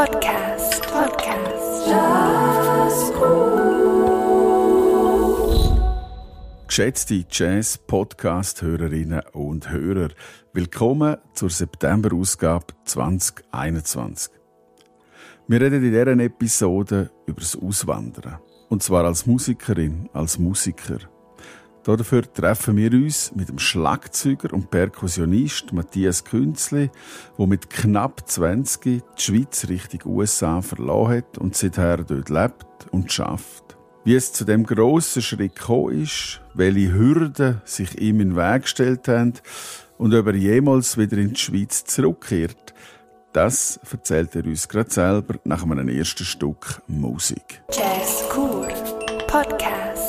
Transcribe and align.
Podcast. 0.00 0.80
Podcast. 0.90 1.86
Jazzgut. 1.86 3.20
Geschätzte 6.66 7.26
Jazz-Podcast-Hörerinnen 7.30 9.20
und 9.32 9.70
Hörer, 9.70 10.08
willkommen 10.54 11.18
zur 11.34 11.50
September-Ausgabe 11.50 12.68
2021. 12.86 14.32
Wir 15.46 15.60
reden 15.60 15.84
in 15.84 15.90
dieser 15.90 16.06
Episode 16.18 17.10
über 17.26 17.40
das 17.42 17.54
Auswandern. 17.60 18.38
Und 18.70 18.82
zwar 18.82 19.04
als 19.04 19.26
Musikerin, 19.26 20.08
als 20.14 20.38
Musiker. 20.38 21.00
Dafür 21.96 22.22
treffen 22.22 22.76
wir 22.76 22.92
uns 22.92 23.32
mit 23.34 23.48
dem 23.48 23.58
Schlagzeuger 23.58 24.52
und 24.52 24.70
Perkussionist 24.70 25.72
Matthias 25.72 26.24
Künzli, 26.24 26.90
der 27.38 27.46
mit 27.46 27.70
knapp 27.70 28.28
20 28.28 28.82
die 28.82 29.02
Schweiz 29.16 29.68
Richtung 29.68 30.00
USA 30.12 30.62
verloren 30.62 31.18
hat 31.18 31.38
und 31.38 31.56
seither 31.56 31.98
dort 31.98 32.28
lebt 32.28 32.66
und 32.90 33.12
schafft. 33.12 33.76
Wie 34.04 34.14
es 34.14 34.32
zu 34.32 34.44
dem 34.44 34.64
grossen 34.64 35.22
Schritt 35.22 35.56
gekommen 35.56 36.02
ist, 36.02 36.40
welche 36.54 36.92
Hürden 36.92 37.60
sich 37.64 38.00
ihm 38.00 38.20
in 38.20 38.30
den 38.30 38.36
Weg 38.36 38.62
gestellt 38.62 39.08
haben 39.08 39.34
und 39.98 40.14
ob 40.14 40.26
er 40.26 40.34
jemals 40.34 40.96
wieder 40.96 41.18
in 41.18 41.34
die 41.34 41.40
Schweiz 41.40 41.84
zurückkehrt, 41.84 42.74
das 43.32 43.78
erzählt 43.90 44.34
er 44.34 44.44
uns 44.44 44.68
gerade 44.68 44.90
selber 44.90 45.34
nach 45.44 45.62
einem 45.62 45.88
ersten 45.88 46.24
Stück 46.24 46.82
Musik. 46.88 47.62
Jazz 47.70 48.24
Cool. 48.34 48.68
Podcast. 49.26 49.99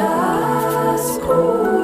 Podcast. 0.00 1.20
Jazzgut. 1.20 1.79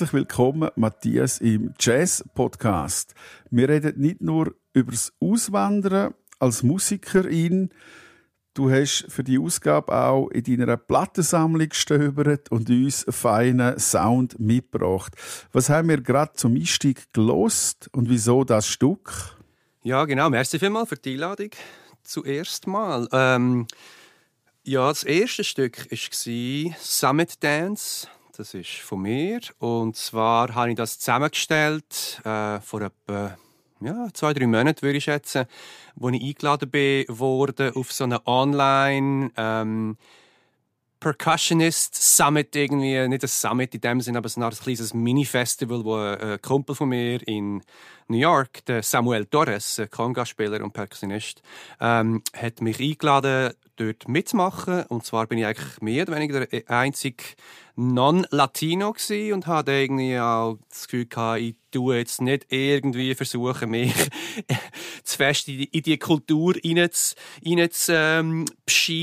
Herzlich 0.00 0.14
willkommen, 0.14 0.70
Matthias, 0.76 1.42
im 1.42 1.74
Jazz-Podcast. 1.78 3.12
Wir 3.50 3.68
reden 3.68 4.00
nicht 4.00 4.22
nur 4.22 4.54
über 4.72 4.92
das 4.92 5.12
Auswandern 5.20 6.14
als 6.38 6.62
Musikerin. 6.62 7.68
Du 8.54 8.70
hast 8.70 9.04
für 9.10 9.22
die 9.22 9.38
Ausgabe 9.38 9.94
auch 9.94 10.28
in 10.30 10.56
deiner 10.56 10.78
Plattensammlung 10.78 11.68
gestöbert 11.68 12.50
und 12.50 12.70
uns 12.70 13.04
einen 13.04 13.12
feinen 13.12 13.78
Sound 13.78 14.40
mitgebracht. 14.40 15.12
Was 15.52 15.68
haben 15.68 15.90
wir 15.90 16.00
gerade 16.00 16.32
zum 16.32 16.54
Einstieg 16.54 17.12
gelost 17.12 17.90
und 17.92 18.08
wieso 18.08 18.44
das 18.44 18.68
Stück? 18.68 19.36
Ja, 19.82 20.06
genau. 20.06 20.30
Merci 20.30 20.58
vielmals 20.58 20.88
für 20.88 20.96
die 20.96 21.12
Einladung. 21.12 21.50
Zuerst 22.04 22.66
mal. 22.66 23.06
Ähm, 23.12 23.66
ja, 24.62 24.88
das 24.88 25.04
erste 25.04 25.44
Stück 25.44 25.90
war 25.90 26.74
Summit 26.78 27.44
Dance 27.44 28.08
das 28.40 28.54
ist 28.54 28.70
von 28.70 29.02
mir. 29.02 29.40
Und 29.58 29.96
zwar 29.96 30.54
habe 30.54 30.70
ich 30.70 30.76
das 30.76 30.98
zusammengestellt 30.98 32.22
äh, 32.24 32.58
vor 32.60 32.80
etwa 32.80 33.36
ja, 33.82 34.08
zwei, 34.14 34.32
drei 34.32 34.46
Monaten, 34.46 34.82
würde 34.82 34.98
ich 34.98 35.04
schätzen, 35.04 35.44
wo 35.94 36.08
ich 36.08 36.22
eingeladen 36.22 36.70
wurde 37.08 37.72
auf 37.76 37.92
so 37.92 38.04
eine 38.04 38.26
Online- 38.26 39.30
ähm, 39.36 39.96
Percussionist 41.00 41.94
Summit 41.94 42.54
irgendwie, 42.54 43.08
nicht 43.08 43.24
ein 43.24 43.28
Summit 43.28 43.74
in 43.74 43.80
dem 43.80 44.00
Sinne, 44.02 44.18
aber 44.18 44.28
so 44.28 44.38
ein 44.38 44.50
kleines 44.50 44.92
Mini-Festival, 44.92 45.82
wo 45.82 45.96
ein 45.96 46.42
Kumpel 46.42 46.74
von 46.74 46.90
mir 46.90 47.26
in 47.26 47.62
New 48.08 48.18
York, 48.18 48.62
der 48.66 48.82
Samuel 48.82 49.24
Torres, 49.24 49.80
Conga-Spieler 49.90 50.62
und 50.62 50.74
Percussionist, 50.74 51.40
ähm, 51.80 52.22
hat 52.36 52.60
mich 52.60 52.78
eingeladen, 52.80 53.54
dort 53.76 54.08
mitzumachen. 54.08 54.84
Und 54.88 55.06
zwar 55.06 55.26
bin 55.26 55.38
ich 55.38 55.46
eigentlich 55.46 55.80
mehr 55.80 56.02
oder 56.02 56.16
weniger 56.16 56.46
der 56.46 56.68
einzige 56.68 57.24
non-Latino 57.80 58.94
und 59.32 59.46
hatte 59.46 59.72
irgendwie 59.72 60.18
auch 60.18 60.58
das 60.68 60.86
Gefühl 60.86 61.06
gehabt, 61.06 61.40
ich 61.40 61.54
tue 61.70 61.96
jetzt 61.96 62.20
nicht 62.20 62.46
irgendwie 62.50 63.14
versuchen, 63.14 63.70
mich 63.70 63.94
zu 65.04 65.16
fest 65.16 65.48
in 65.48 65.58
die, 65.58 65.64
in 65.64 65.82
die 65.82 65.98
Kultur 65.98 66.54
reinzuschiessen, 66.62 67.94
ähm, 67.96 68.46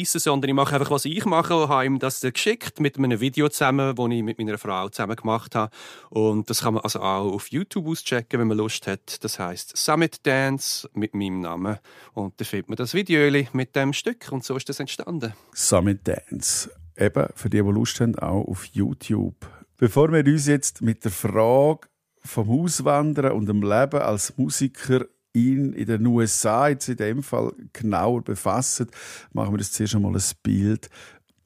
sondern 0.04 0.50
ich 0.50 0.56
mache 0.56 0.76
einfach, 0.76 0.92
was 0.92 1.06
ich 1.06 1.26
mache 1.26 1.56
und 1.56 1.70
habe 1.70 1.86
ihm 1.86 1.98
das 1.98 2.22
geschickt 2.22 2.80
mit 2.80 2.98
einem 2.98 3.20
Video 3.20 3.50
zusammen, 3.50 3.96
das 3.96 4.06
ich 4.12 4.24
mit 4.24 4.38
meiner 4.38 4.58
Frau 4.60 4.90
zusammen 4.90 5.16
gemacht 5.16 5.56
habe. 5.56 5.72
Und 6.10 6.50
das 6.50 6.62
kann 6.62 6.76
man 6.76 6.84
also 6.84 7.00
auch 7.00 7.34
auf 7.34 7.48
YouTube 7.50 7.88
auschecken, 7.88 8.40
wenn 8.40 8.48
man 8.48 8.58
Lust 8.58 8.86
hat. 8.86 9.24
Das 9.24 9.40
heißt 9.40 9.76
Summit 9.76 10.26
Dance 10.26 10.88
mit 10.94 11.16
meinem 11.16 11.40
Namen. 11.40 11.80
Und 12.14 12.40
da 12.40 12.46
findet 12.46 12.70
man 12.70 12.76
das 12.76 12.94
Video 12.94 13.18
mit 13.54 13.76
dem 13.76 13.94
Stück 13.94 14.32
und 14.32 14.44
so 14.44 14.56
ist 14.56 14.70
das 14.70 14.80
entstanden. 14.80 15.34
Summit 15.54 16.08
Dance 16.08 16.70
eben 16.98 17.28
für 17.36 17.50
die, 17.50 17.62
die 17.62 17.70
Lust 17.70 18.00
haben, 18.02 18.16
auch 18.18 18.48
auf 18.48 18.66
YouTube. 18.66 19.36
Bevor 19.78 20.12
wir 20.12 20.26
uns 20.26 20.48
jetzt 20.48 20.82
mit 20.82 21.04
der 21.04 21.12
Frage 21.12 21.88
vom 22.24 22.50
Auswandern 22.50 23.32
und 23.34 23.48
dem 23.48 23.62
Leben 23.62 24.02
als 24.02 24.38
Musiker 24.38 25.06
in, 25.34 25.74
den 25.74 26.06
USA 26.08 26.70
jetzt 26.70 26.90
in 26.90 26.98
dem 26.98 27.24
Fall 27.24 27.54
genauer 27.74 28.24
befassen, 28.24 28.88
machen 29.34 29.54
wir 29.54 29.60
das 29.60 29.72
zuerst 29.72 29.96
einmal 29.96 30.16
ein 30.16 30.24
Bild 30.42 30.90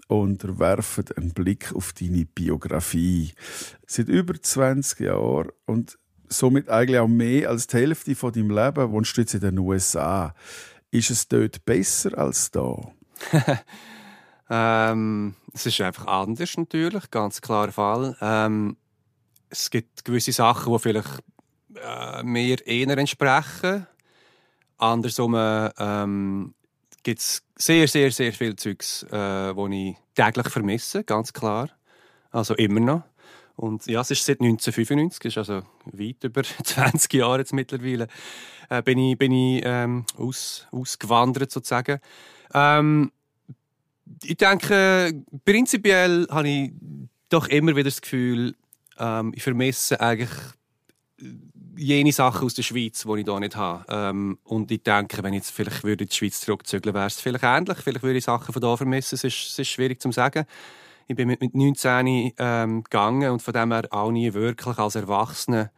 und 0.07 0.59
werfen 0.59 1.06
einen 1.15 1.33
Blick 1.33 1.74
auf 1.74 1.94
deine 1.94 2.25
Biografie. 2.25 3.33
Seit 3.86 4.07
über 4.07 4.42
20 4.42 5.01
Jahren 5.01 5.50
und 5.65 5.97
somit 6.30 6.69
eigentlich 6.69 7.00
auch 7.00 7.07
mehr 7.07 7.50
als 7.50 7.68
die 7.68 7.77
Hälfte 7.77 8.15
von 8.15 8.31
deinem 8.31 8.51
Leben 8.51 8.92
wohnst 8.92 9.15
du 9.18 9.21
jetzt 9.21 9.33
in 9.33 9.42
den 9.42 9.59
USA. 9.59 10.33
Ist 10.89 11.12
es 11.12 11.27
dort 11.27 11.65
besser 11.65 12.18
als 12.18 12.51
da? 12.51 12.77
Ähm, 14.53 15.36
es 15.53 15.65
ist 15.65 15.80
einfach 15.80 16.07
anders 16.07 16.57
natürlich, 16.57 17.09
ganz 17.09 17.39
klarer 17.39 17.71
Fall. 17.71 18.18
Ähm, 18.19 18.75
es 19.50 19.69
gibt 19.69 20.03
gewisse 20.03 20.33
Sachen, 20.33 20.74
die 20.74 20.80
vielleicht 20.80 21.24
äh, 21.75 22.21
mir 22.24 22.68
eher 22.68 22.98
entsprechen. 22.98 23.88
Andersrum 24.77 25.36
ähm, 25.38 26.53
gibt 27.01 27.19
es 27.19 27.44
sehr, 27.56 27.88
sehr, 27.88 28.12
sehr 28.12 28.33
viel 28.33 28.57
Zeugs, 28.57 29.06
äh, 29.09 29.51
ich 29.51 29.95
täglich 30.15 30.50
vermisse, 30.50 31.06
ganz 31.06 31.31
klar. 31.31 31.69
Also 32.31 32.54
immer 32.56 32.81
noch. 32.81 33.04
Und 33.56 33.86
ja, 33.86 34.01
es 34.01 34.12
ist 34.12 34.25
seit 34.25 34.42
1995, 34.42 35.25
ist 35.25 35.38
also 35.38 35.62
weit 35.86 36.24
über 36.25 36.44
20 36.63 37.13
Jahre 37.13 37.39
jetzt 37.39 37.54
mittlerweile, 37.54 38.07
äh, 38.69 38.81
bin 38.81 38.97
ich, 38.97 39.18
bin 39.18 39.31
ich 39.31 39.62
ähm, 39.63 40.06
aus, 40.18 40.68
ausgewandert 40.71 41.51
sozusagen. 41.51 42.00
Ähm, 42.54 43.12
ich 44.23 44.37
denke, 44.37 45.23
prinzipiell 45.45 46.27
habe 46.29 46.47
ich 46.47 46.71
doch 47.29 47.47
immer 47.47 47.75
wieder 47.75 47.85
das 47.85 48.01
Gefühl, 48.01 48.55
ähm, 48.97 49.31
ich 49.35 49.43
vermisse 49.43 49.99
eigentlich 49.99 50.31
jene 51.77 52.11
Sachen 52.11 52.45
aus 52.45 52.53
der 52.53 52.63
Schweiz, 52.63 53.03
die 53.03 53.19
ich 53.19 53.25
hier 53.25 53.39
nicht 53.39 53.55
habe. 53.55 53.85
Ähm, 53.89 54.37
und 54.43 54.71
ich 54.71 54.83
denke, 54.83 55.23
wenn 55.23 55.33
ich 55.33 55.39
jetzt 55.39 55.51
vielleicht 55.51 55.83
würde 55.83 56.03
in 56.03 56.09
die 56.09 56.15
Schweiz 56.15 56.41
zurückzügeln 56.41 56.93
wäre 56.93 57.07
es 57.07 57.19
vielleicht 57.19 57.43
ähnlich. 57.43 57.77
Vielleicht 57.77 58.03
würde 58.03 58.17
ich 58.17 58.25
Sachen 58.25 58.53
von 58.53 58.61
hier 58.61 58.77
vermissen. 58.77 59.15
Es 59.15 59.23
ist, 59.23 59.35
es 59.35 59.59
ist 59.59 59.69
schwierig 59.69 60.01
zu 60.01 60.11
sagen. 60.11 60.45
Ich 61.07 61.15
bin 61.15 61.27
mit, 61.27 61.41
mit 61.41 61.55
19 61.55 62.33
ähm, 62.37 62.83
gegangen 62.83 63.31
und 63.31 63.41
von 63.41 63.53
dem 63.53 63.71
her 63.71 63.87
auch 63.89 64.11
nie 64.11 64.33
wirklich 64.33 64.77
als 64.77 64.95
Erwachsener 64.95 65.71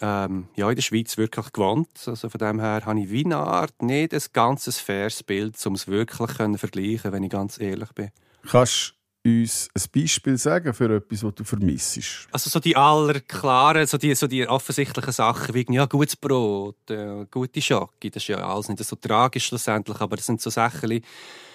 ähm, 0.00 0.48
ja, 0.56 0.68
in 0.68 0.76
der 0.76 0.82
Schweiz 0.82 1.16
wirklich 1.16 1.52
gewohnt. 1.52 1.88
Also 2.06 2.28
von 2.28 2.38
dem 2.38 2.60
her 2.60 2.82
habe 2.84 3.00
ich 3.00 3.10
wie 3.10 3.24
eine 3.24 3.36
Art 3.36 3.82
nicht 3.82 4.12
ein 4.12 4.22
ganzes 4.32 4.78
faires 4.78 5.22
Bild, 5.22 5.54
um 5.66 5.74
es 5.74 5.88
wirklich 5.88 6.36
zu 6.36 6.58
vergleichen, 6.58 7.12
wenn 7.12 7.22
ich 7.22 7.30
ganz 7.30 7.60
ehrlich 7.60 7.92
bin. 7.92 8.10
Kannst 8.46 8.94
du 9.24 9.30
uns 9.30 9.68
ein 9.74 9.82
Beispiel 9.94 10.36
sagen 10.36 10.74
für 10.74 10.96
etwas, 10.96 11.24
was 11.24 11.34
du 11.34 11.44
vermisst? 11.44 12.28
Also 12.30 12.50
so 12.50 12.60
die 12.60 12.76
allerklaren, 12.76 13.86
so 13.86 13.96
die, 13.96 14.14
so 14.14 14.26
die 14.26 14.46
offensichtlichen 14.46 15.12
Sachen 15.12 15.54
wie 15.54 15.66
ja, 15.70 15.86
gutes 15.86 16.16
Brot, 16.16 16.90
äh, 16.90 17.24
gute 17.30 17.62
Schocke, 17.62 18.10
das 18.10 18.22
ist 18.22 18.28
ja 18.28 18.38
alles 18.46 18.68
nicht 18.68 18.84
so 18.84 18.96
tragisch 18.96 19.46
schlussendlich, 19.46 20.00
aber 20.00 20.16
das 20.16 20.26
sind 20.26 20.42
so 20.42 20.50
Sachen, 20.50 21.00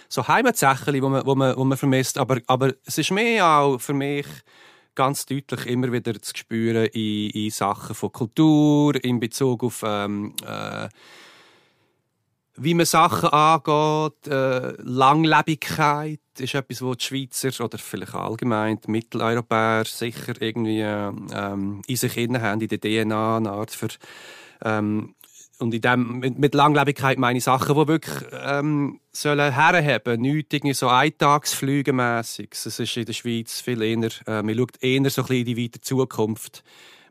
so 0.08 0.28
Heimatsachen, 0.28 0.94
die 0.94 1.02
man, 1.02 1.26
wo 1.26 1.36
man, 1.36 1.56
wo 1.56 1.64
man 1.64 1.78
vermisst. 1.78 2.18
Aber, 2.18 2.42
aber 2.48 2.74
es 2.86 2.98
ist 2.98 3.12
mehr 3.12 3.46
auch 3.46 3.78
für 3.80 3.94
mich 3.94 4.26
ganz 4.96 5.26
deutlich 5.26 5.66
immer 5.66 5.92
wieder 5.92 6.22
zu 6.22 6.34
spüren 6.36 6.86
in, 6.88 7.30
in 7.30 7.50
Sachen 7.50 7.96
von 7.96 8.12
Kultur, 8.12 9.04
in 9.04 9.20
Bezug 9.20 9.64
auf 9.64 9.84
ähm, 9.86 10.34
äh, 10.46 10.90
wie 12.62 12.74
man 12.74 12.86
Sachen 12.86 13.30
angeht, 13.30 14.28
äh, 14.28 14.74
Langlebigkeit 14.82 16.20
ist 16.38 16.56
etwas, 16.56 16.82
wo 16.82 16.94
die 16.94 17.06
Schweizer 17.06 17.64
oder 17.64 17.78
vielleicht 17.78 18.16
allgemein 18.16 18.80
die 18.82 18.92
Mitteleuropäer 18.92 19.86
sicher 19.86 20.34
irgendwie 20.42 20.82
ähm, 20.82 21.82
in 21.88 21.96
sich 21.96 22.18
haben, 22.18 22.62
in 22.62 22.68
der 22.68 22.80
DNA, 22.80 23.38
eine 23.38 23.52
Art 23.52 23.72
für 23.72 23.88
ähm, 24.64 25.16
und 25.60 25.74
in 25.74 25.82
dem, 25.82 26.20
mit, 26.20 26.40
mit 26.40 26.56
Langlebigkeit 26.56 27.20
meine 27.20 27.42
Sachen, 27.42 27.76
die 27.76 27.88
wirklich 27.88 28.16
ähm, 28.32 29.00
sollen 29.12 29.54
herheben, 29.54 30.22
nicht 30.22 30.54
irgendwie 30.54 30.74
so 30.74 30.88
Eintagsflüge. 30.88 31.94
Es 32.20 32.40
ist 32.40 32.98
in 32.98 33.06
der 33.06 33.14
Schweiz 33.14 33.60
viel 33.60 33.82
eher, 33.82 34.10
äh, 34.26 34.42
man 34.42 34.56
schaut 34.56 34.82
eher 34.82 35.10
so 35.10 35.22
ein 35.22 35.28
bisschen 35.28 35.36
in 35.36 35.46
die 35.46 35.64
weite 35.64 35.82
Zukunft. 35.82 36.64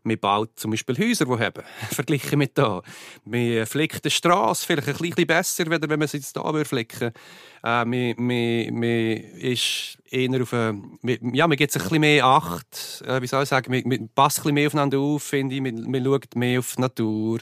Man 0.05 0.19
baut 0.19 0.51
zum 0.57 0.71
Beispiel 0.71 0.97
Häuser, 0.97 1.27
die 1.27 1.33
haben, 1.33 1.63
verglichen 1.91 2.39
mit 2.39 2.57
da. 2.57 2.83
Man 3.25 3.67
flickt 3.67 4.05
die 4.05 4.11
Straße 4.11 4.65
vielleicht 4.65 4.89
ein 4.89 4.97
bisschen 4.97 5.27
besser, 5.27 5.65
wenn 5.69 5.99
man 5.99 6.09
sie 6.09 6.19
jetzt 6.19 6.39
hier 6.39 6.65
flicken 6.65 7.13
äh, 7.63 7.85
man, 7.85 8.15
man, 8.17 8.75
man 8.75 9.17
ist 9.41 9.99
eher 10.09 10.41
auf 10.41 10.55
eine, 10.55 10.81
ja, 11.33 11.47
man 11.47 11.57
gibt 11.57 11.73
sich 11.73 11.83
ein 11.83 11.89
bisschen 11.89 12.01
mehr 12.01 12.25
Acht, 12.25 13.03
äh, 13.07 13.21
wie 13.21 13.27
soll 13.27 13.43
ich 13.43 13.49
sagen, 13.49 13.71
man, 13.73 13.83
man 13.85 14.09
passt 14.15 14.39
ein 14.39 14.43
bisschen 14.43 14.55
mehr 14.55 14.67
aufeinander 14.69 14.99
auf, 14.99 15.23
finde 15.25 15.57
ich, 15.57 15.61
man, 15.61 15.91
man 15.91 16.05
schaut 16.05 16.37
mehr 16.37 16.61
auf 16.61 16.75
die 16.77 16.81
Natur 16.81 17.41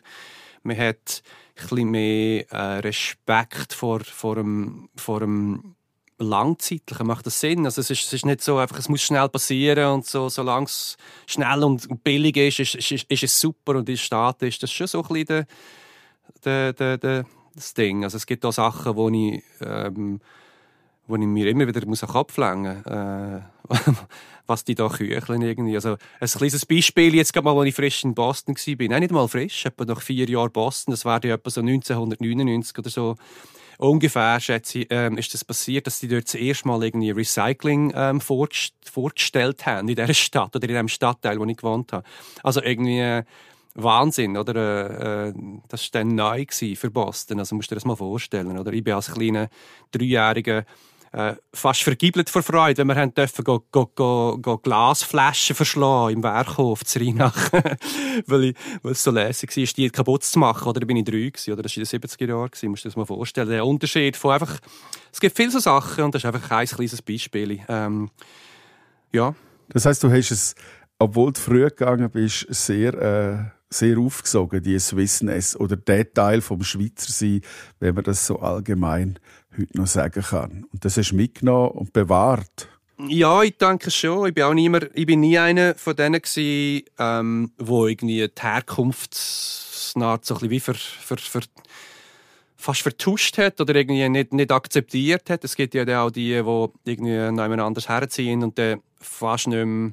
man 0.67 0.79
hat 0.79 1.23
ein 1.71 1.91
mehr 1.91 2.51
äh, 2.53 2.79
Respekt 2.81 3.73
vor, 3.73 4.01
vor, 4.01 4.37
dem, 4.37 4.89
vor 4.97 5.21
dem 5.21 5.77
Langzeitlichen. 6.19 7.07
Macht 7.07 7.27
das 7.27 7.41
Sinn? 7.41 7.65
Also 7.65 7.81
es, 7.81 7.91
ist, 7.91 8.07
es 8.07 8.13
ist 8.13 8.27
nicht 8.27 8.43
so 8.43 8.59
einfach, 8.59 8.79
es 8.79 8.89
muss 8.89 9.03
schnell 9.03 9.29
passieren 9.29 9.93
und 9.93 10.07
so, 10.07 10.29
solange 10.29 10.67
es 10.67 10.97
schnell 11.27 11.63
und 11.65 12.03
billig 12.05 12.37
ist, 12.37 12.61
ist, 12.61 12.93
ist, 12.93 13.11
ist 13.11 13.23
es 13.23 13.41
super 13.41 13.77
und 13.77 13.89
ist 13.89 14.13
das 14.13 14.73
schon 14.73 14.87
so 14.87 15.03
ein 15.03 15.09
bisschen 15.09 15.47
der, 16.45 16.73
der, 16.73 16.99
der, 16.99 17.27
das 17.55 17.75
Ding. 17.75 18.05
Also 18.05 18.17
es 18.17 18.27
gibt 18.27 18.45
auch 18.45 18.53
Sachen, 18.53 18.97
wo 18.97 19.09
ich, 19.09 19.43
ähm, 19.61 20.21
wo 21.07 21.17
ich 21.17 21.23
mir 21.23 21.49
immer 21.49 21.67
wieder 21.67 21.87
muss 21.87 22.03
lenken 22.03 22.83
muss. 22.85 22.87
Äh, 22.87 23.41
was 24.47 24.65
die 24.65 24.75
da 24.75 24.89
kücheln 24.89 25.43
irgendwie. 25.43 25.75
Also, 25.75 25.97
ein 26.21 26.29
kleines 26.29 26.67
Beispiel, 26.67 27.15
jetzt 27.15 27.33
gerade 27.33 27.45
mal, 27.45 27.59
als 27.59 27.69
ich 27.69 27.75
frisch 27.75 28.05
in 28.05 28.15
Boston 28.15 28.55
war. 28.55 28.89
Nein, 28.89 29.01
nicht 29.01 29.13
mal 29.13 29.29
frisch, 29.29 29.67
etwa 29.67 29.85
nach 29.85 30.01
vier 30.01 30.29
Jahren 30.29 30.53
Boston. 30.53 30.93
Das 30.93 31.05
war 31.05 31.25
ja 31.25 31.35
etwa 31.35 31.51
so 31.51 31.61
1999 31.61 32.79
oder 32.79 32.91
so. 32.91 33.17
Ungefähr, 33.79 34.41
schätze 34.41 34.81
ich, 34.81 34.87
ähm, 34.89 35.19
ist 35.19 35.35
das 35.35 35.45
passiert, 35.45 35.87
dass 35.87 36.01
die 36.01 36.09
dort 36.09 36.29
zuerst 36.29 36.65
mal 36.65 36.83
irgendwie 36.83 37.11
Recycling 37.11 37.93
ähm, 37.95 38.21
vorgestellt 38.23 39.67
haben 39.67 39.89
in 39.89 39.97
dieser 39.97 40.15
Stadt 40.15 40.57
oder 40.57 40.67
in 40.67 40.75
dem 40.75 40.89
Stadtteil, 40.89 41.39
wo 41.39 41.45
ich 41.45 41.59
gewohnt 41.59 41.93
habe. 41.93 42.07
Also 42.43 42.63
irgendwie 42.63 43.01
äh, 43.01 43.25
Wahnsinn, 43.75 44.39
oder? 44.39 44.55
Äh, 44.55 45.29
äh 45.29 45.35
das 45.69 45.83
war 45.93 46.01
dann 46.01 46.15
neu 46.15 46.47
für 46.49 46.91
Boston. 46.91 47.39
Also 47.39 47.55
musst 47.55 47.71
du 47.71 47.75
dir 47.75 47.77
das 47.77 47.85
mal 47.85 47.97
vorstellen, 47.97 48.59
oder? 48.59 48.73
Ich 48.73 48.83
bin 48.83 48.95
als 48.95 49.13
kleiner 49.13 49.51
Dreijähriger 49.91 50.65
äh, 51.17 51.35
fast 51.55 51.83
vergibelt 51.83 52.29
vor 52.29 52.43
Freude, 52.43 52.77
wenn 52.77 52.89
wir 52.89 52.97
haben 52.97 53.15
dürfen 53.15 53.43
go, 53.43 53.65
go, 53.73 53.87
go, 53.87 54.39
go 54.39 54.59
Glasflaschen 54.59 55.57
verschlagen 55.57 56.17
im 56.17 56.23
Werkhof 56.23 56.85
zu 56.85 56.99
Rheinach, 56.99 57.53
weil, 58.27 58.53
weil 58.83 58.93
es 58.93 59.03
so 59.03 59.11
lässig 59.11 59.57
war, 59.57 59.65
die 59.65 59.89
kaputt 59.89 60.25
zu 60.25 60.39
machen. 60.39 60.69
Oder 60.69 60.85
bin 60.85 60.99
ich 60.99 61.05
drei 61.05 61.31
gewesen, 61.31 61.53
oder 61.55 61.63
das 61.63 61.75
war 61.75 61.83
in 61.83 61.89
den 61.89 62.03
70er 62.03 62.29
Jahren, 62.29 62.51
gewesen, 62.51 62.69
musst 62.69 62.85
du 62.85 62.89
dir 62.89 62.91
das 62.91 62.97
mal 62.97 63.07
vorstellen. 63.07 63.49
Der 63.49 63.65
Unterschied 63.65 64.15
von 64.15 64.33
einfach, 64.33 64.61
es 65.11 65.19
gibt 65.19 65.35
viele 65.35 65.51
so 65.51 65.59
Sachen 65.59 66.05
und 66.05 66.15
das 66.15 66.23
ist 66.23 66.27
einfach 66.27 66.51
ein 66.51 66.67
kleines 66.67 67.01
Beispiel. 67.01 67.61
Ähm, 67.67 68.11
ja. 69.11 69.35
Das 69.71 69.87
heißt, 69.87 70.03
du 70.03 70.11
hast 70.11 70.31
es, 70.31 70.55
obwohl 70.99 71.33
du 71.33 71.41
früh 71.41 71.65
gegangen 71.65 72.11
bist, 72.11 72.47
sehr... 72.51 72.95
Äh 72.95 73.57
sehr 73.69 73.99
aufgesogen, 73.99 74.63
die 74.63 74.79
Swissness 74.79 75.57
oder 75.57 75.77
der 75.77 76.13
Teil 76.13 76.41
vom 76.41 76.63
Schweizer 76.63 77.11
sein, 77.11 77.41
wenn 77.81 77.97
man 77.97 78.05
das 78.05 78.25
so 78.25 78.39
allgemein 78.39 79.19
heute 79.59 79.77
noch 79.77 79.87
sagen 79.87 80.23
kann. 80.23 80.67
Und 80.73 80.85
das 80.85 80.97
hast 80.97 81.11
du 81.11 81.17
mitgenommen 81.17 81.71
und 81.71 81.93
bewahrt. 81.93 82.69
Ja, 82.99 83.43
ich 83.43 83.57
denke 83.59 83.91
schon. 83.91 84.29
Ich 84.29 84.35
bin 84.35 84.45
auch 84.45 84.55
nie, 84.55 84.69
mehr, 84.69 84.89
ich 84.95 85.07
bin 85.07 85.21
nie 85.21 85.39
einer 85.39 85.75
von 85.75 85.95
denen 85.95 86.21
gewesen, 86.21 86.85
ähm, 86.99 87.53
wo 87.59 87.87
irgendwie 87.87 88.27
die 88.27 88.43
Herkunftsnaht 88.43 90.25
so 90.25 90.41
wie 90.41 90.61
ver, 90.61 90.75
ver, 90.75 91.19
ver, 91.19 91.43
fast 92.57 92.83
vertuscht 92.83 93.37
hat 93.39 93.61
oder 93.61 93.75
irgendwie 93.75 94.09
nicht, 94.09 94.33
nicht 94.33 94.51
akzeptiert 94.51 95.29
hat. 95.29 95.45
Es 95.45 95.57
gibt 95.57 95.75
ja 95.75 96.03
auch 96.03 96.11
die, 96.11 96.31
die 96.31 96.69
irgendwie 96.91 97.31
noch 97.33 97.43
jemand 97.43 97.61
anders 97.61 97.89
herziehen 97.89 98.43
und 98.43 98.59
dann 98.59 98.81
fast 98.99 99.47
nicht 99.47 99.65
mehr 99.65 99.93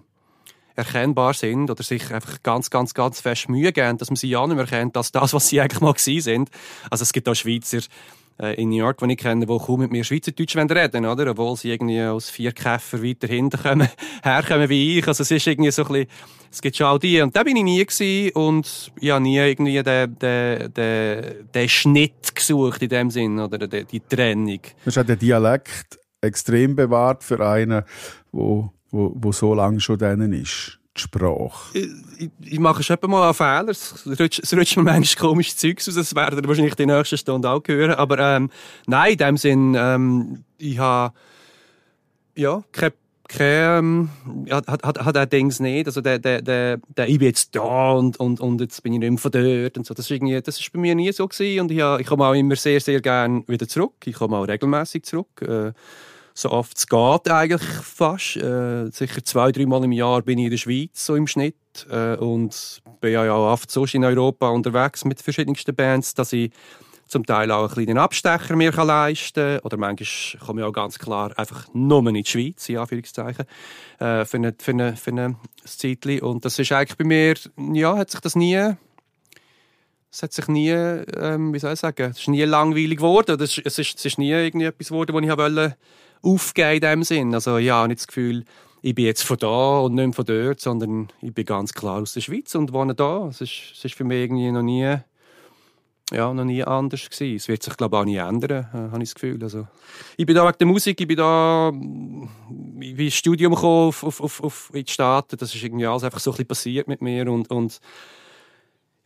erkennbar 0.75 1.33
sind 1.33 1.69
oder 1.69 1.83
sich 1.83 2.11
einfach 2.11 2.41
ganz, 2.41 2.69
ganz, 2.69 2.93
ganz 2.93 3.21
fest 3.21 3.49
Mühe 3.49 3.71
geben, 3.71 3.97
dass 3.97 4.09
man 4.09 4.15
sie 4.15 4.29
ja 4.29 4.45
nicht 4.47 4.55
mehr 4.55 4.65
erkennt 4.65 4.97
als 4.97 5.11
das, 5.11 5.33
was 5.33 5.49
sie 5.49 5.61
eigentlich 5.61 5.81
mal 5.81 5.93
sind. 5.97 6.49
Also 6.89 7.03
es 7.03 7.13
gibt 7.13 7.29
auch 7.29 7.35
Schweizer, 7.35 7.81
in 8.39 8.69
New 8.69 8.77
York, 8.77 8.97
die 8.97 9.11
ich 9.11 9.17
kenne, 9.17 9.45
die 9.45 9.57
kaum 9.57 9.79
mit 9.79 9.91
mir 9.91 10.03
Schweizerdeutsch 10.03 10.55
reden 10.55 11.05
oder? 11.05 11.31
Obwohl 11.31 11.55
sie 11.55 11.71
irgendwie 11.71 12.01
aus 12.01 12.29
vier 12.29 12.51
Käfer 12.51 13.03
weiter 13.03 13.27
hinten 13.27 13.61
kommen, 13.61 13.87
herkommen 14.23 14.69
wie 14.69 14.99
ich. 14.99 15.07
Also 15.07 15.21
es 15.21 15.31
ist 15.31 15.45
irgendwie 15.45 15.71
so 15.71 15.83
ein 15.83 15.87
bisschen, 15.91 16.07
es 16.51 16.61
gibt 16.61 16.77
schon 16.77 16.87
all 16.87 16.99
die. 16.99 17.21
Und 17.21 17.35
da 17.35 17.43
bin 17.43 17.57
ich 17.57 17.63
nie 17.63 17.85
gewesen 17.85 18.31
und 18.35 18.91
habe 19.01 19.21
nie 19.21 19.37
irgendwie 19.37 19.81
den, 19.83 20.17
den, 20.17 20.73
den, 20.73 21.49
den 21.53 21.69
Schnitt 21.69 22.35
gesucht 22.35 22.81
in 22.81 22.89
dem 22.89 23.11
Sinn 23.11 23.39
oder 23.39 23.67
die, 23.67 23.85
die 23.85 23.99
Trennung. 23.99 24.59
Du 24.83 24.91
hast 24.91 25.07
den 25.07 25.19
Dialekt 25.19 25.99
extrem 26.21 26.75
bewahrt 26.75 27.23
für 27.23 27.45
einen, 27.45 27.83
wo, 28.31 28.71
wo, 28.89 29.13
wo 29.15 29.31
so 29.31 29.53
lange 29.53 29.79
schon 29.79 29.97
denen 29.97 30.33
ist. 30.33 30.79
Sprache. 30.95 31.77
Ich, 32.17 32.29
ich 32.39 32.59
mache 32.59 32.83
schon 32.83 32.97
mal 33.07 33.23
einen 33.23 33.33
Fehler. 33.33 33.69
Es 33.69 34.05
rutscht, 34.07 34.39
es 34.39 34.53
rutscht 34.53 34.77
mir 34.77 34.83
manchmal 34.83 35.29
komisches 35.29 35.57
Zeugs 35.57 35.87
aus. 35.89 35.95
Das 35.95 36.15
werden 36.15 36.39
ihr 36.39 36.47
wahrscheinlich 36.47 36.75
die 36.75 36.85
nächste 36.85 37.17
Stunde 37.17 37.49
auch 37.49 37.61
hören. 37.65 37.95
Aber 37.95 38.19
ähm, 38.19 38.49
nein, 38.85 39.13
in 39.13 39.17
dem 39.17 39.37
Sinn, 39.37 39.75
ähm, 39.77 40.43
ich 40.57 40.77
habe 40.77 41.13
ja, 42.35 42.63
keine 42.71 42.93
kein, 43.27 43.79
ähm, 43.79 44.09
hat, 44.51 44.67
hat, 44.67 44.99
hat 44.99 45.15
er 45.15 45.25
Dings 45.25 45.59
nicht. 45.59 45.87
Also 45.87 46.01
der, 46.01 46.19
der, 46.19 46.41
der, 46.41 46.77
der, 46.95 47.07
ich 47.07 47.17
bin 47.17 47.27
jetzt 47.27 47.55
da 47.55 47.91
und, 47.91 48.19
und, 48.19 48.39
und 48.39 48.61
jetzt 48.61 48.83
bin 48.83 48.93
ich 48.93 48.99
nicht 48.99 49.09
mehr 49.09 49.17
von 49.17 49.31
dort 49.31 49.77
und 49.77 49.85
so. 49.85 49.93
Das 49.93 50.09
irgendwie, 50.11 50.39
das 50.41 50.69
bei 50.71 50.79
mir 50.79 50.93
nie 50.93 51.11
so 51.11 51.27
gewesen. 51.27 51.61
Und 51.61 51.71
ich, 51.71 51.79
ich 51.99 52.07
komme 52.07 52.25
auch 52.25 52.33
immer 52.33 52.55
sehr, 52.55 52.79
sehr 52.79 53.01
gerne 53.01 53.43
wieder 53.47 53.67
zurück. 53.67 53.93
Ich 54.05 54.15
komme 54.15 54.37
auch 54.37 54.47
regelmäßig 54.47 55.03
zurück. 55.03 55.41
Äh, 55.41 55.73
so 56.33 56.51
oft 56.51 56.77
es 56.77 56.87
geht 56.87 57.29
eigentlich 57.29 57.61
fast. 57.61 58.37
Äh, 58.37 58.89
sicher 58.91 59.23
zwei, 59.23 59.51
dreimal 59.51 59.83
im 59.83 59.91
Jahr 59.91 60.21
bin 60.21 60.39
ich 60.39 60.45
in 60.45 60.51
der 60.51 60.57
Schweiz, 60.57 61.05
so 61.05 61.15
im 61.15 61.27
Schnitt. 61.27 61.55
Äh, 61.89 62.15
und 62.15 62.81
bin 63.01 63.13
ja 63.13 63.31
auch 63.31 63.51
oft 63.51 63.69
so 63.69 63.85
in 63.85 64.03
Europa 64.03 64.49
unterwegs 64.49 65.05
mit 65.05 65.21
verschiedensten 65.21 65.75
Bands, 65.75 66.13
dass 66.13 66.33
ich 66.33 66.51
zum 67.07 67.25
Teil 67.25 67.51
auch 67.51 67.65
einen 67.65 67.85
kleinen 67.85 67.97
Abstecher 67.97 68.55
mir 68.55 68.71
kann 68.71 68.87
leisten 68.87 69.57
kann. 69.57 69.59
Oder 69.59 69.77
manchmal 69.77 70.45
komme 70.45 70.61
ich 70.61 70.67
auch 70.67 70.73
ganz 70.73 70.97
klar 70.97 71.37
einfach 71.37 71.67
nur 71.73 72.05
in 72.07 72.15
die 72.15 72.25
Schweiz, 72.25 72.67
in 72.69 72.77
Anführungszeichen, 72.77 73.45
äh, 73.99 74.25
für, 74.25 74.37
eine, 74.37 74.55
für, 74.57 74.71
eine, 74.71 74.95
für 74.95 75.11
eine 75.11 75.35
Zeitchen. 75.63 76.21
Und 76.21 76.45
das 76.45 76.57
ist 76.57 76.71
eigentlich 76.71 76.97
bei 76.97 77.05
mir, 77.05 77.35
ja, 77.73 77.95
hat 77.95 78.09
sich 78.09 78.21
das 78.21 78.35
nie 78.35 78.75
es 80.13 80.21
hat 80.21 80.31
sich 80.31 80.47
nie, 80.47 80.69
ähm, 80.69 81.55
wie 81.55 81.59
soll 81.59 81.73
ich 81.73 81.79
sagen, 81.79 82.11
es 82.11 82.19
ist 82.19 82.27
nie 82.27 82.43
langweilig 82.43 82.97
geworden. 82.97 83.35
Es 83.41 83.57
ist, 83.57 83.65
es 83.65 83.79
ist, 83.79 83.97
es 83.97 84.05
ist 84.05 84.19
nie 84.19 84.29
irgendwie 84.29 84.67
etwas 84.67 84.89
geworden, 84.89 85.15
was 85.15 85.23
ich 85.23 85.37
wollte 85.37 85.75
aufgeben 86.23 86.75
in 86.75 86.81
dem 86.81 87.03
Sinn. 87.03 87.33
Also 87.33 87.57
ja, 87.57 87.59
ich 87.59 87.71
habe 87.71 87.87
nicht 87.89 87.99
das 87.99 88.07
Gefühl, 88.07 88.45
ich 88.81 88.95
bin 88.95 89.05
jetzt 89.05 89.23
von 89.23 89.37
da 89.37 89.79
und 89.79 89.95
nicht 89.95 90.15
von 90.15 90.25
dort, 90.25 90.59
sondern 90.59 91.09
ich 91.21 91.33
bin 91.33 91.45
ganz 91.45 91.73
klar 91.73 92.01
aus 92.01 92.13
der 92.13 92.21
Schweiz 92.21 92.53
und 92.55 92.73
wohne 92.73 92.95
da. 92.95 93.27
Es 93.27 93.41
ist, 93.41 93.71
es 93.73 93.85
ist 93.85 93.95
für 93.95 94.03
mich 94.03 94.23
irgendwie 94.23 94.51
noch 94.51 94.61
nie, 94.61 94.97
ja, 96.11 96.33
noch 96.33 96.43
nie 96.43 96.63
anders 96.63 97.09
gewesen. 97.09 97.37
Es 97.37 97.47
wird 97.47 97.63
sich, 97.63 97.77
glaube 97.77 97.95
ich, 97.95 98.01
auch 98.01 98.05
nie 98.05 98.17
ändern, 98.17 98.67
äh, 98.73 98.91
habe 98.91 99.03
ich 99.03 99.09
das 99.09 99.15
Gefühl. 99.15 99.41
Also, 99.41 99.67
ich 100.17 100.25
bin 100.25 100.35
da 100.35 100.45
wegen 100.45 100.57
der 100.57 100.67
Musik, 100.67 100.99
ich 100.99 101.07
bin 101.07 101.15
da 101.15 101.71
ich 101.73 102.95
bin 102.95 103.05
ins 103.05 103.15
Studium 103.15 103.55
gekommen 103.55 103.87
auf, 103.87 104.03
auf, 104.03 104.19
auf, 104.19 104.43
auf 104.43 104.71
in 104.73 104.83
die 104.83 104.91
Staaten. 104.91 105.37
Das 105.37 105.55
ist 105.55 105.63
irgendwie 105.63 105.85
alles 105.85 106.03
einfach 106.03 106.19
so 106.19 106.31
ein 106.31 106.33
bisschen 106.33 106.47
passiert 106.47 106.87
mit 106.89 107.01
mir 107.01 107.31
und, 107.31 107.49
und 107.51 107.79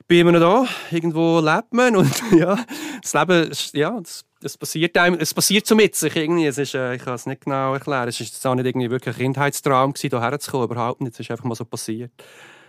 bin 0.07 0.19
immer 0.19 0.31
noch 0.31 0.39
da. 0.39 0.67
Irgendwo 0.95 1.39
lebt 1.39 1.73
man 1.73 1.95
und 1.95 2.23
ja, 2.31 2.57
das 3.01 3.13
Leben, 3.13 3.51
ja, 3.73 3.99
das, 3.99 4.25
das 4.41 4.57
passiert 4.57 4.97
einem, 4.97 5.19
es 5.19 5.33
passiert 5.33 5.67
so 5.67 5.75
mit 5.75 5.95
sich 5.95 6.15
irgendwie. 6.15 6.45
Es 6.45 6.57
ist, 6.57 6.75
äh, 6.75 6.95
ich 6.95 7.03
kann 7.03 7.15
es 7.15 7.25
nicht 7.25 7.41
genau 7.41 7.73
erklären. 7.73 8.07
Es 8.07 8.19
ist 8.19 8.45
auch 8.45 8.55
nicht 8.55 8.65
irgendwie 8.65 8.89
wirklich 8.89 9.15
ein 9.15 9.21
Kindheitstraum 9.21 9.93
gewesen, 9.93 10.09
hierher 10.09 10.39
zu 10.39 10.51
kommen, 10.51 10.65
überhaupt 10.65 11.01
nicht. 11.01 11.13
Es 11.13 11.19
ist 11.19 11.31
einfach 11.31 11.45
mal 11.45 11.55
so 11.55 11.65
passiert. 11.65 12.11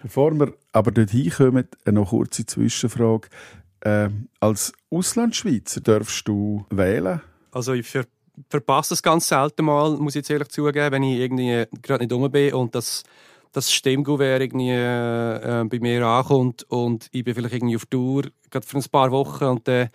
Bevor 0.03 0.33
wir 0.33 0.53
aber 0.73 0.91
dort 0.91 1.11
hinkommen, 1.11 1.69
eine 1.85 2.01
noch 2.01 2.11
kurze 2.11 2.47
Zwischenfrage. 2.47 3.29
Äh, 3.81 4.11
als 4.41 4.73
Auslandschweizer 4.91 5.81
darfst 5.81 6.27
du 6.27 6.67
wählen? 6.71 7.21
Also 7.53 7.73
ich 7.73 7.87
ver 7.87 8.05
verpasse 8.49 8.95
es 8.95 9.03
ganz 9.03 9.27
selten 9.27 9.65
mal, 9.65 9.97
muss 9.97 10.15
ich 10.15 10.21
jetzt 10.21 10.31
ehrlich 10.31 10.49
zugeben, 10.49 10.93
wenn 10.93 11.03
ich 11.03 11.19
irgendwie 11.19 11.67
gerade 11.83 12.05
nicht 12.05 12.13
dumm 12.13 12.31
bin 12.31 12.55
und 12.55 12.73
das 12.73 13.03
das 13.53 13.73
Stimmgouvert 13.73 14.43
irgendwie 14.43 14.71
äh, 14.71 15.65
bei 15.69 15.79
mir 15.81 16.05
ankommt 16.07 16.65
und 16.69 17.09
ich 17.13 17.25
bin 17.25 17.35
vielleicht 17.35 17.55
irgendwie 17.55 17.77
auf 17.77 17.87
Tour, 17.87 18.25
gerade 18.51 18.67
für 18.67 18.79
ein 18.79 18.85
paar 18.91 19.11
Wochen 19.11 19.45
und 19.45 19.69
dann 19.69 19.87
äh, 19.87 19.89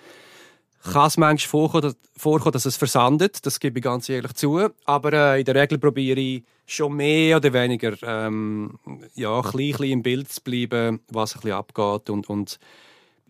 kann 0.83 1.07
es 1.07 1.17
manchmal 1.17 1.49
vorkommen, 1.49 1.95
vorkommen, 2.17 2.51
dass 2.51 2.65
es 2.65 2.75
versandet, 2.75 3.45
das 3.45 3.59
gebe 3.59 3.79
ich 3.79 3.83
ganz 3.83 4.09
ehrlich 4.09 4.33
zu, 4.33 4.67
aber 4.85 5.13
äh, 5.13 5.39
in 5.39 5.45
der 5.45 5.55
Regel 5.55 5.77
probiere 5.77 6.19
ich 6.19 6.43
schon 6.65 6.93
mehr 6.93 7.37
oder 7.37 7.53
weniger 7.53 7.93
ähm, 8.03 8.79
ja, 9.15 9.39
ein 9.39 9.51
bisschen, 9.51 9.85
im 9.85 10.03
Bild 10.03 10.31
zu 10.31 10.41
bleiben, 10.41 10.99
was 11.09 11.35
ein 11.35 11.41
bisschen 11.41 11.57
abgeht 11.57 12.09
und, 12.09 12.29
und 12.29 12.59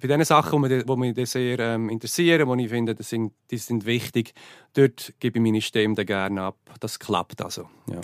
bei 0.01 0.08
den 0.08 0.25
Sachen, 0.25 0.62
die 0.63 0.84
mich, 0.96 1.30
sehr 1.30 1.60
ähm, 1.60 1.89
interessieren, 1.89 2.58
die 2.58 2.65
ich 2.65 2.70
finde, 2.70 2.94
die 2.94 3.03
sind, 3.03 3.32
die 3.50 3.58
sind 3.58 3.86
wichtig, 3.86 4.34
dort 4.74 5.13
gebe 5.20 5.39
ich 5.39 5.44
meine 5.44 5.62
Stimme 5.62 6.03
gerne 6.03 6.42
ab. 6.42 6.58
Das 6.82 7.00
klappt 7.00 7.42
also. 7.42 7.70
Ja 7.89 8.01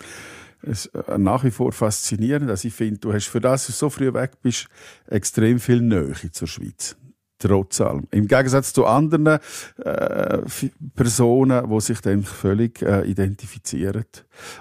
es, 0.61 0.87
äh, 0.87 1.17
nach 1.17 1.43
wie 1.43 1.51
vor 1.51 1.71
faszinierend. 1.71 2.49
Also 2.49 2.67
ich 2.67 2.73
finde, 2.73 2.99
du 2.99 3.13
hast 3.13 3.27
für 3.27 3.41
das, 3.41 3.67
dass 3.67 3.77
du 3.77 3.85
so 3.85 3.89
früh 3.89 4.13
weg 4.13 4.41
bist, 4.41 4.67
extrem 5.07 5.59
viel 5.59 5.81
Nähe 5.81 6.13
zur 6.31 6.47
Schweiz. 6.47 6.95
Trotz 7.41 7.79
allem. 7.79 8.05
Im 8.11 8.27
Gegensatz 8.27 8.73
zu 8.73 8.85
anderen 8.85 9.25
äh, 9.77 10.39
Personen, 10.93 11.69
die 11.69 11.79
sich 11.79 12.01
dann 12.01 12.23
völlig 12.23 12.81
äh, 12.81 13.09
identifizieren. 13.09 14.03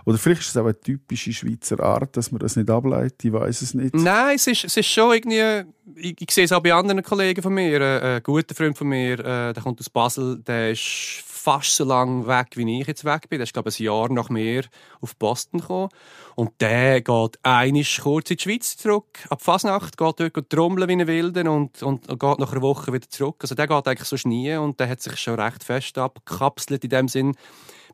Oder 0.04 0.16
vielleicht 0.16 0.42
ist 0.42 0.50
es 0.50 0.56
auch 0.56 0.64
eine 0.64 0.78
typische 0.78 1.32
Schweizer 1.32 1.80
Art, 1.80 2.16
dass 2.16 2.30
man 2.30 2.38
das 2.38 2.54
nicht 2.54 2.70
ableitet. 2.70 3.24
Ich 3.24 3.32
weiß 3.32 3.62
es 3.62 3.74
nicht. 3.74 3.96
Nein, 3.96 4.36
es 4.36 4.46
ist, 4.46 4.64
es 4.64 4.76
ist 4.76 4.86
schon 4.86 5.12
irgendwie. 5.12 5.68
Ich, 5.96 6.20
ich 6.20 6.30
sehe 6.30 6.44
es 6.44 6.52
auch 6.52 6.62
bei 6.62 6.72
anderen 6.72 7.02
Kollegen 7.02 7.42
von 7.42 7.52
mir. 7.52 7.80
Äh, 7.80 8.16
ein 8.18 8.22
guter 8.22 8.54
Freund 8.54 8.78
von 8.78 8.86
mir, 8.86 9.18
äh, 9.18 9.52
der 9.52 9.60
kommt 9.60 9.80
aus 9.80 9.90
Basel, 9.90 10.38
der 10.46 10.70
ist 10.70 11.24
fast 11.38 11.76
so 11.76 11.84
lange 11.84 12.26
weg, 12.26 12.56
wie 12.56 12.80
ich 12.80 12.86
jetzt 12.86 13.04
weg 13.04 13.28
bin. 13.28 13.38
Der 13.38 13.44
ist, 13.44 13.52
glaube 13.52 13.70
ich, 13.70 13.80
ein 13.80 13.84
Jahr 13.84 14.12
nach 14.12 14.28
mir 14.28 14.64
auf 15.00 15.16
Boston 15.16 15.60
gekommen. 15.60 15.88
Und 16.34 16.60
der 16.60 17.00
geht 17.00 17.38
einisch 17.42 18.00
kurz 18.00 18.30
in 18.30 18.36
die 18.36 18.42
Schweiz 18.42 18.76
zurück, 18.76 19.18
ab 19.30 19.42
Fasnacht, 19.42 19.96
geht 19.96 20.20
dort 20.20 20.50
trommeln 20.50 20.88
wie 20.88 20.92
ein 20.92 21.06
Wilden 21.06 21.48
und, 21.48 21.82
und, 21.82 22.08
und, 22.08 22.20
geht 22.20 22.38
nach 22.38 22.52
einer 22.52 22.62
Woche 22.62 22.92
wieder 22.92 23.08
zurück. 23.08 23.36
Also 23.40 23.54
der 23.54 23.66
geht 23.66 23.88
eigentlich 23.88 24.08
so 24.08 24.28
nie 24.28 24.54
und 24.54 24.78
der 24.78 24.88
hat 24.88 25.00
sich 25.00 25.16
schon 25.16 25.40
recht 25.40 25.64
fest 25.64 25.96
abgekapselt 25.98 26.84
in 26.84 26.90
dem 26.90 27.08
Sinn, 27.08 27.34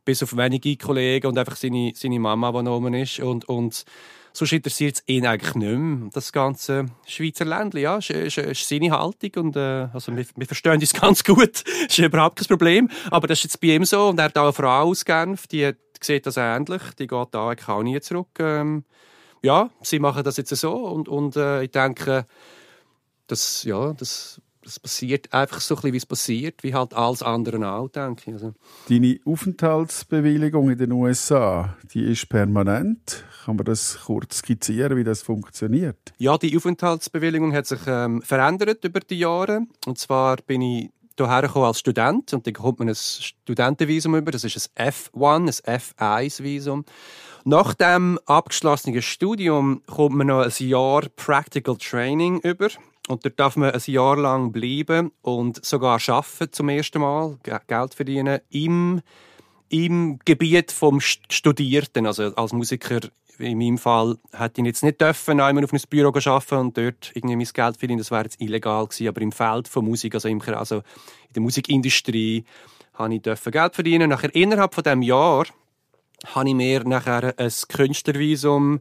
bis 0.04 0.22
auf 0.22 0.36
wenige 0.36 0.76
Kollegen 0.76 1.26
und 1.28 1.38
einfach 1.38 1.56
seine, 1.56 1.92
seine 1.94 2.20
Mama, 2.20 2.50
die 2.62 2.68
oben 2.68 2.94
ist. 2.94 3.20
Und, 3.20 3.48
und 3.48 3.84
sonst 4.34 4.52
interessiert 4.52 4.96
es 4.96 5.02
ihn 5.06 5.26
eigentlich 5.26 5.54
nicht 5.54 5.78
mehr. 5.78 6.10
Das 6.12 6.32
ganze 6.32 6.86
Schweizer 7.06 7.44
Ländli, 7.44 7.82
ja, 7.82 7.96
ist, 7.98 8.10
ist, 8.10 8.38
ist 8.38 8.68
seine 8.68 8.90
Haltung 8.90 9.30
und 9.44 9.56
äh, 9.56 9.88
also 9.92 10.14
wir, 10.14 10.26
wir 10.36 10.46
verstehen 10.46 10.80
uns 10.80 10.92
ganz 11.00 11.24
gut, 11.24 11.62
ist 11.88 11.98
überhaupt 11.98 12.38
kein 12.38 12.48
Problem. 12.48 12.90
Aber 13.10 13.26
das 13.26 13.38
ist 13.38 13.44
jetzt 13.44 13.60
bei 13.60 13.68
ihm 13.68 13.84
so 13.84 14.08
und 14.08 14.18
er 14.18 14.26
hat 14.26 14.36
auch 14.36 14.44
eine 14.44 14.52
Frau 14.52 14.82
aus 14.82 15.04
Genf, 15.04 15.46
die 15.46 15.72
sieht 16.00 16.26
das 16.26 16.36
ähnlich, 16.36 16.82
die 16.98 17.06
geht 17.06 17.28
da 17.30 17.48
eigentlich 17.48 17.68
auch 17.68 17.82
nie 17.82 18.00
zurück. 18.00 18.28
Ähm, 18.40 18.84
ja, 19.42 19.70
sie 19.82 20.00
machen 20.00 20.24
das 20.24 20.36
jetzt 20.36 20.54
so 20.56 20.74
und, 20.74 21.08
und 21.08 21.36
äh, 21.36 21.62
ich 21.62 21.70
denke, 21.70 22.26
das, 23.26 23.62
ja, 23.64 23.92
das 23.92 24.40
es 24.66 24.80
passiert 24.80 25.32
einfach 25.32 25.60
so 25.60 25.74
ein 25.74 25.76
bisschen, 25.76 25.92
wie 25.92 25.98
es 25.98 26.06
passiert, 26.06 26.62
wie 26.62 26.74
halt 26.74 26.94
alles 26.94 27.22
andere 27.22 27.66
auch, 27.70 27.88
denke 27.88 28.22
ich. 28.26 28.34
Also. 28.34 28.54
Deine 28.88 29.18
Aufenthaltsbewilligung 29.24 30.70
in 30.70 30.78
den 30.78 30.92
USA, 30.92 31.76
die 31.92 32.02
ist 32.04 32.28
permanent. 32.28 33.24
Kann 33.44 33.56
man 33.56 33.64
das 33.64 33.98
kurz 34.04 34.38
skizzieren, 34.38 34.96
wie 34.96 35.04
das 35.04 35.22
funktioniert? 35.22 36.14
Ja, 36.18 36.38
die 36.38 36.56
Aufenthaltsbewilligung 36.56 37.52
hat 37.52 37.66
sich 37.66 37.80
ähm, 37.86 38.22
verändert 38.22 38.84
über 38.84 39.00
die 39.00 39.18
Jahre. 39.18 39.66
Und 39.86 39.98
zwar 39.98 40.36
bin 40.38 40.62
ich 40.62 40.90
hierher 41.16 41.56
als 41.56 41.78
Student 41.78 42.32
und 42.32 42.46
dann 42.46 42.52
bekommt 42.52 42.78
man 42.80 42.88
ein 42.88 42.94
Studentenvisum 42.94 44.16
über. 44.16 44.32
Das 44.32 44.44
ist 44.44 44.70
ein 44.74 44.92
F1, 44.92 45.64
ein 45.64 45.80
F1-Visum. 45.80 46.84
Nach 47.44 47.74
dem 47.74 48.18
abgeschlossenen 48.26 49.02
Studium 49.02 49.82
kommt 49.86 50.16
man 50.16 50.28
noch 50.28 50.42
ein 50.42 50.66
Jahr 50.66 51.02
Practical 51.14 51.76
Training 51.76 52.40
über. 52.40 52.68
Und 53.08 53.24
dort 53.24 53.38
darf 53.38 53.56
man 53.56 53.72
ein 53.72 53.82
Jahr 53.84 54.16
lang 54.16 54.50
bleiben 54.50 55.12
und 55.20 55.64
sogar 55.64 56.00
arbeiten 56.08 56.52
zum 56.52 56.68
ersten 56.70 57.00
Mal, 57.00 57.38
Geld 57.66 57.94
verdienen, 57.94 58.40
im, 58.50 59.02
im 59.68 60.18
Gebiet 60.24 60.72
vom 60.72 61.00
Studierten. 61.00 62.06
Also 62.06 62.34
als 62.34 62.52
Musiker 62.52 63.00
in 63.38 63.58
meinem 63.58 63.78
Fall 63.78 64.16
hätte 64.32 64.60
ich 64.60 64.66
jetzt 64.66 64.82
nicht 64.82 65.00
dürfen, 65.00 65.40
einmal 65.40 65.64
auf 65.64 65.72
ein 65.72 65.80
Büro 65.90 66.08
arbeiten 66.08 66.54
und 66.56 66.78
dort 66.78 67.10
irgendwie 67.14 67.36
mein 67.36 67.48
Geld 67.52 67.76
verdienen. 67.76 67.98
Das 67.98 68.10
wäre 68.10 68.24
jetzt 68.24 68.40
illegal 68.40 68.86
gewesen. 68.86 69.08
Aber 69.08 69.20
im 69.20 69.32
Feld 69.32 69.68
von 69.68 69.84
Musik, 69.84 70.14
also, 70.14 70.28
im, 70.28 70.40
also 70.40 70.76
in 70.76 71.32
der 71.34 71.42
Musikindustrie, 71.42 72.44
habe 72.94 73.14
ich 73.14 73.22
dürfen 73.22 73.52
Geld 73.52 73.74
verdienen. 73.74 74.10
Nachher 74.10 74.34
innerhalb 74.34 74.74
von 74.74 74.84
dem 74.84 75.02
Jahr 75.02 75.46
habe 76.26 76.48
ich 76.48 76.54
mir 76.54 76.84
nachher 76.84 77.34
ein 77.38 77.52
Künstlervisum 77.68 78.80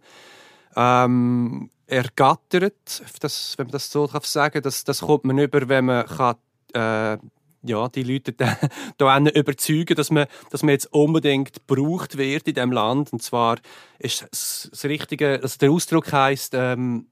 ähm, 0.75 1.69
ergattert, 1.93 3.03
das, 3.19 3.57
wenn 3.57 3.67
man 3.67 3.71
das 3.71 3.91
so 3.91 4.07
sagen 4.07 4.53
kann. 4.53 4.63
Das, 4.63 4.83
das 4.83 5.01
kommt 5.01 5.25
man 5.25 5.38
über, 5.38 5.67
wenn 5.69 5.85
man 5.85 6.05
kann, 6.05 6.35
äh, 6.73 7.17
ja, 7.63 7.88
die 7.89 8.03
Leute 8.03 8.33
da, 8.97 9.17
überzeugen, 9.19 9.95
dass 9.95 10.12
man, 10.12 10.27
dass 10.51 10.63
man 10.63 10.71
jetzt 10.71 10.91
unbedingt 10.91 11.53
gebraucht 11.67 12.17
wird 12.17 12.47
in 12.47 12.55
diesem 12.55 12.71
Land. 12.71 13.13
Und 13.13 13.23
zwar 13.23 13.57
ist 14.00 14.27
das, 14.29 14.83
Richtige, 14.83 15.39
also 15.41 15.57
der 15.57 15.71
Ausdruck 15.71 16.12
heisst, 16.12 16.53
ähm, 16.55 17.07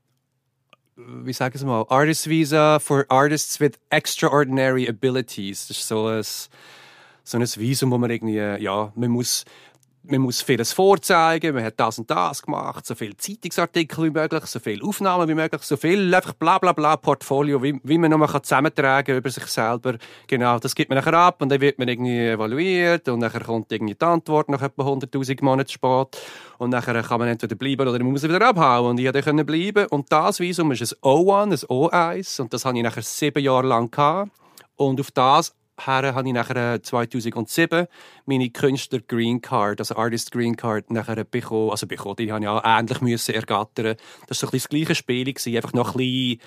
wie 0.96 1.34
sagen 1.34 1.58
Sie 1.58 1.66
mal, 1.66 1.86
Artist 1.90 2.30
Visa 2.30 2.80
for 2.80 3.06
Artists 3.08 3.60
with 3.60 3.72
Extraordinary 3.90 4.88
Abilities. 4.88 5.68
Das 5.68 5.78
ist 5.78 5.88
so 5.88 6.08
ein, 6.08 6.24
so 7.24 7.38
ein 7.38 7.44
Visum, 7.44 7.92
wo 7.92 7.98
man 7.98 8.12
irgendwie, 8.12 8.36
ja, 8.38 8.92
man 8.96 9.10
muss 9.10 9.46
man 10.04 10.22
muss 10.22 10.42
vieles 10.42 10.74
vorzeigen, 10.74 11.54
man 11.54 11.64
hat 11.64 11.80
das 11.80 12.00
und 12.00 12.10
das 12.10 12.42
gemacht, 12.42 12.86
so 12.86 12.96
viele 12.96 13.16
Zeitungsartikel 13.16 14.06
wie 14.06 14.10
möglich, 14.10 14.46
so 14.46 14.60
viele 14.60 14.84
Aufnahmen 14.84 15.28
wie 15.28 15.36
möglich, 15.36 15.62
so 15.62 15.78
viel 15.78 16.14
einfach 16.14 16.34
bla 16.34 16.58
bla 16.58 16.72
bla 16.72 16.98
Portfolio, 16.98 17.62
wie, 17.62 17.80
wie 17.84 17.98
man 17.98 18.12
noch 18.12 18.18
mal 18.18 18.42
zusammentragen 18.42 19.18
über 19.18 19.30
sich 19.30 19.46
selber. 19.46 19.98
Genau, 20.28 20.58
das 20.60 20.74
gibt 20.74 20.90
man 20.90 20.98
nachher 20.98 21.14
ab 21.14 21.42
und 21.42 21.50
dann 21.50 21.62
wird 21.62 21.78
man 21.78 21.88
irgendwie 21.88 22.28
evaluiert 22.30 23.08
und 23.10 23.20
nachher 23.20 23.42
kommt 23.42 23.72
irgendwie 23.72 23.96
die 23.96 24.06
Antwort 24.06 24.50
nach 24.50 24.62
etwa 24.62 24.84
100'000 24.84 25.44
Monaten 25.44 25.70
spät 25.70 26.18
und 26.58 26.72
nachher 26.72 27.02
kann 27.04 27.20
man 27.20 27.30
entweder 27.30 27.56
bleiben 27.56 27.88
oder 27.88 28.00
man 28.00 28.12
muss 28.12 28.24
wieder 28.24 28.42
abhauen 28.42 28.92
und 28.92 29.00
ich 29.00 29.24
konnte 29.24 29.46
bleiben 29.46 29.86
und 29.88 30.12
das 30.12 30.40
Visum 30.40 30.72
ist 30.72 30.82
ein 30.82 31.00
O1, 31.02 31.44
ein 31.44 31.58
O1 31.68 32.42
und 32.42 32.54
das 32.54 32.66
hatte 32.66 32.78
ich 32.78 32.84
nachher 32.84 33.04
sieben 33.04 33.44
Jahre 33.44 33.68
lang 33.68 33.92
gehabt. 33.92 34.32
und 34.78 35.00
auf 35.00 35.12
das 35.12 35.54
her 35.86 36.16
habe 36.16 36.28
ich 36.28 36.34
nachher 36.34 36.82
2007 36.82 37.80
äh, 37.80 37.88
meine 38.26 38.50
Künstler 38.50 39.00
Green 39.00 39.42
Card, 39.42 39.80
also 39.80 39.96
Artist 39.96 40.32
Green 40.32 40.56
Card, 40.56 40.92
nachher 40.92 41.24
bekommen. 41.24 41.72
Also 41.72 41.88
bekommen, 41.88 42.16
die 42.18 42.32
habe 42.32 42.44
ich 42.44 42.48
auch 42.48 42.64
ähnlich 42.64 43.02
müssen 43.02 43.36
ergattern. 43.36 43.96
Das 44.28 44.42
war 44.42 44.48
so 44.50 44.56
ein 44.56 44.60
das 44.60 44.70
gleiche 44.70 44.96
Spiel, 44.96 45.28
einfach 45.56 45.74
noch 45.74 45.96
ein 45.96 45.98
bisschen 45.98 46.42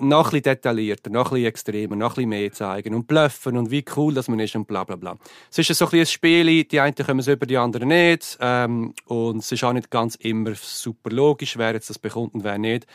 noch 0.00 0.32
ein 0.32 0.42
detaillierter, 0.42 1.10
noch 1.10 1.32
ein 1.32 1.44
extremer, 1.44 1.96
noch 1.96 2.16
ein 2.18 2.28
mehr 2.28 2.52
zeigen 2.52 2.94
und 2.94 3.06
bluffen 3.06 3.56
und 3.56 3.70
wie 3.70 3.84
cool 3.96 4.14
dass 4.14 4.28
man 4.28 4.40
ist 4.40 4.54
und 4.56 4.66
bla 4.66 4.84
bla 4.84 4.96
bla. 4.96 5.16
Es 5.50 5.58
ist 5.58 5.74
so 5.74 5.88
ein, 5.88 6.00
ein 6.00 6.06
Spiel, 6.06 6.64
die 6.64 6.80
einen 6.80 6.94
kommen 6.94 7.20
es 7.20 7.28
über, 7.28 7.46
die 7.46 7.56
anderen 7.56 7.88
nicht 7.88 8.38
ähm, 8.40 8.94
und 9.06 9.38
es 9.38 9.52
ist 9.52 9.64
auch 9.64 9.72
nicht 9.72 9.90
ganz 9.90 10.14
immer 10.16 10.54
super 10.54 11.10
logisch, 11.10 11.56
wer 11.56 11.72
jetzt 11.72 11.90
das 11.90 11.98
bekommt 11.98 12.34
und 12.34 12.44
wer 12.44 12.58
nicht. 12.58 12.86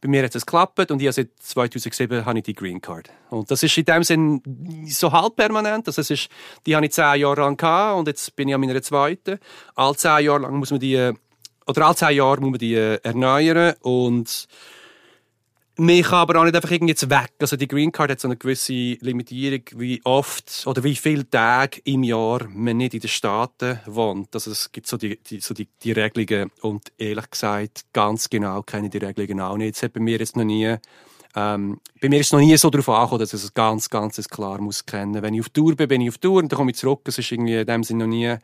Bei 0.00 0.08
mir 0.08 0.22
hat 0.22 0.34
es 0.34 0.46
geklappt 0.46 0.90
und 0.92 1.02
ich 1.02 1.12
seit 1.12 1.30
2007 1.40 2.24
habe 2.24 2.38
ich 2.38 2.44
die 2.44 2.54
Green 2.54 2.80
Card. 2.80 3.10
Und 3.30 3.50
das 3.50 3.64
ist 3.64 3.76
in 3.76 3.84
dem 3.84 4.04
Sinn 4.04 4.42
so 4.86 5.10
halb 5.10 5.34
permanent. 5.34 5.88
Also 5.88 6.00
es 6.00 6.10
ist, 6.10 6.28
die 6.66 6.76
habe 6.76 6.86
ich 6.86 6.92
zehn 6.92 7.20
Jahre 7.20 7.40
lang 7.40 7.56
gehabt 7.56 7.98
und 7.98 8.06
jetzt 8.06 8.36
bin 8.36 8.48
ich 8.48 8.54
an 8.54 8.60
meiner 8.60 8.80
zweiten. 8.80 9.40
Alle 9.74 9.96
zehn 9.96 10.24
Jahre 10.24 10.42
lang 10.42 10.56
muss 10.56 10.70
man 10.70 10.78
die, 10.78 11.12
oder 11.66 11.86
alle 11.86 11.96
zehn 11.96 12.16
Jahre 12.16 12.40
muss 12.40 12.50
man 12.50 12.58
die 12.58 12.74
äh, 12.74 13.00
erneuern 13.02 13.74
und 13.80 14.46
man 15.78 16.02
kann 16.02 16.18
aber 16.18 16.40
auch 16.40 16.44
nicht 16.44 16.56
einfach 16.56 16.70
irgendwie 16.70 16.90
jetzt 16.90 17.08
weg. 17.08 17.30
Also 17.38 17.56
die 17.56 17.68
Green 17.68 17.92
Card 17.92 18.10
hat 18.10 18.20
so 18.20 18.26
eine 18.26 18.36
gewisse 18.36 18.72
Limitierung, 18.72 19.62
wie 19.76 20.00
oft 20.04 20.64
oder 20.66 20.82
wie 20.82 20.96
viele 20.96 21.28
Tage 21.28 21.80
im 21.84 22.02
Jahr 22.02 22.48
man 22.48 22.78
nicht 22.78 22.94
in 22.94 23.00
den 23.00 23.08
Staaten 23.08 23.78
wohnt. 23.86 24.34
Also 24.34 24.50
es 24.50 24.72
gibt 24.72 24.88
so 24.88 24.96
die, 24.96 25.18
die, 25.22 25.40
so 25.40 25.54
die, 25.54 25.68
die 25.82 25.92
Regelungen 25.92 26.50
und 26.62 26.92
ehrlich 26.98 27.30
gesagt, 27.30 27.86
ganz 27.92 28.28
genau 28.28 28.62
kenne 28.62 28.86
ich 28.86 28.90
die 28.92 28.98
Regelungen 28.98 29.40
auch 29.40 29.56
nicht. 29.56 29.76
Es 29.76 29.82
hat 29.84 29.92
bei 29.92 30.00
mir 30.00 30.18
jetzt 30.18 30.36
noch 30.36 30.44
nie 30.44 30.76
ähm, 31.36 31.80
bei 32.00 32.08
mir 32.08 32.20
ist 32.20 32.26
es 32.26 32.32
noch 32.32 32.40
nie 32.40 32.56
so 32.56 32.70
darauf 32.70 32.88
angekommen, 32.88 33.20
dass 33.20 33.34
ich 33.34 33.44
es 33.44 33.54
ganz, 33.54 33.88
ganz 33.90 34.28
klar 34.28 34.60
muss 34.60 34.84
kennen. 34.84 35.22
Wenn 35.22 35.34
ich 35.34 35.40
auf 35.40 35.50
Tour 35.50 35.76
bin, 35.76 35.86
bin 35.86 36.00
ich 36.00 36.08
auf 36.08 36.18
Tour 36.18 36.38
und 36.38 36.50
dann 36.50 36.56
komme 36.56 36.72
ich 36.72 36.78
zurück. 36.78 37.02
Es 37.04 37.18
ist 37.18 37.30
irgendwie 37.30 37.54
in 37.54 37.66
dem 37.66 37.84
Sinne 37.84 38.04
noch 38.04 38.10
nie 38.10 38.34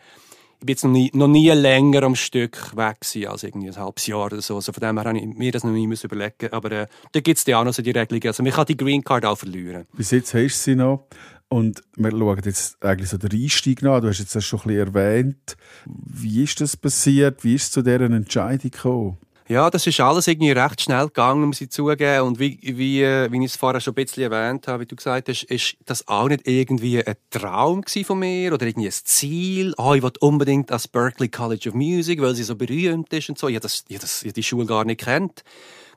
ich 0.60 0.66
bin 0.66 0.72
jetzt 0.72 0.84
noch 0.84 0.90
nie, 0.90 1.10
noch 1.14 1.28
nie 1.28 1.50
länger 1.50 2.02
am 2.04 2.14
Stück 2.14 2.76
weg 2.76 3.00
gewesen, 3.00 3.28
als 3.28 3.42
irgendwie 3.42 3.68
ein 3.68 3.76
halbes 3.76 4.06
Jahr 4.06 4.26
oder 4.26 4.40
so. 4.40 4.56
Also 4.56 4.72
von 4.72 4.80
dem 4.80 4.98
her 4.98 5.04
habe 5.04 5.18
ich 5.18 5.26
mir 5.26 5.52
das 5.52 5.64
noch 5.64 5.72
nie 5.72 5.84
überlegen 5.84 6.52
Aber 6.52 6.72
äh, 6.72 6.86
da 7.12 7.20
gibt 7.20 7.38
es 7.38 7.46
ja 7.46 7.60
auch 7.60 7.64
noch 7.64 7.74
so 7.74 7.82
die 7.82 7.90
Regelungen. 7.90 8.26
Also 8.26 8.42
man 8.42 8.52
kann 8.52 8.66
die 8.66 8.76
Green 8.76 9.02
Card 9.02 9.24
auch 9.24 9.38
verlieren. 9.38 9.86
Bis 9.96 10.10
jetzt 10.10 10.34
hast 10.34 10.54
du 10.66 10.70
sie 10.70 10.76
noch. 10.76 11.06
Und 11.48 11.82
wir 11.96 12.10
schauen 12.10 12.40
jetzt 12.44 12.82
eigentlich 12.82 13.10
so 13.10 13.18
den 13.18 13.30
Einstieg 13.30 13.82
nach. 13.82 14.00
Du 14.00 14.08
hast 14.08 14.18
jetzt 14.18 14.34
das 14.34 14.44
schon 14.44 14.60
ein 14.60 14.68
bisschen 14.68 14.94
erwähnt. 14.94 15.56
Wie 15.86 16.42
ist 16.42 16.60
das 16.60 16.76
passiert? 16.76 17.44
Wie 17.44 17.54
ist 17.54 17.64
es 17.64 17.70
zu 17.70 17.82
dieser 17.82 18.00
Entscheidung 18.00 18.70
gekommen? 18.70 19.18
Ja, 19.46 19.68
das 19.68 19.86
ist 19.86 20.00
alles 20.00 20.26
irgendwie 20.26 20.52
recht 20.52 20.80
schnell 20.80 21.06
gegangen, 21.06 21.48
muss 21.48 21.60
ich 21.60 21.68
zugeben. 21.68 22.22
Und 22.22 22.38
wie, 22.38 22.58
wie, 22.62 23.02
äh, 23.02 23.30
wie 23.30 23.44
ich 23.44 23.52
es 23.52 23.56
vorher 23.56 23.78
schon 23.78 23.92
ein 23.92 23.96
bisschen 23.96 24.22
erwähnt 24.32 24.66
habe, 24.66 24.84
wie 24.84 24.86
du 24.86 24.96
gesagt 24.96 25.28
hast, 25.28 25.42
ist 25.44 25.76
das 25.84 26.08
auch 26.08 26.28
nicht 26.28 26.48
irgendwie 26.48 27.04
ein 27.04 27.14
Traum 27.28 27.84
von 28.04 28.18
mir 28.18 28.54
oder 28.54 28.66
irgendwie 28.66 28.88
ein 28.88 28.92
Ziel. 28.92 29.74
Oh, 29.76 29.92
ich 29.92 30.02
will 30.02 30.12
unbedingt 30.20 30.70
ans 30.70 30.88
Berklee 30.88 31.28
College 31.28 31.68
of 31.68 31.74
Music, 31.74 32.22
weil 32.22 32.34
sie 32.34 32.42
so 32.42 32.56
berühmt 32.56 33.12
ist 33.12 33.28
und 33.28 33.38
so. 33.38 33.48
Ich 33.48 33.56
habe, 33.56 33.64
das, 33.64 33.84
ich 33.86 33.96
habe, 33.96 34.00
das, 34.02 34.22
ich 34.22 34.28
habe 34.28 34.32
die 34.32 34.42
Schule 34.42 34.64
gar 34.64 34.86
nicht 34.86 35.00
kennt 35.00 35.44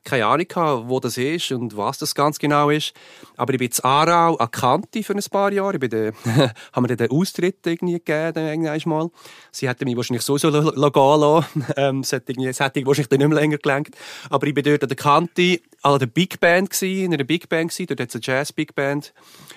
keine 0.08 0.26
Ahnung 0.26 0.48
gehabt, 0.48 0.88
wo 0.88 1.00
das 1.00 1.18
ist 1.18 1.52
und 1.52 1.76
was 1.76 1.98
das 1.98 2.14
ganz 2.14 2.38
genau 2.38 2.70
ist. 2.70 2.94
Aber 3.36 3.52
ich 3.52 3.58
bin 3.58 3.68
in 3.68 3.84
Aarau 3.84 4.36
an 4.36 4.50
Kante 4.50 5.02
für 5.02 5.14
ein 5.14 5.22
paar 5.30 5.52
Jahre. 5.52 5.74
Ich 5.74 5.80
bin 5.80 5.90
dann, 5.90 6.12
haben 6.72 6.82
mir 6.82 6.96
den 6.96 7.10
Austritt 7.10 7.58
irgendwie 7.66 8.00
gegeben, 8.02 8.62
mal. 8.86 9.10
Sie 9.52 9.68
hätten 9.68 9.84
mich 9.84 9.96
wahrscheinlich 9.96 10.22
so 10.22 10.38
so 10.38 10.50
gehen 10.50 10.72
lassen. 10.74 11.66
Ähm, 11.76 12.00
es 12.00 12.12
hätte, 12.12 12.32
es 12.32 12.58
wahrscheinlich 12.60 13.10
nicht 13.10 13.28
mehr 13.28 13.28
länger 13.28 13.58
gelenkt. 13.58 13.94
Aber 14.30 14.46
ich 14.46 14.54
bin 14.54 14.64
dort 14.64 14.82
an 14.82 14.88
der 14.88 14.96
Kante, 14.96 15.60
an 15.82 15.98
der 15.98 16.06
Big 16.06 16.40
Band 16.40 16.70
gewesen, 16.70 17.04
in 17.04 17.14
einer 17.14 17.24
Big 17.24 17.48
Band 17.48 17.70
gewesen. 17.70 17.86
Dort 17.86 18.00
hat 18.00 18.08
es 18.08 18.14
eine 18.14 18.22
Jazz 18.24 18.52
Big 18.52 18.74
Band. 18.74 19.12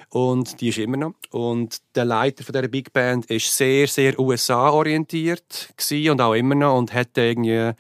Und 0.10 0.60
die 0.60 0.70
ist 0.70 0.78
immer 0.78 0.98
noch. 0.98 1.14
Und 1.32 1.78
der 1.96 2.06
Leiter 2.06 2.44
von 2.44 2.54
dieser 2.54 2.68
Big 2.68 2.92
Band 2.92 3.28
ist 3.28 3.56
sehr, 3.56 3.88
sehr 3.88 4.20
USA-orientiert 4.20 5.74
und 6.10 6.22
auch 6.22 6.34
immer 6.34 6.56
noch 6.56 6.78
und 6.78 6.94
hat 6.94 7.18
irgendwie 7.18 7.72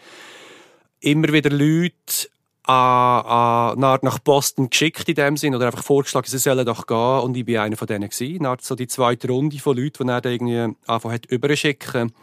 immer 1.02 1.34
wieder 1.34 1.50
Leute 1.50 2.30
an, 2.64 3.84
an, 3.84 4.00
nach 4.02 4.20
Boston 4.20 4.70
geschickt 4.70 5.10
in 5.10 5.16
dem 5.16 5.38
Sinn 5.38 5.56
oder 5.56 5.68
einfach 5.68 5.84
vorgeschlagen, 5.84 6.28
sie 6.28 6.38
sollen 6.38 6.66
doch 6.66 6.86
gehen 6.86 7.20
und 7.22 7.36
ich 7.36 7.46
bin 7.46 7.58
einer 7.58 7.78
von 7.78 7.88
denen 7.88 8.10
gewesen. 8.10 8.44
Dann 8.44 8.58
so 8.62 8.76
die 8.76 8.88
zweite 8.88 9.28
Runde 9.28 9.58
von 9.60 9.76
Leuten, 9.76 10.08
die 10.08 10.14
er 10.14 10.26
irgendwie 10.26 10.76
angefangen 10.86 11.16
hat 11.16 11.26
überschicken 11.26 12.14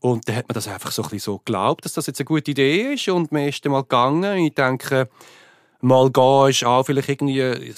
und 0.00 0.28
dann 0.28 0.36
hat 0.36 0.48
man 0.48 0.54
das 0.54 0.68
einfach 0.68 0.92
so 0.92 1.02
ein 1.02 1.10
bisschen 1.10 1.32
so 1.32 1.38
geglaubt, 1.38 1.84
dass 1.84 1.94
das 1.94 2.06
jetzt 2.06 2.20
eine 2.20 2.26
gute 2.26 2.50
Idee 2.50 2.94
ist 2.94 3.08
und 3.08 3.32
man 3.32 3.48
ist 3.48 3.64
dann 3.64 3.72
mal 3.72 3.82
gegangen 3.82 4.38
ich 4.38 4.54
denke, 4.54 5.08
mal 5.80 6.10
gehen 6.10 6.50
ist 6.50 6.64
auch 6.64 6.84
vielleicht 6.84 7.08
irgendwie 7.08 7.74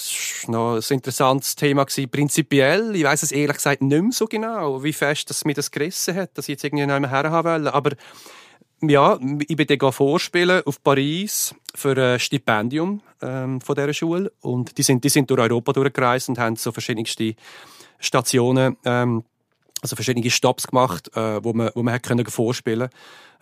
noch 0.47 0.75
ein 0.75 0.83
interessantes 0.89 1.55
Thema 1.55 1.85
gewesen, 1.85 2.09
prinzipiell. 2.09 2.95
Ich 2.95 3.03
weiß 3.03 3.23
es 3.23 3.31
ehrlich 3.31 3.57
gesagt 3.57 3.81
nicht 3.81 4.01
mehr 4.01 4.11
so 4.11 4.25
genau, 4.25 4.83
wie 4.83 4.93
fest 4.93 5.29
dass 5.29 5.45
mir 5.45 5.53
das 5.53 5.71
gerissen 5.71 6.15
hat, 6.15 6.37
dass 6.37 6.45
ich 6.45 6.53
jetzt 6.53 6.63
irgendwie 6.63 6.85
noch 6.85 6.99
mehr 6.99 7.09
herhaben 7.09 7.63
wollte, 7.63 7.73
aber 7.73 7.91
ja, 8.81 9.19
ich 9.47 9.55
bin 9.55 9.67
dann 9.67 9.91
vorspielen 9.91 10.63
auf 10.65 10.81
Paris 10.83 11.53
für 11.75 11.95
ein 11.97 12.19
Stipendium 12.19 13.01
ähm, 13.21 13.61
von 13.61 13.75
dieser 13.75 13.93
Schule. 13.93 14.31
Und 14.41 14.77
die 14.77 14.83
sind, 14.83 15.03
die 15.03 15.09
sind 15.09 15.29
durch 15.29 15.39
Europa 15.39 15.73
durchgereist 15.73 16.29
und 16.29 16.39
haben 16.39 16.55
so 16.55 16.71
verschiedenste 16.71 17.35
Stationen, 17.99 18.77
ähm, 18.85 19.23
also 19.81 19.95
verschiedene 19.95 20.29
Stops 20.29 20.67
gemacht, 20.67 21.15
äh, 21.15 21.43
wo 21.43 21.53
man, 21.53 21.71
wo 21.75 21.83
man 21.83 22.01
können 22.01 22.25
vorspielen 22.25 22.89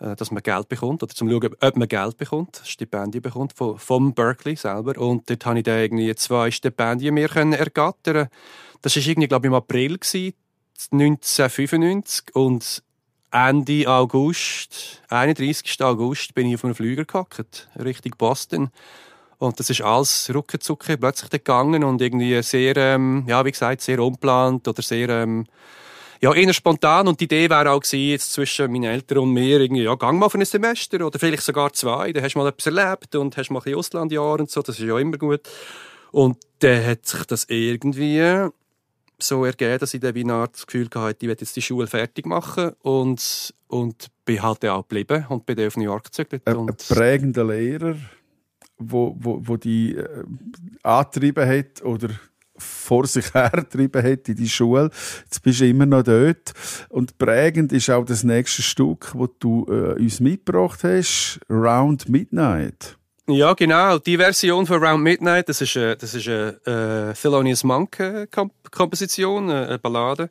äh, 0.00 0.16
dass 0.16 0.30
man 0.30 0.42
Geld 0.42 0.68
bekommt 0.68 1.02
oder 1.02 1.14
zum 1.14 1.30
schauen, 1.30 1.54
ob 1.60 1.76
man 1.76 1.88
Geld 1.88 2.16
bekommt, 2.16 2.62
Stipendien 2.64 3.22
bekommt 3.22 3.52
von, 3.54 3.78
vom 3.78 4.14
Berkeley 4.14 4.56
selber. 4.56 4.98
Und 4.98 5.28
dort 5.28 5.46
habe 5.46 5.58
ich 5.58 5.64
dann 5.64 5.78
irgendwie 5.78 6.14
zwei 6.14 6.50
Stipendien 6.50 7.14
mehr 7.14 7.28
können 7.28 7.52
ergattern. 7.52 8.28
Das 8.82 8.96
war 8.96 9.06
irgendwie, 9.06 9.28
glaube 9.28 9.46
ich, 9.46 9.50
im 9.50 9.54
April 9.54 9.98
gewesen, 9.98 10.34
1995 10.92 12.34
und 12.34 12.82
Ende 13.32 13.86
August, 13.86 15.02
31. 15.08 15.80
August, 15.82 16.34
bin 16.34 16.48
ich 16.48 16.56
auf 16.56 16.64
einem 16.64 16.74
Flüger 16.74 17.04
gehackt, 17.04 17.68
Richtung 17.78 18.14
Boston. 18.18 18.70
Und 19.38 19.58
das 19.58 19.70
ist 19.70 19.80
alles 19.80 20.30
ruckezucke 20.34 20.98
plötzlich 20.98 21.30
gegangen 21.30 21.82
und 21.84 22.02
irgendwie 22.02 22.42
sehr, 22.42 22.76
ähm, 22.76 23.24
ja, 23.26 23.44
wie 23.44 23.52
gesagt, 23.52 23.80
sehr 23.80 24.00
unplant 24.00 24.68
oder 24.68 24.82
sehr, 24.82 25.08
ähm, 25.08 25.46
ja, 26.20 26.34
eher 26.34 26.52
spontan. 26.52 27.08
Und 27.08 27.20
die 27.20 27.24
Idee 27.24 27.48
wäre 27.48 27.70
auch 27.70 27.80
gewesen, 27.80 28.10
jetzt 28.10 28.32
zwischen 28.32 28.70
meinen 28.70 28.84
Eltern 28.84 29.18
und 29.18 29.32
mir, 29.32 29.60
irgendwie, 29.60 29.84
ja, 29.84 29.94
gang 29.94 30.18
mal 30.18 30.28
für 30.28 30.38
ein 30.38 30.44
Semester 30.44 31.06
oder 31.06 31.18
vielleicht 31.18 31.42
sogar 31.42 31.72
zwei. 31.72 32.12
Dann 32.12 32.22
hast 32.22 32.34
du 32.34 32.38
mal 32.38 32.48
etwas 32.48 32.66
erlebt 32.66 33.14
und 33.14 33.36
hast 33.36 33.50
mal 33.50 33.62
ein 33.64 33.74
Auslandjahr 33.74 34.40
und 34.40 34.50
so. 34.50 34.60
Das 34.60 34.78
ist 34.78 34.84
ja 34.84 34.98
immer 34.98 35.16
gut. 35.16 35.40
Und 36.12 36.36
dann 36.58 36.84
hat 36.84 37.06
sich 37.06 37.24
das 37.24 37.44
irgendwie 37.48 38.50
so 39.22 39.44
ergeben, 39.44 39.78
dass 39.78 39.94
ich 39.94 40.00
dann 40.00 40.14
wie 40.14 40.24
eine 40.24 40.34
Art 40.34 40.54
das 40.54 40.66
Gefühl 40.66 40.88
hatte, 40.94 41.18
ich 41.20 41.28
werde 41.28 41.42
jetzt 41.42 41.56
die 41.56 41.62
Schule 41.62 41.86
fertig 41.86 42.26
machen 42.26 42.72
und, 42.82 43.54
und 43.68 44.08
bin 44.24 44.42
halt 44.42 44.64
auch 44.66 44.82
geblieben 44.82 45.26
und 45.28 45.46
bin 45.46 45.56
dann 45.56 45.66
auf 45.66 45.76
New 45.76 45.84
York 45.84 46.04
gezögert. 46.04 46.46
Ein, 46.46 46.68
ein 46.68 46.76
prägender 46.88 47.44
Lehrer, 47.44 47.96
wo, 48.78 49.16
wo, 49.18 49.40
wo 49.42 49.56
die 49.56 49.96
äh, 49.96 50.24
angetrieben 50.82 51.48
hat 51.48 51.82
oder 51.82 52.10
vor 52.56 53.06
sich 53.06 53.32
hergetrieben 53.34 54.02
hat 54.02 54.28
in 54.28 54.36
die 54.36 54.48
Schule. 54.48 54.90
Jetzt 55.24 55.42
bist 55.42 55.60
du 55.60 55.66
immer 55.66 55.86
noch 55.86 56.02
dort. 56.02 56.52
Und 56.88 57.18
prägend 57.18 57.72
ist 57.72 57.90
auch 57.90 58.04
das 58.04 58.22
nächste 58.22 58.62
Stück, 58.62 59.12
das 59.18 59.28
du 59.38 59.66
äh, 59.68 60.00
uns 60.00 60.20
mitgebracht 60.20 60.84
hast, 60.84 61.40
Round 61.48 62.08
Midnight. 62.08 62.96
Ja, 63.32 63.52
genau. 63.52 63.98
Die 63.98 64.16
Version 64.16 64.66
von 64.66 64.82
Around 64.82 65.04
Midnight, 65.04 65.48
das 65.48 65.60
ist 65.60 65.76
eine, 65.76 65.96
das 65.96 66.14
ist 66.14 66.26
eine 66.26 67.10
äh, 67.10 67.14
Thelonious 67.14 67.62
Monk 67.62 68.00
äh, 68.00 68.24
äh, 68.24 69.52
eine 69.52 69.78
Ballade, 69.78 70.30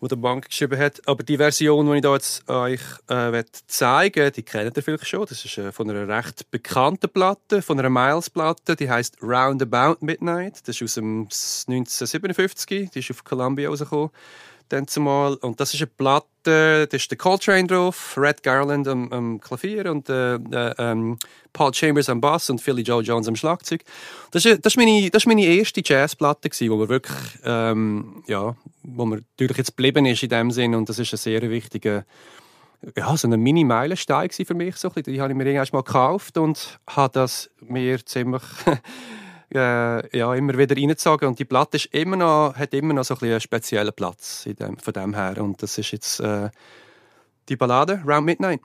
die 0.00 0.08
der 0.08 0.16
Monk 0.16 0.48
geschrieben 0.48 0.78
hat. 0.78 1.06
Aber 1.06 1.22
die 1.22 1.36
Version, 1.36 1.86
die 1.86 1.96
ich 1.96 2.00
da 2.00 2.14
jetzt 2.14 2.48
euch 2.48 2.80
äh, 3.08 3.44
zeigen 3.66 4.32
die 4.32 4.42
kennt 4.42 4.74
ihr 4.74 4.82
vielleicht 4.82 5.06
schon. 5.06 5.26
Das 5.26 5.44
ist 5.44 5.58
äh, 5.58 5.70
von 5.70 5.90
einer 5.90 6.08
recht 6.08 6.50
bekannten 6.50 7.10
Platte, 7.10 7.60
von 7.60 7.78
einer 7.78 7.90
Miles-Platte. 7.90 8.74
Die 8.74 8.88
heißt 8.88 9.18
Roundabout 9.22 9.98
Midnight. 10.00 10.66
Das 10.66 10.80
ist 10.80 10.82
aus 10.82 10.94
dem 10.94 11.24
1957. 11.24 12.88
Die 12.90 13.00
ist 13.00 13.10
auf 13.10 13.22
Columbia 13.22 13.68
rausgekommen. 13.68 14.10
Dann 14.74 14.88
zumal. 14.88 15.34
Und 15.36 15.60
das 15.60 15.72
ist 15.72 15.80
eine 15.80 15.86
Platte, 15.86 16.86
da 16.88 16.96
ist 16.96 17.10
der 17.10 17.16
Coltrane 17.16 17.66
drauf, 17.66 18.16
Red 18.18 18.42
Garland 18.42 18.86
am, 18.88 19.10
am 19.12 19.40
Klavier 19.40 19.90
und 19.90 20.08
äh, 20.08 20.34
äh, 20.34 20.74
ähm, 20.78 21.18
Paul 21.52 21.72
Chambers 21.72 22.08
am 22.08 22.20
Bass 22.20 22.50
und 22.50 22.60
Philly 22.60 22.82
Joe 22.82 23.02
Jones 23.02 23.28
am 23.28 23.36
Schlagzeug. 23.36 23.84
Das 24.30 24.44
ist, 24.44 24.64
das 24.64 24.72
ist, 24.72 24.76
meine, 24.76 25.10
das 25.10 25.22
ist 25.22 25.26
meine 25.26 25.44
erste 25.44 25.82
Jazzplatte, 25.84 26.50
gewesen, 26.50 26.70
wo 26.70 26.78
wir 26.80 26.88
wirklich, 26.88 27.16
ähm, 27.44 28.22
ja, 28.26 28.56
wo 28.82 29.06
mir 29.06 29.22
natürlich 29.38 29.56
jetzt 29.56 29.76
geblieben 29.76 30.04
ist 30.06 30.22
in 30.22 30.28
dem 30.28 30.50
Sinn 30.50 30.74
und 30.74 30.88
das 30.88 30.98
ist 30.98 31.14
ein 31.14 31.18
sehr 31.18 31.40
wichtiger, 31.48 32.04
ja, 32.96 33.16
so 33.16 33.28
ein 33.28 33.40
Mini-Meilenstein 33.40 34.30
für 34.30 34.54
mich. 34.54 34.76
So 34.76 34.90
ein. 34.94 35.02
Die 35.04 35.20
habe 35.20 35.32
ich 35.32 35.36
mir 35.36 35.46
irgendwann 35.46 35.78
mal 35.78 35.82
gekauft 35.82 36.36
und 36.36 36.78
habe 36.86 37.12
das 37.12 37.50
mir 37.60 38.04
ziemlich 38.04 38.42
äh, 39.54 40.16
ja, 40.16 40.34
immer 40.34 40.56
wieder 40.58 40.76
reingezogen. 40.76 41.28
Und 41.28 41.38
die 41.38 41.44
Platte 41.44 41.76
ist 41.76 41.86
immer 41.86 42.16
noch, 42.16 42.54
hat 42.56 42.74
immer 42.74 42.94
noch 42.94 43.04
so 43.04 43.14
ein 43.14 43.24
einen 43.30 43.40
speziellen 43.40 43.92
Platz 43.92 44.46
in 44.46 44.56
dem, 44.56 44.76
von 44.76 44.92
dem 44.92 45.14
her. 45.14 45.36
Und 45.38 45.62
das 45.62 45.78
ist 45.78 45.92
jetzt 45.92 46.20
äh, 46.20 46.50
die 47.48 47.56
Ballade 47.56 48.02
Round 48.06 48.26
Midnight. 48.26 48.60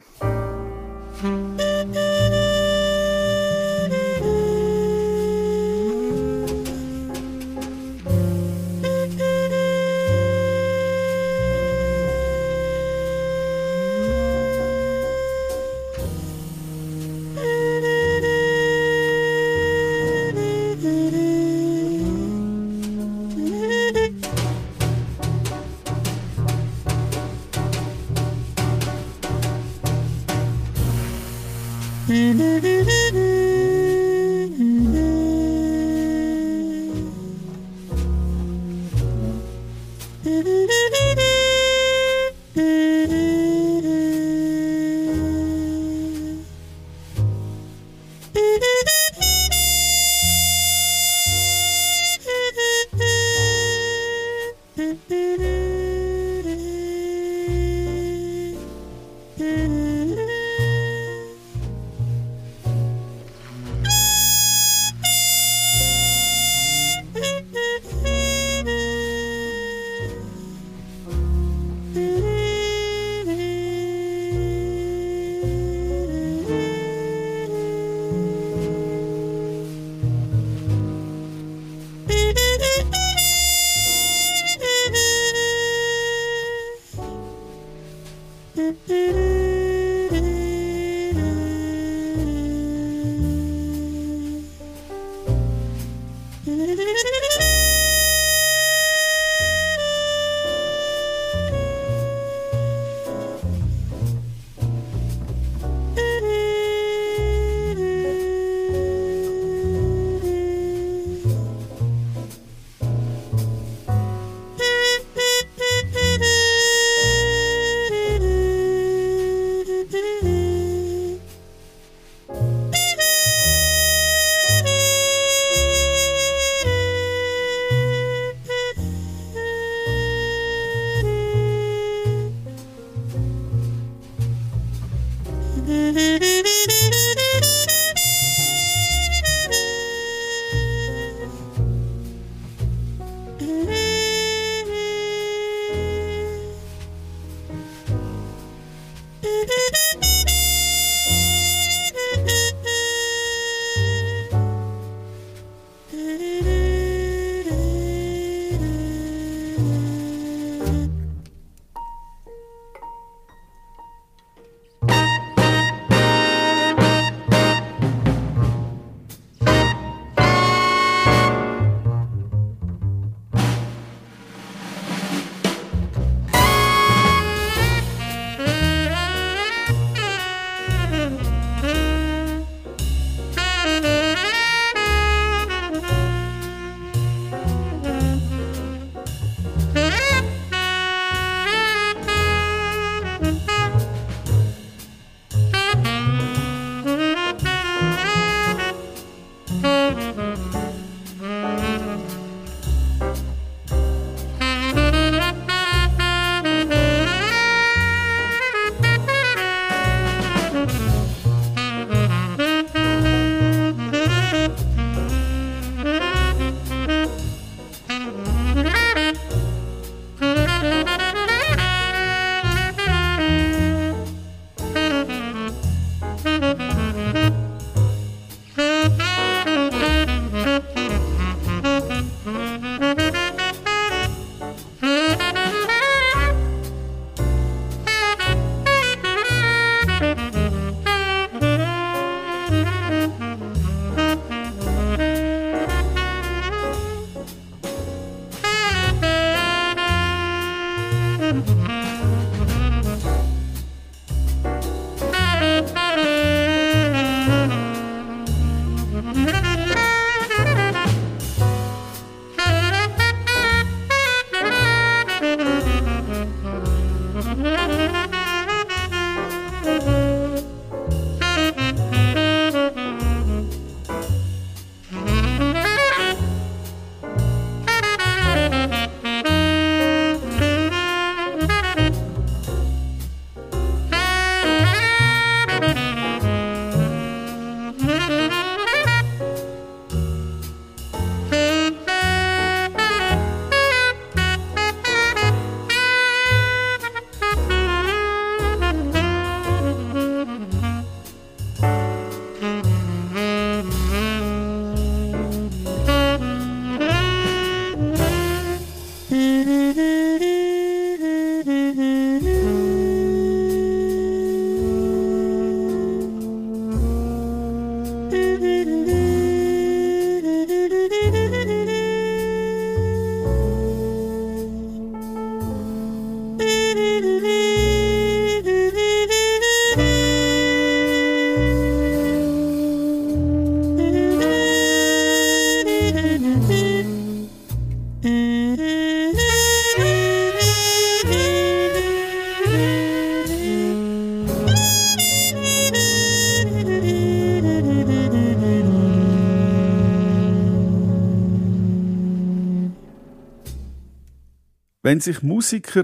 Wenn 354.89 355.01
sich 355.01 355.21
Musiker 355.21 355.83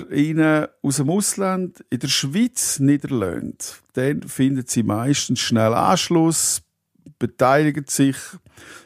aus 0.81 0.95
dem 0.95 1.11
Ausland 1.11 1.85
in 1.91 1.99
der 1.99 2.07
Schweiz 2.07 2.79
niederlassen, 2.79 3.55
dann 3.93 4.23
finden 4.23 4.65
sie 4.65 4.81
meistens 4.81 5.41
schnell 5.41 5.75
Anschluss, 5.75 6.63
beteiligen 7.19 7.85
sich, 7.87 8.15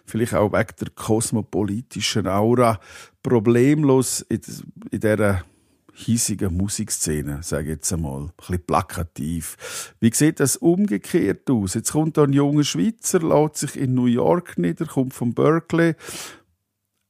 vielleicht 0.05 0.33
auch 0.33 0.51
wegen 0.51 0.75
der 0.77 0.89
kosmopolitischen 0.89 2.27
Aura, 2.27 2.81
problemlos 3.23 4.19
in, 4.19 4.41
dieser 4.91 5.45
hiesigen 5.93 6.53
Musikszene, 6.53 7.41
sage 7.41 7.69
ich 7.69 7.75
jetzt 7.75 7.93
einmal, 7.93 8.23
ein 8.23 8.31
bisschen 8.35 8.65
plakativ. 8.65 9.93
Wie 10.01 10.13
sieht 10.13 10.41
das 10.41 10.57
umgekehrt 10.57 11.49
aus? 11.49 11.75
Jetzt 11.75 11.93
kommt 11.93 12.17
da 12.17 12.23
ein 12.23 12.33
junger 12.33 12.65
Schweizer, 12.65 13.21
lässt 13.21 13.55
sich 13.55 13.77
in 13.79 13.93
New 13.93 14.07
York 14.07 14.57
nieder, 14.57 14.85
kommt 14.85 15.13
von 15.13 15.33
Berkeley. 15.33 15.95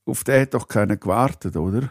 Auf 0.05 0.23
den 0.23 0.41
hat 0.41 0.53
doch 0.53 0.67
keiner 0.67 0.97
gewartet, 0.97 1.55
oder? 1.57 1.89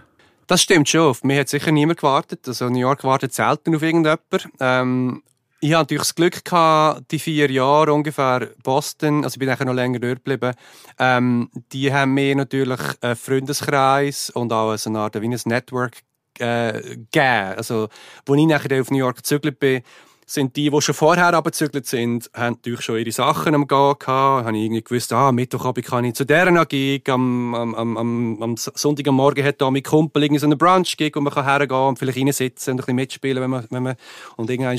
Das 0.49 0.63
stimmt 0.63 0.89
schon. 0.89 1.03
Auf 1.03 1.25
mich 1.25 1.39
hat 1.39 1.49
sicher 1.51 1.71
niemand 1.71 2.01
gewartet. 2.01 2.49
Also 2.49 2.71
New 2.71 2.79
York 2.79 3.05
wartet 3.05 3.35
selten 3.35 3.77
auf 3.77 3.83
irgendjemand. 3.83 4.49
Ähm, 4.59 5.23
ich 5.61 5.71
hatte 5.71 5.83
natürlich 5.83 6.03
das 6.03 6.15
Glück 6.15 6.43
gehabt, 6.45 7.11
die 7.11 7.19
vier 7.19 7.51
Jahre 7.51 7.93
ungefähr 7.93 8.49
Boston, 8.63 9.25
also 9.25 9.35
ich 9.35 9.39
bin 9.41 9.49
nachher 9.49 9.67
noch 9.67 9.75
länger 9.75 9.99
dort 9.99 10.25
geblieben, 10.25 10.55
ähm, 10.99 11.51
die 11.73 11.93
haben 11.93 12.15
mir 12.15 12.35
natürlich 12.35 12.81
einen 13.01 13.17
Freundeskreis 13.17 14.31
und 14.31 14.53
auch 14.53 14.77
so 14.77 14.89
eine 14.89 15.01
Art 15.01 15.21
wie 15.21 15.29
ein 15.29 15.41
Network 15.45 15.99
äh, 16.39 16.81
gegeben. 16.81 17.55
Also, 17.57 17.89
wo 18.25 18.35
ich 18.35 18.47
nachher 18.47 18.81
auf 18.81 18.91
New 18.91 18.99
York 18.99 19.17
gezügelt 19.17 19.59
bin, 19.59 19.83
sind 20.31 20.57
die, 20.57 20.71
die 20.71 20.81
schon 20.83 20.95
vorher 20.95 21.33
abgezügelt 21.33 21.87
sind, 21.87 22.31
haben 22.35 22.55
natürlich 22.55 22.83
schon 22.83 22.99
ihre 22.99 23.13
Sachen 23.13 23.55
am 23.55 23.67
Gehen 23.67 23.95
gehabt. 23.99 24.47
Habe 24.47 24.57
ich 24.57 24.65
irgendwie 24.65 24.83
gewusst, 24.83 25.13
ah, 25.13 25.33
Mittwochabend 25.33 25.87
kann 25.87 26.05
ich 26.05 26.15
zu 26.15 26.25
deren 26.25 26.63
Gig, 26.69 27.09
am, 27.09 27.55
am, 27.55 27.75
am, 27.75 27.97
am 27.97 28.43
am 28.43 29.15
Morgen 29.15 29.45
hat 29.45 29.61
da 29.61 29.71
mein 29.71 29.83
Kumpel 29.83 30.23
irgendwie 30.23 30.41
so 30.41 30.47
einen 30.47 30.59
Brunch-Gig, 30.59 31.17
wo 31.17 31.21
man 31.21 31.33
kann 31.33 31.45
hergehen 31.45 31.81
und 31.81 31.99
vielleicht 31.99 32.19
reinsitzen 32.19 32.73
und 32.73 32.81
ein 32.81 32.83
bisschen 32.83 32.97
mitspielen, 32.97 33.43
wenn 33.43 33.51
man, 33.51 33.67
wenn 33.71 33.83
man, 33.83 33.97
und 34.37 34.51
irgendwann 34.51 34.79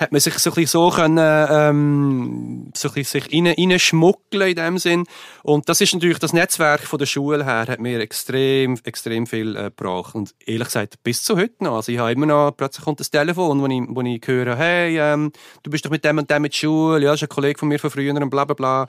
hat 0.00 0.10
man 0.10 0.20
sich 0.20 0.34
so 0.38 0.50
ein 0.50 0.54
bisschen 0.54 0.66
so 0.66 0.90
können, 0.90 1.46
ähm, 1.50 2.70
so 2.74 2.88
ein 2.88 2.94
bisschen 2.94 3.20
sich 3.22 3.32
rein, 3.32 3.46
reinschmuggeln 3.46 4.48
in 4.48 4.56
dem 4.56 4.78
Sinn. 4.78 5.04
Und 5.42 5.68
das 5.68 5.80
ist 5.80 5.94
natürlich 5.94 6.18
das 6.18 6.32
Netzwerk 6.32 6.82
von 6.82 6.98
der 6.98 7.06
Schule 7.06 7.44
her, 7.44 7.66
hat 7.68 7.80
mir 7.80 8.00
extrem, 8.00 8.78
extrem 8.84 9.26
viel 9.26 9.56
äh, 9.56 9.64
gebracht. 9.64 10.14
Und 10.14 10.34
ehrlich 10.44 10.68
gesagt, 10.68 11.02
bis 11.04 11.22
zu 11.22 11.36
heute 11.36 11.62
noch. 11.62 11.76
Also 11.76 11.92
ich 11.92 11.98
habe 11.98 12.12
immer 12.12 12.26
noch, 12.26 12.52
plötzlich 12.56 12.84
kommt 12.84 13.00
das 13.00 13.10
Telefon, 13.10 13.60
wo 13.60 13.66
ich, 13.66 13.82
wo 13.88 14.00
ich 14.02 14.26
höre, 14.26 14.56
hey, 14.56 14.87
hey, 14.88 14.98
ähm, 14.98 15.32
du 15.62 15.70
bist 15.70 15.84
doch 15.84 15.90
mit 15.90 16.04
dem 16.04 16.18
und 16.18 16.30
dem 16.30 16.42
der 16.42 16.50
Schule, 16.52 17.04
ja, 17.04 17.10
das 17.10 17.22
ist 17.22 17.28
ein 17.30 17.34
Kollege 17.34 17.58
von 17.58 17.68
mir 17.68 17.78
von 17.78 17.90
früher 17.90 18.14
und 18.14 18.30
bla 18.30 18.44
bla 18.44 18.54
bla. 18.54 18.86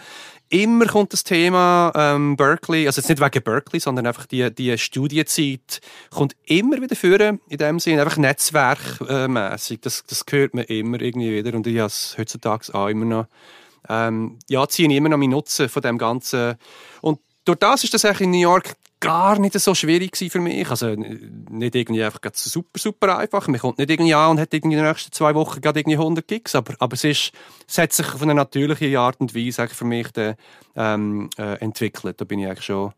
Immer 0.50 0.86
kommt 0.86 1.14
das 1.14 1.24
Thema 1.24 1.92
ähm, 1.96 2.36
Berkeley, 2.36 2.88
also 2.88 3.02
jetzt 3.02 3.10
nicht 3.10 3.22
wegen 3.22 3.44
Berkeley, 3.44 3.80
sondern 3.80 4.08
einfach 4.08 4.26
die, 4.26 4.54
die 4.54 4.78
Studienzeit 4.78 5.82
kommt 6.10 6.36
immer 6.46 6.82
wieder 6.82 6.96
führen, 6.96 7.40
in 7.50 7.58
dem 7.58 7.80
Sinne, 7.80 8.02
einfach 8.02 8.18
netzwerkmässig. 8.18 9.82
Das, 9.82 10.04
das 10.06 10.26
hört 10.30 10.54
man 10.54 10.66
immer 10.66 11.00
irgendwie 11.02 11.32
wieder 11.32 11.56
und 11.56 11.68
ich 11.68 11.78
habe 11.78 11.88
es 11.88 12.16
heutzutage 12.18 12.74
auch 12.74 12.88
immer 12.88 13.06
noch. 13.06 13.26
Ähm, 13.88 14.40
ja, 14.50 14.68
ziehe 14.68 14.90
ich 14.90 14.96
immer 14.96 15.10
noch 15.10 15.18
meinen 15.18 15.32
Nutzen 15.32 15.70
von 15.70 15.82
dem 15.82 15.98
Ganzen. 15.98 16.56
Und 17.02 17.20
durch 17.46 17.60
das 17.60 17.84
ist 17.84 17.94
das 17.94 18.06
eigentlich 18.06 18.22
in 18.22 18.32
New 18.32 18.42
York 18.42 18.74
gar 19.00 19.40
nicht 19.40 19.58
so 19.60 19.74
schwierig 19.74 20.18
für 20.18 20.40
mich. 20.40 20.70
Also 20.70 20.96
nicht 20.96 21.76
irgendwie 21.76 22.04
einfach 22.04 22.20
super, 22.34 22.80
super 22.80 23.18
einfach. 23.18 23.48
Man 23.48 23.60
kommt 23.60 23.78
nicht 23.78 23.90
irgendwie 23.90 24.14
an 24.14 24.32
und 24.32 24.40
hat 24.40 24.54
irgendwie 24.54 24.76
in 24.76 24.84
den 24.84 24.90
nächsten 24.90 25.12
zwei 25.12 25.34
Wochen 25.36 25.62
gerade 25.62 25.80
irgendwie 25.80 25.98
100 25.98 26.28
Gigs, 26.28 26.56
aber, 26.56 26.76
aber 26.80 26.94
es, 26.94 27.04
ist, 27.04 27.32
es 27.68 27.78
hat 27.78 27.94
sich 27.94 28.14
auf 28.14 28.22
eine 28.22 28.34
natürliche 28.34 29.00
Art 29.00 29.20
und 29.20 29.36
Weise 29.36 29.68
für 29.68 29.86
mich 29.86 30.12
dann, 30.12 30.36
ähm, 30.76 31.30
äh, 31.38 31.60
entwickelt. 31.60 32.20
Da 32.20 32.26
bin 32.26 32.40
ich 32.40 32.48
eigentlich 32.48 32.66
schon, 32.66 32.94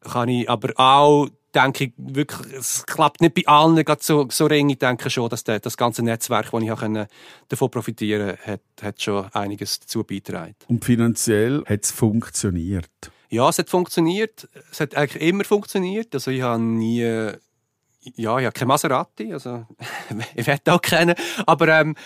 kann 0.00 0.28
ich 0.28 0.48
aber 0.48 0.72
auch 0.76 1.28
denke 1.54 1.84
ich 1.84 1.92
wirklich, 1.96 2.52
es 2.52 2.84
klappt 2.84 3.20
nicht 3.20 3.34
bei 3.34 3.46
allen 3.46 3.76
gerade 3.84 4.02
so, 4.02 4.26
so 4.28 4.46
ring. 4.46 4.70
Ich 4.70 4.78
denke 4.78 5.08
schon, 5.08 5.28
dass 5.28 5.44
der, 5.44 5.60
das 5.60 5.76
ganze 5.76 6.02
Netzwerk, 6.02 6.50
das 6.50 6.62
ich 6.62 6.74
können, 6.74 7.06
davon 7.48 7.70
profitieren 7.70 8.36
konnte, 8.36 8.46
hat, 8.46 8.60
hat 8.82 9.02
schon 9.02 9.26
einiges 9.32 9.80
dazu 9.80 10.02
beigetragen. 10.02 10.56
Und 10.66 10.84
finanziell 10.84 11.62
hat 11.66 11.84
es 11.84 11.90
funktioniert? 11.92 12.90
Ja, 13.34 13.48
es 13.48 13.58
hat 13.58 13.68
funktioniert. 13.68 14.48
Es 14.70 14.78
hat 14.78 14.94
eigentlich 14.94 15.20
immer 15.20 15.42
funktioniert. 15.42 16.14
Also 16.14 16.30
ich 16.30 16.42
habe 16.42 16.62
nie, 16.62 17.02
ja, 17.02 18.38
ich 18.38 18.46
habe 18.46 18.52
kein 18.52 18.68
Maserati, 18.68 19.32
also 19.32 19.66
ich 20.36 20.46
werde 20.46 20.72
auch 20.72 20.80
kennen. 20.80 21.16
Aber 21.44 21.66
ähm, 21.66 21.96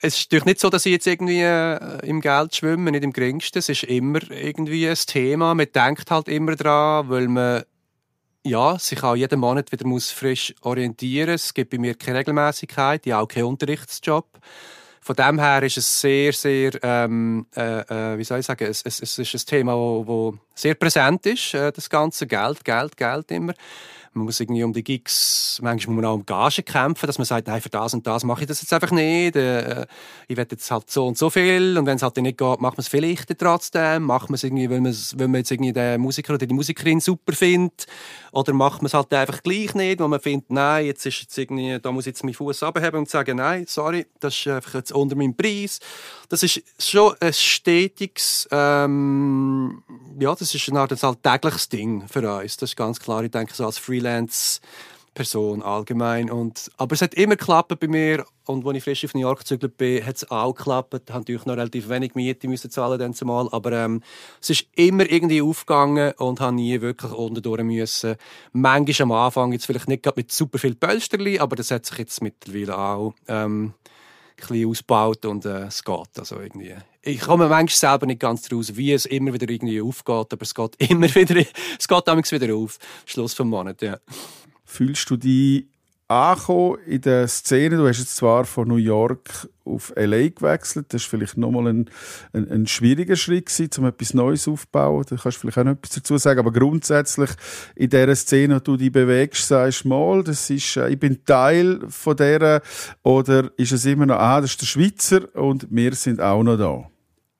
es 0.00 0.16
ist 0.16 0.26
natürlich 0.26 0.46
nicht 0.46 0.60
so, 0.60 0.70
dass 0.70 0.86
ich 0.86 0.92
jetzt 0.92 1.06
irgendwie 1.06 1.42
äh, 1.42 2.06
im 2.06 2.22
Geld 2.22 2.56
schwimme, 2.56 2.90
nicht 2.90 3.04
im 3.04 3.12
geringsten. 3.12 3.58
Es 3.58 3.68
ist 3.68 3.82
immer 3.82 4.20
irgendwie 4.30 4.88
ein 4.88 4.96
Thema. 4.96 5.54
Man 5.54 5.66
denkt 5.70 6.10
halt 6.10 6.26
immer 6.28 6.56
dran, 6.56 7.10
weil 7.10 7.28
man 7.28 7.64
ja, 8.44 8.78
sich 8.78 9.02
auch 9.02 9.14
jeden 9.14 9.40
Monat 9.40 9.70
wieder 9.70 9.86
muss 9.86 10.10
frisch 10.10 10.54
orientieren 10.62 11.32
muss. 11.32 11.44
Es 11.44 11.54
gibt 11.54 11.70
bei 11.70 11.78
mir 11.78 11.96
keine 11.96 12.20
Regelmäßigkeit, 12.20 13.06
ich 13.06 13.12
habe 13.12 13.24
auch 13.24 13.28
keinen 13.28 13.44
Unterrichtsjob. 13.44 14.26
Von 15.08 15.16
dem 15.16 15.38
her 15.38 15.62
ist 15.62 15.78
es 15.78 16.02
sehr, 16.02 16.34
sehr, 16.34 16.72
ähm, 16.82 17.46
äh, 17.56 17.80
äh, 17.80 18.18
wie 18.18 18.24
soll 18.24 18.40
ich 18.40 18.44
sagen, 18.44 18.66
es, 18.66 18.82
es, 18.82 19.00
es 19.00 19.18
ist 19.18 19.34
ein 19.34 19.46
Thema, 19.46 19.72
das 20.06 20.38
sehr 20.54 20.74
präsent 20.74 21.24
ist, 21.24 21.54
äh, 21.54 21.72
das 21.72 21.88
ganze 21.88 22.26
Geld, 22.26 22.62
Geld, 22.62 22.94
Geld 22.94 23.30
immer. 23.30 23.54
Man 24.12 24.24
muss 24.24 24.40
irgendwie 24.40 24.64
um 24.64 24.72
die 24.72 24.84
Gigs, 24.84 25.58
manchmal 25.62 25.94
muss 25.94 26.02
man 26.02 26.10
auch 26.10 26.14
um 26.14 26.26
Gage 26.26 26.62
kämpfen, 26.62 27.06
dass 27.06 27.18
man 27.18 27.24
sagt, 27.24 27.46
nein, 27.46 27.60
für 27.60 27.68
das 27.68 27.94
und 27.94 28.06
das 28.06 28.24
mache 28.24 28.42
ich 28.42 28.46
das 28.46 28.60
jetzt 28.60 28.72
einfach 28.72 28.90
nicht. 28.90 29.36
Äh, 29.36 29.86
ich 30.26 30.36
werde 30.36 30.56
jetzt 30.56 30.70
halt 30.70 30.90
so 30.90 31.06
und 31.06 31.18
so 31.18 31.30
viel. 31.30 31.76
Und 31.78 31.86
wenn 31.86 31.96
es 31.96 32.02
halt 32.02 32.16
nicht 32.16 32.38
geht, 32.38 32.60
macht 32.60 32.76
man 32.76 32.80
es 32.80 32.88
vielleicht 32.88 33.38
trotzdem. 33.38 34.04
Macht 34.04 34.30
man 34.30 34.34
es 34.34 34.44
irgendwie, 34.44 34.70
weil 34.70 34.80
man 34.80 35.34
jetzt 35.34 35.50
irgendwie 35.50 35.72
den 35.72 36.00
Musiker 36.00 36.34
oder 36.34 36.46
die 36.46 36.54
Musikerin 36.54 37.00
super 37.00 37.32
findet. 37.32 37.86
Oder 38.32 38.52
macht 38.52 38.82
man 38.82 38.86
es 38.86 38.94
halt 38.94 39.12
einfach 39.12 39.42
gleich 39.42 39.74
nicht, 39.74 40.00
weil 40.00 40.08
man 40.08 40.20
findet, 40.20 40.50
nein, 40.50 40.86
jetzt 40.86 41.06
ist 41.06 41.20
jetzt 41.20 41.38
irgendwie, 41.38 41.78
da 41.80 41.92
muss 41.92 42.04
ich 42.04 42.12
jetzt 42.12 42.24
meinen 42.24 42.34
Fuß 42.34 42.62
abheben 42.62 43.00
und 43.00 43.08
sagen, 43.08 43.36
nein, 43.36 43.64
sorry, 43.66 44.06
das 44.20 44.36
ist 44.36 44.46
einfach 44.46 44.74
jetzt 44.74 44.92
unter 44.92 45.16
meinem 45.16 45.34
Preis. 45.34 45.80
Das 46.28 46.42
ist 46.42 46.62
schon 46.78 47.14
ein 47.20 47.32
stetiges, 47.32 48.48
ähm, 48.50 49.82
ja, 50.18 50.34
das 50.34 50.54
ist 50.54 50.68
eine 50.68 50.80
Art 50.80 50.92
ein 50.92 51.08
alltägliches 51.08 51.68
Ding 51.68 52.06
für 52.08 52.38
uns. 52.38 52.56
Das 52.56 52.70
ist 52.70 52.76
ganz 52.76 52.98
klar. 53.00 53.24
Ich 53.24 53.30
denke, 53.30 53.54
so 53.54 53.64
als 53.64 53.78
Freelance 53.78 54.60
Person 55.18 55.62
allgemein. 55.62 56.30
Und, 56.30 56.70
aber 56.76 56.94
es 56.94 57.02
hat 57.02 57.14
immer 57.14 57.34
geklappt 57.34 57.76
bei 57.80 57.88
mir. 57.88 58.24
Und 58.46 58.64
als 58.64 58.76
ich 58.76 58.84
frisch 58.84 59.04
auf 59.04 59.14
New 59.14 59.20
York 59.20 59.40
gezügelt 59.40 59.76
bin, 59.76 60.06
hat 60.06 60.16
es 60.16 60.30
auch 60.30 60.54
geklappt. 60.54 60.94
Ich 60.94 61.12
natürlich 61.12 61.44
noch 61.44 61.56
relativ 61.56 61.88
wenig 61.88 62.14
Miete 62.14 62.46
müssen 62.46 62.70
zahlen 62.70 63.00
dann 63.00 63.14
zumal. 63.14 63.48
Aber 63.50 63.72
ähm, 63.72 64.02
es 64.40 64.50
ist 64.50 64.66
immer 64.76 65.10
irgendwie 65.10 65.42
aufgegangen 65.42 66.12
und 66.18 66.40
habe 66.40 66.54
nie 66.54 66.80
wirklich 66.80 67.10
unten 67.10 67.66
müssen. 67.66 68.14
Manchmal 68.52 69.02
am 69.02 69.12
Anfang 69.12 69.52
jetzt 69.52 69.66
vielleicht 69.66 69.88
nicht 69.88 70.16
mit 70.16 70.30
super 70.30 70.58
viel 70.58 70.76
Pölsterli, 70.76 71.40
aber 71.40 71.56
das 71.56 71.72
hat 71.72 71.84
sich 71.84 71.98
jetzt 71.98 72.22
mittlerweile 72.22 72.78
auch 72.78 73.14
ähm, 73.26 73.74
bisschen 74.46 74.68
ausgebaut 74.68 75.24
und 75.24 75.44
äh, 75.44 75.66
es 75.66 75.82
geht. 75.84 76.18
Also 76.18 76.40
irgendwie. 76.40 76.74
Ich 77.02 77.20
komme 77.20 77.48
manchmal 77.48 77.90
selber 77.90 78.06
nicht 78.06 78.20
ganz 78.20 78.50
raus, 78.52 78.76
wie 78.76 78.92
es 78.92 79.06
immer 79.06 79.32
wieder 79.32 79.48
irgendwie 79.48 79.80
aufgeht, 79.80 80.32
aber 80.32 80.42
es 80.42 80.54
geht 80.54 80.76
immer 80.90 81.14
wieder, 81.14 81.44
es 81.78 81.88
geht 81.88 82.06
wieder 82.06 82.54
auf. 82.54 82.78
Schluss 83.06 83.34
vom 83.34 83.50
Monat, 83.50 83.82
ja. 83.82 83.98
Fühlst 84.64 85.08
du 85.10 85.16
dich 85.16 85.66
angekommen 86.08 86.78
in 86.86 87.02
der 87.02 87.28
Szene? 87.28 87.76
Du 87.76 87.86
hast 87.86 87.98
jetzt 87.98 88.16
zwar 88.16 88.44
von 88.46 88.66
New 88.66 88.76
York 88.76 89.48
auf 89.64 89.92
LA 89.94 90.28
gewechselt. 90.28 90.86
Das 90.88 91.02
war 91.02 91.10
vielleicht 91.10 91.36
nochmal 91.36 91.68
ein, 91.68 91.90
ein, 92.32 92.50
ein 92.50 92.66
schwieriger 92.66 93.16
Schritt, 93.16 93.50
um 93.78 93.84
etwas 93.84 94.14
Neues 94.14 94.48
aufzubauen. 94.48 95.04
Da 95.08 95.16
kannst 95.16 95.36
du 95.36 95.40
vielleicht 95.40 95.58
auch 95.58 95.64
noch 95.64 95.72
etwas 95.72 95.90
dazu 95.90 96.16
sagen. 96.16 96.40
Aber 96.40 96.50
grundsätzlich 96.50 97.30
in 97.76 97.90
dieser 97.90 98.16
Szene, 98.16 98.56
wo 98.56 98.60
du 98.60 98.76
dich 98.78 98.90
bewegst, 98.90 99.48
sagst 99.48 99.84
du 99.84 99.88
mal, 99.88 100.24
das 100.24 100.48
ist, 100.48 100.76
äh, 100.76 100.88
ich 100.88 100.98
bin 100.98 101.24
Teil 101.24 101.80
von 101.88 102.16
dieser, 102.16 102.62
oder 103.02 103.50
ist 103.58 103.72
es 103.72 103.84
immer 103.84 104.06
noch, 104.06 104.16
ah, 104.16 104.40
das 104.40 104.52
ist 104.52 104.62
der 104.62 104.66
Schweizer 104.66 105.34
und 105.36 105.66
wir 105.70 105.94
sind 105.94 106.20
auch 106.20 106.42
noch 106.42 106.56
da? 106.56 106.90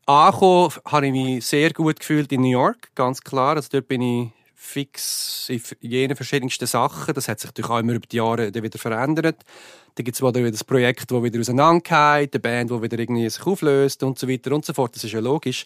Angekommen 0.07 0.73
habe 0.87 1.07
ich 1.07 1.13
mich 1.13 1.47
sehr 1.47 1.73
gut 1.73 2.01
gefühlt 2.01 2.33
in 2.33 2.43
New 2.43 2.51
York, 2.51 2.91
ganz 2.95 3.23
klar. 3.23 3.57
Also 3.57 3.69
dort 3.73 3.89
bin 3.89 4.01
ich 4.01 4.38
fix 4.61 5.49
in 5.49 5.63
jenen 5.81 6.17
verschiedensten 6.17 6.67
Sachen. 6.67 7.15
Das 7.15 7.29
hat 7.29 7.39
sich 7.39 7.49
natürlich 7.49 7.71
auch 7.71 7.79
immer 7.79 7.93
über 7.93 8.07
die 8.07 8.17
Jahre 8.17 8.53
wieder 8.53 8.79
verändert. 8.79 9.45
Dann 9.95 10.05
gibt 10.05 10.17
es 10.17 10.23
wieder 10.23 10.51
das 10.51 10.65
Projekt, 10.65 11.11
das 11.11 11.23
wieder 11.23 11.39
auseinandergeht, 11.39 12.35
eine 12.35 12.41
Band, 12.41 12.71
die 12.71 12.83
wieder 12.83 12.99
irgendwie 12.99 13.31
sich 13.31 13.47
auflöst 13.47 14.03
und 14.03 14.19
so 14.19 14.29
weiter 14.29 14.53
und 14.53 14.65
so 14.65 14.75
fort. 14.75 14.97
Das 14.97 15.05
ist 15.05 15.13
ja 15.13 15.21
logisch. 15.21 15.65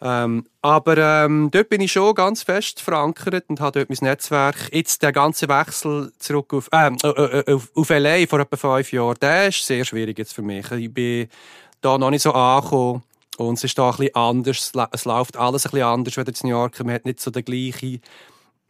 Ähm, 0.00 0.46
aber 0.62 0.96
ähm, 0.96 1.50
dort 1.52 1.68
bin 1.68 1.82
ich 1.82 1.92
schon 1.92 2.14
ganz 2.14 2.42
fest 2.42 2.80
verankert 2.80 3.44
und 3.48 3.60
habe 3.60 3.80
dort 3.80 3.90
mein 3.90 4.08
Netzwerk. 4.08 4.70
Jetzt 4.72 5.02
der 5.02 5.12
ganze 5.12 5.48
Wechsel 5.48 6.12
zurück 6.18 6.54
auf, 6.54 6.68
äh, 6.72 6.88
äh, 6.88 7.54
auf, 7.54 7.70
auf 7.74 7.90
LA 7.90 8.26
vor 8.26 8.40
etwa 8.40 8.56
fünf 8.56 8.92
Jahren, 8.92 9.16
der 9.20 9.48
ist 9.48 9.64
sehr 9.64 9.84
schwierig 9.84 10.18
jetzt 10.18 10.32
für 10.32 10.42
mich. 10.42 10.68
Ich 10.72 10.92
bin 10.92 11.28
da 11.82 11.98
noch 11.98 12.10
nicht 12.10 12.22
so 12.22 12.32
angekommen. 12.32 13.02
Und 13.38 13.54
es 13.54 13.64
ist 13.64 13.78
da 13.78 13.90
ein 13.90 13.96
bisschen 13.96 14.14
anders. 14.14 14.72
Es 14.92 15.04
läuft 15.04 15.36
alles 15.36 15.66
ein 15.66 15.70
bisschen 15.70 15.86
anders 15.86 16.18
als 16.18 16.40
in 16.42 16.50
New 16.50 16.56
York. 16.56 16.78
Man 16.84 16.94
hat 16.94 17.04
nicht 17.04 17.20
so 17.20 17.30
den 17.30 17.44
gleichen 17.44 18.00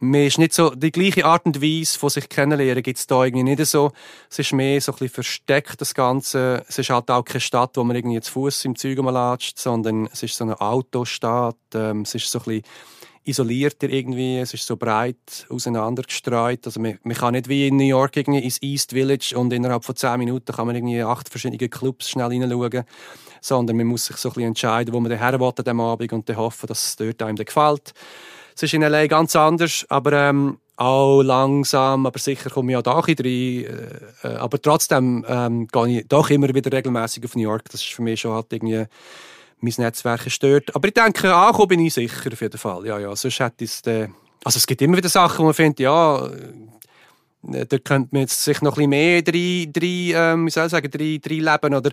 man 0.03 0.21
ist 0.21 0.37
nicht 0.37 0.53
so, 0.53 0.71
die 0.71 0.91
gleiche 0.91 1.25
Art 1.25 1.45
und 1.45 1.61
Weise 1.61 1.97
von 1.97 2.09
sich 2.09 2.27
kennenlernen 2.27 2.83
gibt 2.83 2.99
es 2.99 3.07
da 3.07 3.23
irgendwie 3.23 3.43
nicht 3.43 3.65
so. 3.65 3.93
Es 4.29 4.37
ist 4.37 4.51
mehr 4.51 4.81
so 4.81 4.91
ein 4.91 4.95
bisschen 4.95 5.13
versteckt, 5.13 5.79
das 5.79 5.93
Ganze. 5.93 6.65
Es 6.67 6.77
ist 6.77 6.89
halt 6.89 7.09
auch 7.09 7.23
keine 7.23 7.39
Stadt, 7.39 7.77
wo 7.77 7.83
man 7.83 7.95
irgendwie 7.95 8.19
zu 8.19 8.31
Fuß 8.33 8.65
im 8.65 8.75
Zeug 8.75 8.97
latscht, 8.97 9.57
sondern 9.57 10.09
es 10.11 10.21
ist 10.21 10.35
so 10.35 10.43
eine 10.43 10.59
Autostadt. 10.59 11.55
Ähm, 11.73 12.01
es 12.01 12.15
ist 12.15 12.29
so 12.29 12.39
ein 12.39 12.45
bisschen 12.45 12.63
isolierter 13.25 13.89
irgendwie, 13.89 14.39
es 14.39 14.53
ist 14.53 14.67
so 14.67 14.75
breit 14.75 15.47
auseinandergestreut. 15.49 16.65
Also 16.65 16.81
man, 16.81 16.99
man 17.03 17.15
kann 17.15 17.33
nicht 17.33 17.47
wie 17.47 17.67
in 17.67 17.77
New 17.77 17.85
York 17.85 18.17
irgendwie 18.17 18.43
ins 18.43 18.61
East 18.61 18.91
Village 18.91 19.33
und 19.37 19.53
innerhalb 19.53 19.85
von 19.85 19.95
zehn 19.95 20.17
Minuten 20.19 20.53
kann 20.53 20.67
man 20.67 20.75
irgendwie 20.75 21.01
acht 21.01 21.29
verschiedene 21.29 21.69
Clubs 21.69 22.09
schnell 22.09 22.31
hineinschauen, 22.31 22.83
sondern 23.43 23.77
man 23.77 23.87
muss 23.87 24.05
sich 24.05 24.17
so 24.17 24.29
ein 24.29 24.33
bisschen 24.33 24.47
entscheiden, 24.49 24.93
wo 24.93 24.99
man 24.99 25.11
daher 25.11 25.39
will 25.39 25.47
an 25.47 25.55
diesem 25.57 25.79
Abend 25.79 26.13
und 26.13 26.29
dann 26.29 26.37
hoffen, 26.37 26.67
dass 26.67 26.85
es 26.85 26.95
dort 26.95 27.21
einem 27.21 27.35
gefällt. 27.35 27.93
Es 28.55 28.63
ist 28.63 28.73
in 28.73 28.83
L.A. 28.83 29.07
ganz 29.07 29.35
anders, 29.35 29.85
aber 29.89 30.13
ähm, 30.13 30.59
auch 30.77 31.21
langsam, 31.21 32.05
aber 32.05 32.19
sicher 32.19 32.49
komme 32.49 32.71
ich 32.71 32.77
auch 32.77 32.83
da 32.83 32.95
ein 32.95 33.01
rein. 33.01 33.15
Äh, 33.25 33.65
äh, 34.23 34.35
aber 34.35 34.61
trotzdem 34.61 35.25
ähm, 35.27 35.67
gehe 35.67 35.99
ich 35.99 36.07
doch 36.07 36.29
immer 36.29 36.53
wieder 36.53 36.71
regelmäßig 36.71 37.25
auf 37.25 37.35
New 37.35 37.43
York. 37.43 37.69
Das 37.71 37.81
ist 37.81 37.93
für 37.93 38.01
mich 38.01 38.21
schon 38.21 38.33
halt 38.33 38.51
irgendwie 38.51 38.85
mein 39.59 39.73
Netzwerk 39.77 40.29
stört. 40.31 40.75
Aber 40.75 40.87
ich 40.87 40.93
denke, 40.93 41.33
ankommen 41.33 41.67
bin 41.69 41.79
ich 41.81 41.93
sicher 41.93 42.31
auf 42.31 42.41
jeden 42.41 42.57
Fall. 42.57 42.85
Ja, 42.85 42.99
ja, 42.99 43.15
sonst 43.15 43.39
hätte 43.39 43.65
es 43.65 43.81
äh, 43.81 44.07
also 44.43 44.57
es 44.57 44.67
gibt 44.67 44.81
immer 44.81 44.97
wieder 44.97 45.09
Sachen, 45.09 45.39
wo 45.39 45.43
man 45.45 45.53
findet, 45.53 45.79
ja, 45.79 46.29
da 47.43 47.77
könnte 47.77 48.09
man 48.11 48.21
jetzt 48.21 48.43
sich 48.43 48.61
noch 48.61 48.77
ein 48.77 48.89
bisschen 48.89 48.89
mehr 48.89 49.21
drei, 49.21 49.67
drei, 49.71 50.33
ähm, 50.33 50.45
wie 50.45 50.49
soll 50.49 50.65
ich 50.65 50.71
sagen, 50.71 50.89
drei, 50.89 51.19
drei 51.21 51.35
leben 51.35 51.75
oder 51.75 51.91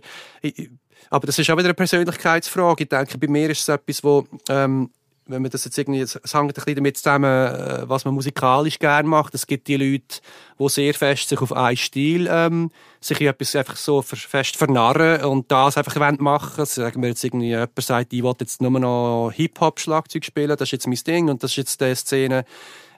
aber 1.09 1.27
das 1.27 1.39
ist 1.39 1.51
auch 1.51 1.57
wieder 1.57 1.69
eine 1.69 1.75
Persönlichkeitsfrage. 1.75 2.85
Ich 2.85 2.89
denke, 2.89 3.19
bei 3.19 3.27
mir 3.27 3.51
ist 3.51 3.61
es 3.63 3.69
etwas, 3.69 4.05
wo 4.05 4.27
ähm, 4.49 4.91
wenn 5.31 5.43
man 5.43 5.51
das 5.51 5.65
jetzt 5.65 5.79
irgendwie, 5.79 6.01
es 6.01 6.15
hängt 6.15 6.35
ein 6.35 6.49
bisschen 6.49 6.75
damit 6.75 6.97
zusammen, 6.97 7.25
äh, 7.25 7.89
was 7.89 8.05
man 8.05 8.15
musikalisch 8.15 8.79
gerne 8.79 9.09
macht. 9.09 9.35
Es 9.35 9.47
gibt 9.47 9.69
die 9.69 9.77
Leute, 9.77 10.21
die 10.59 10.69
sehr 10.69 10.95
fest 10.95 11.29
sich 11.29 11.41
auf 11.41 11.53
einen 11.53 11.77
Stil, 11.77 12.29
ähm, 12.31 12.71
sich 13.01 13.21
in 13.21 13.29
etwas 13.29 13.55
einfach 13.57 13.77
so 13.77 14.03
fest 14.03 14.57
vernarren 14.57 15.25
und 15.25 15.51
das 15.51 15.77
einfach 15.77 15.97
machen 16.19 16.61
also 16.61 16.83
Sagen 16.83 17.03
wir 17.03 17.11
jetzt 17.11 17.25
irgendwie, 17.25 17.49
jemand 17.49 17.81
sagt, 17.81 18.13
ich 18.13 18.23
will 18.23 18.35
jetzt 18.41 18.61
nur 18.61 18.71
noch 18.71 19.31
Hip-Hop-Schlagzeug 19.33 20.25
spielen, 20.25 20.57
das 20.57 20.63
ist 20.63 20.73
jetzt 20.73 20.87
mein 20.87 20.99
Ding 21.07 21.29
und 21.29 21.43
das 21.43 21.53
ist 21.53 21.57
jetzt 21.57 21.81
die 21.81 21.95
Szene, 21.95 22.45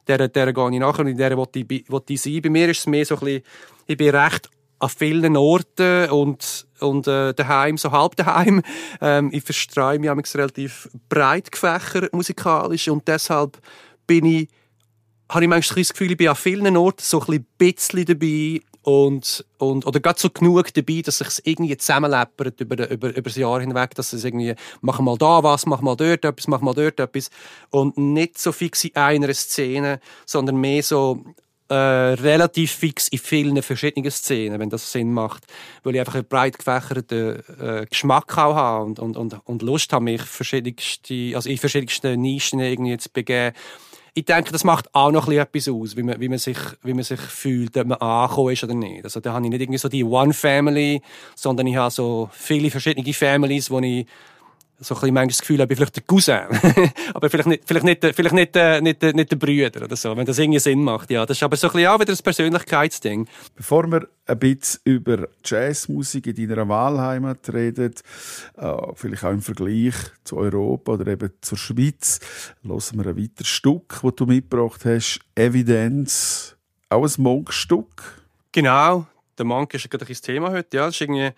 der, 0.06 0.28
der 0.28 0.52
gehe 0.52 0.70
ich 0.72 0.78
nachher 0.78 1.00
und 1.00 1.08
in 1.08 1.16
der 1.16 1.36
will 1.36 1.46
ich, 1.54 1.68
will 1.68 2.02
ich 2.08 2.20
sein. 2.20 2.42
Bei 2.42 2.50
mir 2.50 2.68
ist 2.68 2.80
es 2.80 2.86
mehr 2.86 3.04
so 3.04 3.14
ein 3.16 3.20
bisschen, 3.20 3.42
ich 3.86 3.96
bin 3.96 4.14
recht 4.14 4.50
an 4.78 4.88
vielen 4.88 5.36
Orten 5.36 6.10
und, 6.10 6.66
und 6.80 7.06
äh, 7.06 7.32
daheim, 7.34 7.78
so 7.78 7.92
halb 7.92 8.16
daheim. 8.16 8.62
Ähm, 9.00 9.30
ich 9.32 9.42
verstreue 9.42 9.98
mich 9.98 10.34
relativ 10.34 10.88
breit 11.08 11.50
gefächert 11.50 12.12
musikalisch 12.12 12.88
und 12.88 13.08
deshalb 13.08 13.58
bin 14.06 14.24
ich, 14.24 14.48
habe 15.28 15.44
ich 15.44 15.48
manchmal 15.48 15.82
das 15.82 15.92
Gefühl, 15.92 16.12
ich 16.12 16.16
bin 16.16 16.28
an 16.28 16.36
vielen 16.36 16.76
Orten 16.76 17.02
so 17.02 17.20
ein 17.26 17.44
bisschen 17.58 18.04
dabei 18.04 18.60
und, 18.82 19.44
und, 19.58 19.86
oder 19.86 20.00
gerade 20.00 20.18
so 20.18 20.28
genug 20.30 20.74
dabei, 20.74 21.02
dass 21.02 21.18
sich 21.18 21.28
irgendwie 21.44 21.76
zusammenleppert 21.76 22.60
über, 22.60 22.90
über, 22.90 23.10
über 23.10 23.22
das 23.22 23.36
Jahr 23.36 23.60
hinweg, 23.60 23.94
dass 23.94 24.12
es 24.12 24.24
irgendwie, 24.24 24.54
mach 24.80 24.98
mal 25.00 25.16
da 25.16 25.42
was, 25.42 25.66
mach 25.66 25.80
mal 25.80 25.96
dort 25.96 26.24
etwas, 26.24 26.48
mach 26.48 26.60
mal 26.60 26.74
dort 26.74 26.98
etwas 26.98 27.30
und 27.70 27.96
nicht 27.96 28.38
so 28.38 28.50
fix 28.50 28.84
in 28.84 28.96
einer 28.96 29.32
Szene, 29.34 30.00
sondern 30.26 30.56
mehr 30.56 30.82
so 30.82 31.24
äh, 31.72 31.74
relativ 31.74 32.72
fix 32.72 33.08
in 33.08 33.18
vielen 33.18 33.62
verschiedenen 33.62 34.10
Szenen, 34.10 34.60
wenn 34.60 34.68
das 34.68 34.92
Sinn 34.92 35.12
macht. 35.12 35.44
Weil 35.82 35.94
ich 35.94 36.00
einfach 36.00 36.16
einen 36.16 36.28
breit 36.28 36.58
gefächerten 36.58 37.42
äh, 37.60 37.86
Geschmack 37.88 38.36
auch 38.36 38.54
habe 38.54 38.84
und, 38.84 38.98
und, 38.98 39.16
und, 39.16 39.40
und 39.44 39.62
Lust 39.62 39.92
habe, 39.92 40.04
mich 40.04 40.22
verschiedenste, 40.22 41.32
also 41.34 41.48
in 41.48 41.56
verschiedensten 41.56 42.20
Nischen 42.20 42.60
irgendwie 42.60 42.98
zu 42.98 43.08
begeben. 43.10 43.56
Ich 44.14 44.26
denke, 44.26 44.52
das 44.52 44.62
macht 44.62 44.94
auch 44.94 45.10
noch 45.10 45.28
etwas 45.28 45.68
aus, 45.68 45.96
wie 45.96 46.02
man, 46.02 46.20
wie 46.20 46.28
man, 46.28 46.38
sich, 46.38 46.58
wie 46.82 46.92
man 46.92 47.02
sich 47.02 47.20
fühlt, 47.20 47.74
ob 47.78 47.86
man 47.86 47.98
angekommen 47.98 48.52
ist 48.52 48.62
oder 48.62 48.74
nicht. 48.74 49.04
Also 49.04 49.20
da 49.20 49.32
habe 49.32 49.46
ich 49.46 49.50
nicht 49.50 49.62
irgendwie 49.62 49.78
so 49.78 49.88
die 49.88 50.04
One 50.04 50.34
Family, 50.34 51.00
sondern 51.34 51.66
ich 51.66 51.76
habe 51.76 51.90
so 51.90 52.28
viele 52.32 52.70
verschiedene 52.70 53.14
Families, 53.14 53.70
wo 53.70 53.80
ich 53.80 54.06
so 54.78 54.94
ein 54.94 55.00
bisschen 55.00 55.14
manchmal 55.14 55.28
das 55.28 55.40
Gefühl 55.40 55.60
habe, 55.60 55.64
ich 55.64 55.68
bin 55.68 55.76
vielleicht 55.76 55.96
der 55.96 56.02
Cousin. 56.02 56.92
aber 57.14 57.30
vielleicht 57.30 57.48
nicht, 57.48 57.62
vielleicht 57.66 57.84
nicht, 57.84 58.04
vielleicht 58.04 58.34
nicht, 58.34 58.56
äh, 58.56 58.80
nicht, 58.80 59.02
nicht, 59.02 59.16
nicht 59.16 59.30
der 59.30 59.36
Brüder 59.36 59.84
oder 59.84 59.96
so, 59.96 60.16
wenn 60.16 60.26
das 60.26 60.38
irgendwie 60.38 60.58
Sinn 60.58 60.82
macht. 60.82 61.10
Ja, 61.10 61.24
das 61.24 61.36
ist 61.36 61.42
aber 61.42 61.56
so 61.56 61.68
ein 61.68 61.72
bisschen 61.72 61.88
auch 61.88 62.00
wieder 62.00 62.12
ein 62.12 62.18
Persönlichkeitsding. 62.18 63.28
Bevor 63.54 63.86
wir 63.90 64.08
ein 64.26 64.38
bisschen 64.38 64.80
über 64.84 65.28
Jazzmusik 65.44 66.26
in 66.26 66.48
deiner 66.48 66.68
Wahlheimat 66.68 67.52
reden, 67.52 67.94
äh, 68.56 68.74
vielleicht 68.94 69.24
auch 69.24 69.30
im 69.30 69.42
Vergleich 69.42 69.94
zu 70.24 70.36
Europa 70.38 70.92
oder 70.92 71.06
eben 71.06 71.30
zur 71.40 71.58
Schweiz, 71.58 72.20
hören 72.62 72.80
wir 72.94 73.06
ein 73.06 73.16
weiteres 73.18 73.48
Stück, 73.48 74.00
das 74.02 74.14
du 74.16 74.26
mitgebracht 74.26 74.84
hast. 74.84 75.20
Evidenz, 75.34 76.56
auch 76.88 77.04
ein 77.04 77.22
Monk-Stück. 77.22 78.22
Genau, 78.52 79.06
der 79.38 79.44
Monk 79.44 79.74
ist 79.74 79.90
gerade 79.90 80.06
ein 80.06 80.14
Thema 80.14 80.50
heute. 80.50 80.76
Ja, 80.76 80.86
das 80.86 80.96
ist 80.96 81.00
irgendwie, 81.00 81.30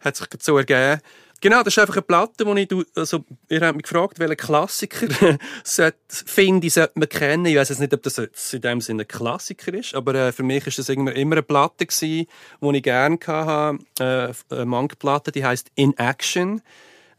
hat 0.00 0.16
sich 0.16 0.28
so 0.40 0.56
ergeben. 0.56 1.00
Genau, 1.42 1.62
das 1.62 1.74
ist 1.74 1.78
einfach 1.78 1.96
eine 1.96 2.02
Platte, 2.02 2.44
wo 2.44 2.54
ich, 2.54 2.68
also, 2.94 3.24
ihr 3.48 3.60
habt 3.62 3.76
mich 3.76 3.84
gefragt, 3.84 4.18
welchen 4.18 4.36
Klassiker 4.36 5.38
finde 6.26 6.66
ich, 6.66 6.74
sollte 6.74 6.98
man 6.98 7.08
kennen. 7.08 7.46
Ich 7.46 7.56
weiß 7.56 7.70
jetzt 7.70 7.78
nicht, 7.78 7.94
ob 7.94 8.02
das 8.02 8.18
in 8.18 8.60
dem 8.60 8.82
Sinne 8.82 9.04
ein 9.04 9.08
Klassiker 9.08 9.72
ist, 9.72 9.94
aber 9.94 10.14
äh, 10.14 10.32
für 10.32 10.42
mich 10.42 10.66
ist 10.66 10.78
das 10.78 10.90
immer, 10.90 11.14
immer 11.16 11.36
eine 11.36 11.42
Platte 11.42 11.86
gewesen, 11.86 12.26
die 12.60 12.76
ich 12.76 12.82
gerne 12.82 13.18
hatte. 13.26 13.78
Äh, 13.98 14.54
eine 14.54 14.66
Monk-Platte, 14.66 15.32
die 15.32 15.42
heißt 15.42 15.70
In 15.76 15.96
Action. 15.96 16.60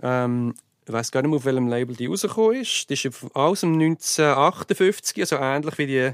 Ähm, 0.04 0.54
ich 0.86 0.94
weiß 0.94 1.12
gar 1.12 1.24
nicht 1.24 1.30
mehr, 1.30 1.38
auf 1.38 1.46
welchem 1.46 1.68
Label 1.68 1.96
die 1.96 2.06
rausgekommen 2.06 2.62
ist. 2.62 2.90
Die 2.90 2.94
ist 2.94 3.10
aus 3.34 3.62
dem 3.62 3.74
1958, 3.74 5.20
also 5.22 5.38
ähnlich 5.38 5.78
wie 5.80 5.88
die 5.88 6.12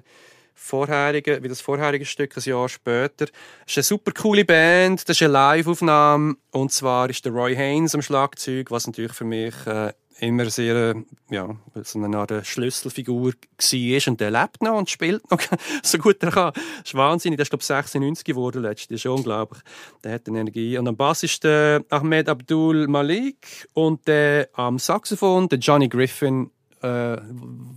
vorherige, 0.58 1.41
wie 1.43 1.48
das 1.48 1.62
vorherige 1.62 2.06
Stück 2.06 2.36
ein 2.36 2.43
Jahr 2.43 2.67
später. 2.67 3.26
Es 3.65 3.72
ist 3.74 3.78
eine 3.78 3.84
super 3.84 4.12
coole 4.12 4.43
Band, 4.43 5.08
das 5.08 5.17
ist 5.17 5.24
eine 5.24 5.34
Live-Aufnahme 5.34 6.36
und 6.52 6.72
zwar 6.72 7.10
ist 7.10 7.24
der 7.24 7.32
Roy 7.32 7.56
Haynes 7.56 7.96
am 7.96 8.02
Schlagzeug, 8.02 8.72
was 8.72 8.88
natürlich 8.88 9.13
für 9.13 9.24
mich 9.24 9.54
äh, 9.67 9.93
immer 10.20 10.50
sehr 10.50 10.96
äh, 10.96 10.96
ja, 11.30 11.56
so 11.84 12.02
eine 12.02 12.17
Art 12.17 12.34
Schlüsselfigur 12.46 13.34
war 13.34 14.08
und 14.08 14.20
der 14.20 14.32
lebt 14.32 14.62
noch 14.63 14.78
und 14.78 14.89
spielt 14.89 15.30
noch 15.30 15.39
so 15.84 15.98
gut 16.00 16.22
er 16.24 16.32
kann. 16.32 16.54
Das 16.54 16.86
ist 16.86 16.96
wahnsinnig, 16.96 17.38
der 17.38 17.43
ist 17.43 17.50
glaube 17.50 17.62
ich 17.62 17.67
96 17.67 18.26
geworden 18.26 18.63
letztes, 18.63 18.88
das 18.88 18.96
ist 18.96 19.06
unglaublich. 19.06 19.62
Der 20.04 20.13
hat 20.13 20.28
eine 20.28 20.39
Energie. 20.39 20.78
Und 20.78 20.88
am 20.88 20.98
Bass 20.98 21.24
ist 21.24 21.43
der 21.43 21.84
Ahmed 21.89 22.30
Abdul 22.30 22.88
Malik 22.88 23.67
und 23.74 24.08
der 24.08 24.50
am 24.54 24.80
Saxophon 24.80 25.50
der 25.50 25.60
Johnny 25.60 25.88
Griffin 25.88 26.50
äh, 26.82 27.18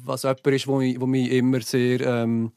was 0.05 0.23
jemand 0.23 0.47
ist, 0.47 0.67
wo 0.67 0.79
mich, 0.79 1.01
wo 1.01 1.07
mich 1.07 1.31
immer 1.31 1.61
sehr 1.61 2.01
ähm, 2.01 2.53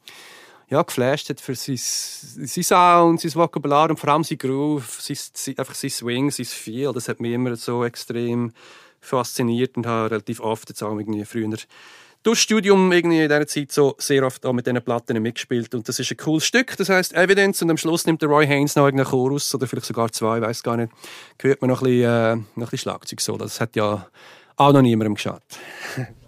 ja, 0.68 0.82
geflasht 0.82 1.28
hat 1.30 1.40
für 1.40 1.54
sein, 1.54 1.76
sein 1.76 2.64
Sound, 2.64 3.20
sein 3.20 3.34
Vokabular 3.34 3.90
und 3.90 3.98
vor 3.98 4.10
allem 4.10 4.24
sein 4.24 4.38
Groove, 4.38 5.00
sein, 5.00 5.54
einfach 5.58 5.74
sein 5.74 5.90
Swing, 5.90 6.30
sein 6.30 6.46
Feel. 6.46 6.92
Das 6.92 7.08
hat 7.08 7.20
mich 7.20 7.32
immer 7.32 7.54
so 7.56 7.84
extrem 7.84 8.52
fasziniert 9.00 9.76
und 9.76 9.86
habe 9.86 10.10
relativ 10.10 10.40
oft 10.40 10.68
jetzt 10.70 10.82
auch 10.82 10.98
irgendwie 10.98 11.24
früher 11.24 11.56
durch 12.24 12.40
Studium 12.40 12.90
irgendwie 12.90 13.20
in 13.20 13.28
dieser 13.28 13.46
Zeit 13.46 13.70
so 13.70 13.94
sehr 13.98 14.24
oft 14.24 14.44
auch 14.46 14.54
mit 14.54 14.66
diesen 14.66 14.82
Platten 14.82 15.20
mitgespielt 15.22 15.74
und 15.74 15.86
das 15.88 15.98
ist 15.98 16.10
ein 16.10 16.16
cooles 16.16 16.46
Stück, 16.46 16.74
das 16.76 16.88
heißt 16.88 17.12
Evidence 17.12 17.62
und 17.62 17.70
am 17.70 17.76
Schluss 17.76 18.06
nimmt 18.06 18.22
der 18.22 18.30
Roy 18.30 18.46
Haynes 18.46 18.74
noch 18.76 18.86
irgendeinen 18.86 19.10
Chorus 19.10 19.54
oder 19.54 19.66
vielleicht 19.66 19.86
sogar 19.86 20.10
zwei, 20.10 20.40
weiß 20.40 20.62
gar 20.62 20.78
nicht, 20.78 20.90
hört 21.40 21.60
man 21.60 21.68
noch 21.68 21.82
ein 21.82 21.84
bisschen, 21.84 22.10
äh, 22.10 22.36
noch 22.36 22.42
ein 22.56 22.60
bisschen 22.62 22.78
Schlagzeug 22.78 23.20
so, 23.20 23.36
das 23.36 23.60
hat 23.60 23.76
ja 23.76 24.08
auch 24.56 24.72
noch 24.72 24.82
niemandem 24.82 25.14
geschaut. 25.14 25.42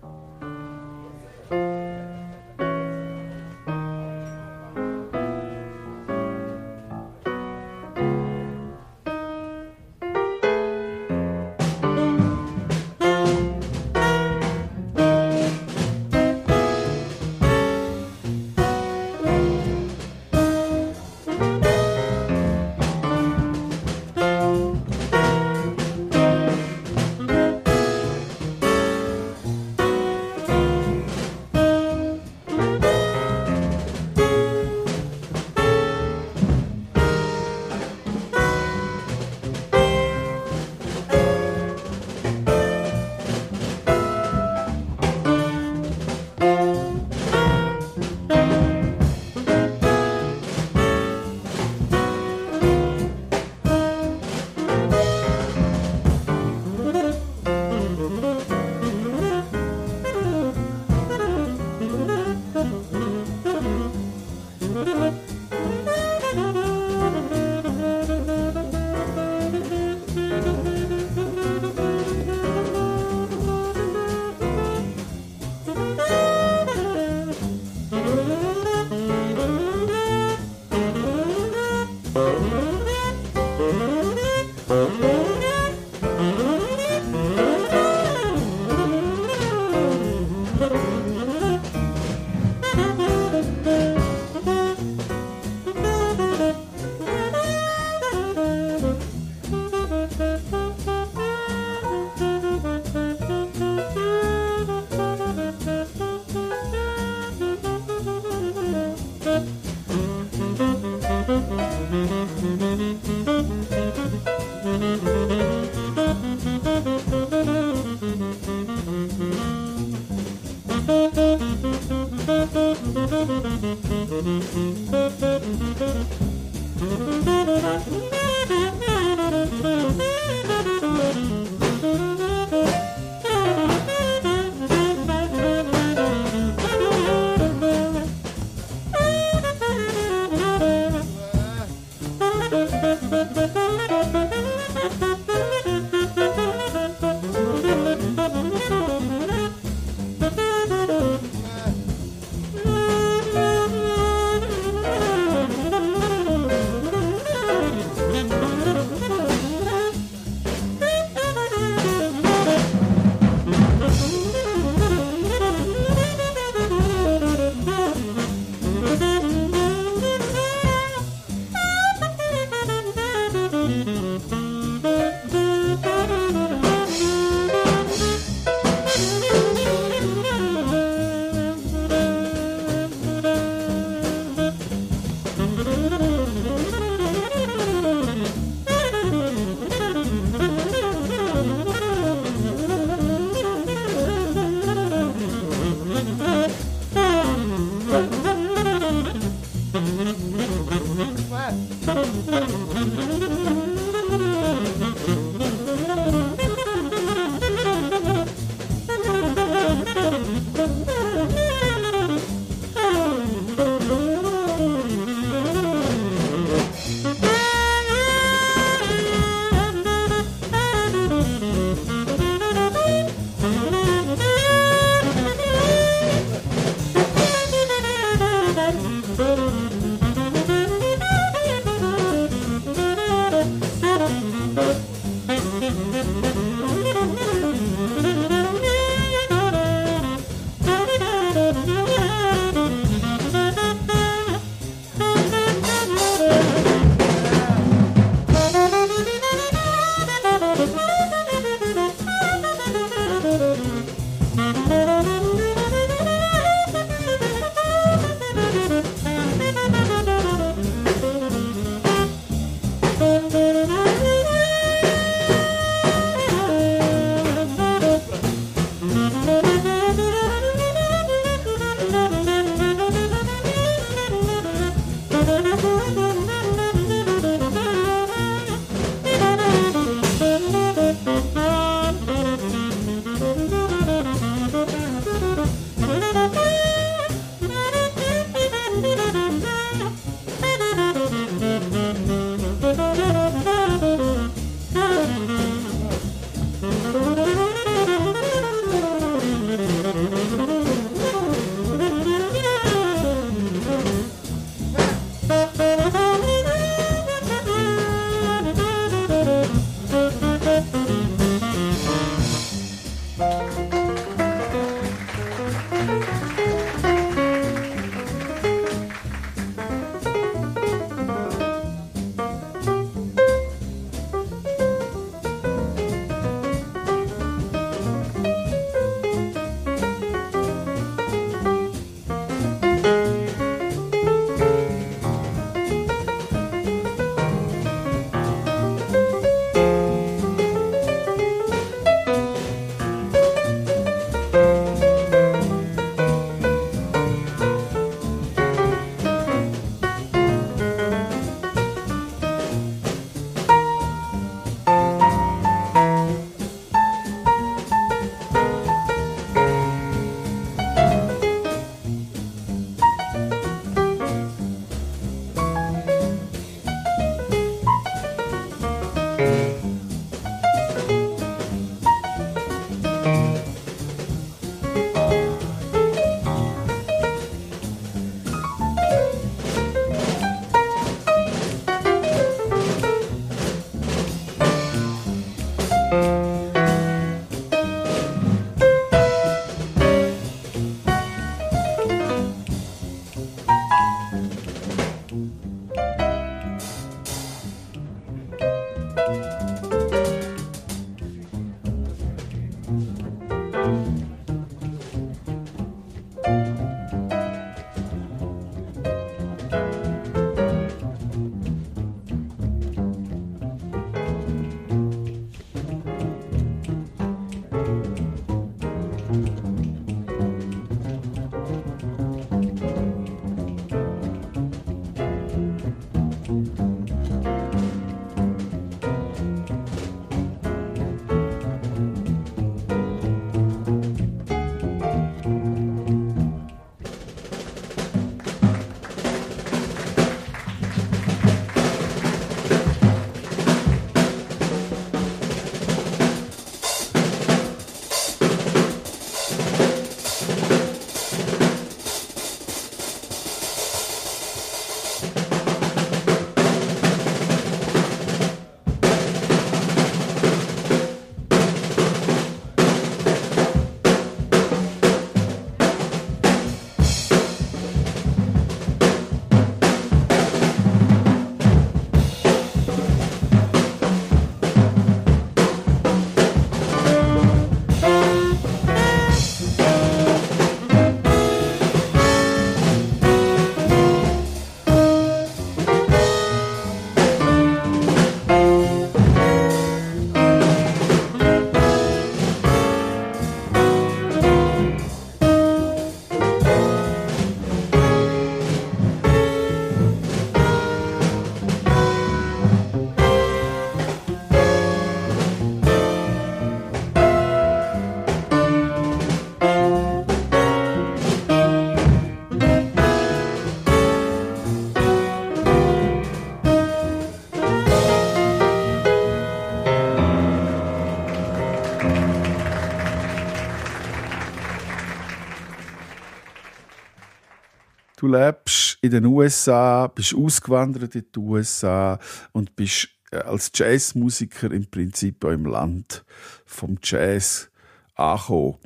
Du 528.06 528.12
lebst 528.12 528.78
in 528.82 528.92
den 528.92 529.04
USA, 529.04 529.88
bist 529.88 530.14
ausgewandert 530.14 530.94
in 530.94 531.06
die 531.12 531.18
USA 531.18 531.98
und 532.30 532.54
bist 532.54 532.88
äh, 533.10 533.16
als 533.16 533.50
Jazzmusiker 533.52 534.52
im 534.52 534.70
Prinzip 534.70 535.24
auch 535.24 535.30
im 535.30 535.44
Land 535.44 536.04
vom 536.44 536.78
Jazz 536.80 537.50
angekommen. 537.96 538.58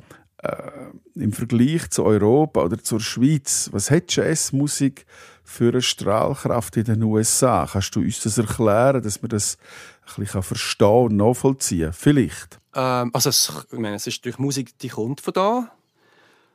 Äh, 0.43 0.91
Im 1.15 1.33
Vergleich 1.33 1.89
zu 1.89 2.03
Europa 2.03 2.61
oder 2.61 2.77
zur 2.83 2.99
Schweiz, 2.99 3.67
was 3.71 3.89
hat 3.89 4.15
Jazzmusik 4.15 5.07
für 5.43 5.69
eine 5.69 5.81
Strahlkraft 5.81 6.77
in 6.77 6.83
den 6.83 7.01
USA? 7.01 7.67
Kannst 7.71 7.95
du 7.95 8.01
uns 8.01 8.21
das 8.21 8.37
erklären, 8.37 9.01
dass 9.01 9.23
man 9.23 9.29
das 9.29 9.57
ein 10.05 10.23
bisschen 10.23 10.43
verstehen 10.43 11.05
und 11.05 11.17
nachvollziehen? 11.17 11.93
Vielleicht. 11.93 12.59
Ähm, 12.75 13.09
also 13.11 13.29
es, 13.29 13.51
ich 13.71 13.79
meine, 13.79 13.95
es 13.95 14.05
ist 14.05 14.23
durch 14.23 14.37
Musik, 14.37 14.77
die 14.77 14.89
kommt 14.89 15.19
von 15.19 15.33
da. 15.33 15.71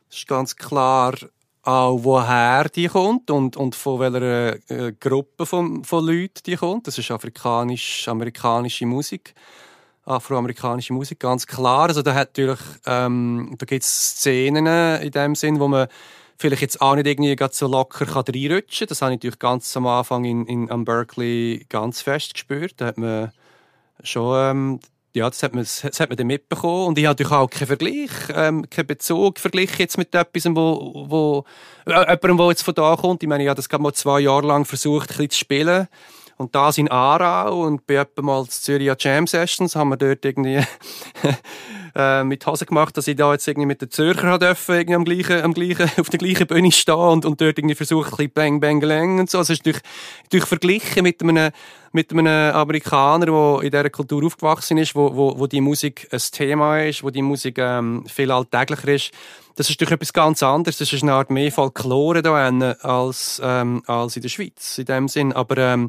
Es 0.08 0.18
ist 0.18 0.28
ganz 0.28 0.54
klar 0.54 1.16
auch, 1.66 1.98
woher 2.02 2.68
die 2.68 2.88
kommt 2.88 3.30
und, 3.30 3.56
und 3.56 3.74
von 3.74 4.00
welcher 4.00 4.56
äh, 4.70 4.92
Gruppe 4.92 5.46
von, 5.46 5.84
von 5.84 6.06
Leuten 6.06 6.40
die 6.46 6.56
kommt. 6.56 6.86
Das 6.86 6.98
ist 6.98 7.10
afrikanisch-amerikanische 7.10 8.86
Musik. 8.86 9.34
Afroamerikanische 10.04 10.92
Musik, 10.92 11.18
ganz 11.18 11.46
klar. 11.46 11.88
Also 11.88 12.02
da 12.02 12.14
hat 12.14 12.28
natürlich, 12.28 12.60
ähm, 12.86 13.56
da 13.58 13.66
gibt 13.66 13.82
es 13.82 14.10
Szenen 14.10 14.66
in 15.02 15.10
dem 15.10 15.34
Sinn, 15.34 15.58
wo 15.58 15.66
man 15.66 15.88
vielleicht 16.38 16.62
jetzt 16.62 16.80
auch 16.80 16.94
nicht 16.94 17.08
irgendwie 17.08 17.36
so 17.50 17.66
locker 17.66 18.06
kann 18.06 18.24
reinrutschen 18.28 18.86
kann. 18.86 18.88
Das 18.88 19.02
habe 19.02 19.12
ich 19.12 19.16
natürlich 19.16 19.38
ganz 19.40 19.76
am 19.76 19.86
Anfang 19.86 20.24
in, 20.24 20.46
in, 20.46 20.70
am 20.70 20.84
Berkeley 20.84 21.66
ganz 21.68 22.02
fest 22.02 22.34
gespürt. 22.34 22.74
Da 22.76 22.86
hat 22.86 22.98
man 22.98 23.32
schon 24.04 24.36
ähm, 24.38 24.80
ja, 25.16 25.30
das 25.30 25.42
hat 25.42 25.54
man, 25.54 25.64
das 25.64 25.82
hat 25.98 26.10
man 26.10 26.16
dann 26.18 26.26
mitbekommen. 26.26 26.88
Und 26.88 26.98
ich 26.98 27.06
habe 27.06 27.12
natürlich 27.12 27.32
auch 27.32 27.48
keinen 27.48 27.68
Vergleich, 27.68 28.10
ähm, 28.34 28.68
keinen 28.68 28.86
Bezug 28.86 29.38
verglichen 29.38 29.78
jetzt 29.78 29.96
mit 29.96 30.14
etwas, 30.14 30.44
wo, 30.44 31.06
wo, 31.08 31.44
äh, 31.86 32.00
jemandem, 32.00 32.36
der 32.36 32.48
jetzt 32.48 32.62
von 32.62 32.74
da 32.74 32.96
kommt. 32.96 33.22
Ich 33.22 33.28
meine, 33.28 33.42
ich 33.42 33.48
habe 33.48 33.56
das 33.56 33.70
gerade 33.70 33.82
mal 33.82 33.94
zwei 33.94 34.20
Jahre 34.20 34.46
lang 34.46 34.66
versucht, 34.66 35.10
ein 35.10 35.16
bisschen 35.16 35.30
zu 35.30 35.38
spielen. 35.38 35.88
Und 36.36 36.54
da 36.54 36.68
in 36.76 36.90
Aarau 36.90 37.62
und 37.64 37.86
bei 37.86 38.06
mal 38.20 38.44
zu 38.44 38.60
Zürich 38.60 38.92
Jam 38.98 39.26
Sessions 39.26 39.74
haben 39.74 39.88
wir 39.88 39.96
dort 39.96 40.22
irgendwie 40.22 40.60
äh, 41.96 42.24
mit 42.24 42.46
Hose 42.46 42.66
gemacht, 42.66 42.94
dass 42.96 43.08
ich 43.08 43.16
da 43.16 43.32
jetzt 43.32 43.48
irgendwie 43.48 43.66
mit 43.66 43.80
den 43.80 43.90
Zürcher 43.90 44.38
dürfen, 44.38 44.74
irgendwie 44.74 44.94
am 44.96 45.04
gleichen, 45.04 45.42
am 45.42 45.54
gleichen, 45.54 45.90
auf 46.00 46.10
der 46.10 46.18
gleichen 46.18 46.46
Bühne 46.46 46.70
stehen 46.70 46.94
und, 46.94 47.24
und 47.24 47.40
dort 47.40 47.58
irgendwie 47.58 47.74
versucht, 47.74 48.12
ein 48.12 48.16
bisschen 48.16 48.32
Bang 48.32 48.60
Bang 48.60 48.82
Lang 48.82 49.18
und 49.20 49.30
so. 49.30 49.38
Also 49.38 49.54
ist 49.54 49.64
durch, 49.64 49.80
durch 50.30 50.44
verglichen 50.44 51.02
mit 51.02 51.22
einem, 51.22 51.52
mit 51.92 52.12
einem 52.12 52.54
Amerikaner, 52.54 53.26
der 53.26 53.62
in 53.62 53.70
dieser 53.70 53.90
Kultur 53.90 54.24
aufgewachsen 54.26 54.76
ist, 54.76 54.94
wo, 54.94 55.16
wo, 55.16 55.38
wo 55.38 55.46
die 55.46 55.62
Musik 55.62 56.06
ein 56.12 56.20
Thema 56.32 56.80
ist, 56.82 57.02
wo 57.02 57.08
die 57.08 57.22
Musik 57.22 57.56
ähm, 57.58 58.04
viel 58.06 58.30
alltäglicher 58.30 58.88
ist. 58.88 59.10
Das 59.54 59.70
ist 59.70 59.80
durch 59.80 59.90
etwas 59.90 60.12
ganz 60.12 60.42
anderes. 60.42 60.76
Das 60.76 60.92
ist 60.92 61.02
eine 61.02 61.14
Art 61.14 61.30
mehr 61.30 61.50
Folklore 61.50 62.20
da 62.20 62.34
als, 62.34 63.40
ähm, 63.42 63.82
als 63.86 64.16
in 64.16 64.22
der 64.22 64.28
Schweiz, 64.28 64.76
in 64.76 64.84
dem 64.84 65.08
Sinn. 65.08 65.32
Aber, 65.32 65.56
ähm, 65.56 65.88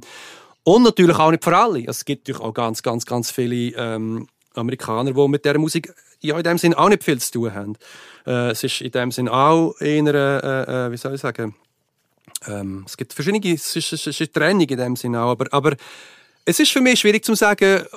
und 0.64 0.84
natürlich 0.84 1.18
auch 1.18 1.32
nicht 1.32 1.43
für 1.43 1.58
alle. 1.58 1.84
Es 1.86 2.05
gibt 2.05 2.28
natürlich 2.28 2.47
auch 2.47 2.53
ganz, 2.53 2.82
ganz, 2.82 3.05
ganz 3.05 3.30
viele 3.30 3.76
ähm, 3.76 4.28
Amerikaner, 4.58 5.14
die 5.14 5.28
mit 5.28 5.45
dieser 5.45 5.58
Musik 5.58 5.93
ja 6.20 6.38
in 6.38 6.43
dem 6.43 6.58
Sinn 6.58 6.74
auch 6.74 6.89
nicht 6.89 7.03
viel 7.03 7.20
zu 7.20 7.32
tun 7.32 7.53
haben. 7.53 7.76
Äh, 8.26 8.51
es 8.51 8.64
ist 8.64 8.82
in 8.82 8.91
dem 8.91 9.12
Sinn 9.12 9.30
auch 9.30 9.76
einer, 9.80 10.14
äh, 10.14 10.88
äh, 10.88 10.91
wie 10.91 10.97
soll 10.97 11.16
ich 11.16 11.22
sagen, 11.22 11.55
ähm, 12.47 12.84
es 12.86 12.97
gibt 12.97 13.14
verschiedene, 13.14 13.53
es 13.53 13.76
ist, 13.76 13.93
es 13.93 14.08
ist 14.08 14.22
eine 14.22 14.32
Trennung 14.32 14.68
in 14.68 14.78
dem 14.78 14.95
Sinn 14.95 15.16
auch, 15.16 15.32
aber, 15.32 15.47
aber 15.51 15.76
es 16.45 16.60
ist 16.60 16.72
für 16.72 16.82
mich 16.82 16.99
schwierig 16.99 17.26
zu 17.26 17.36
sagen, 17.36 17.82
äh, 17.82 17.88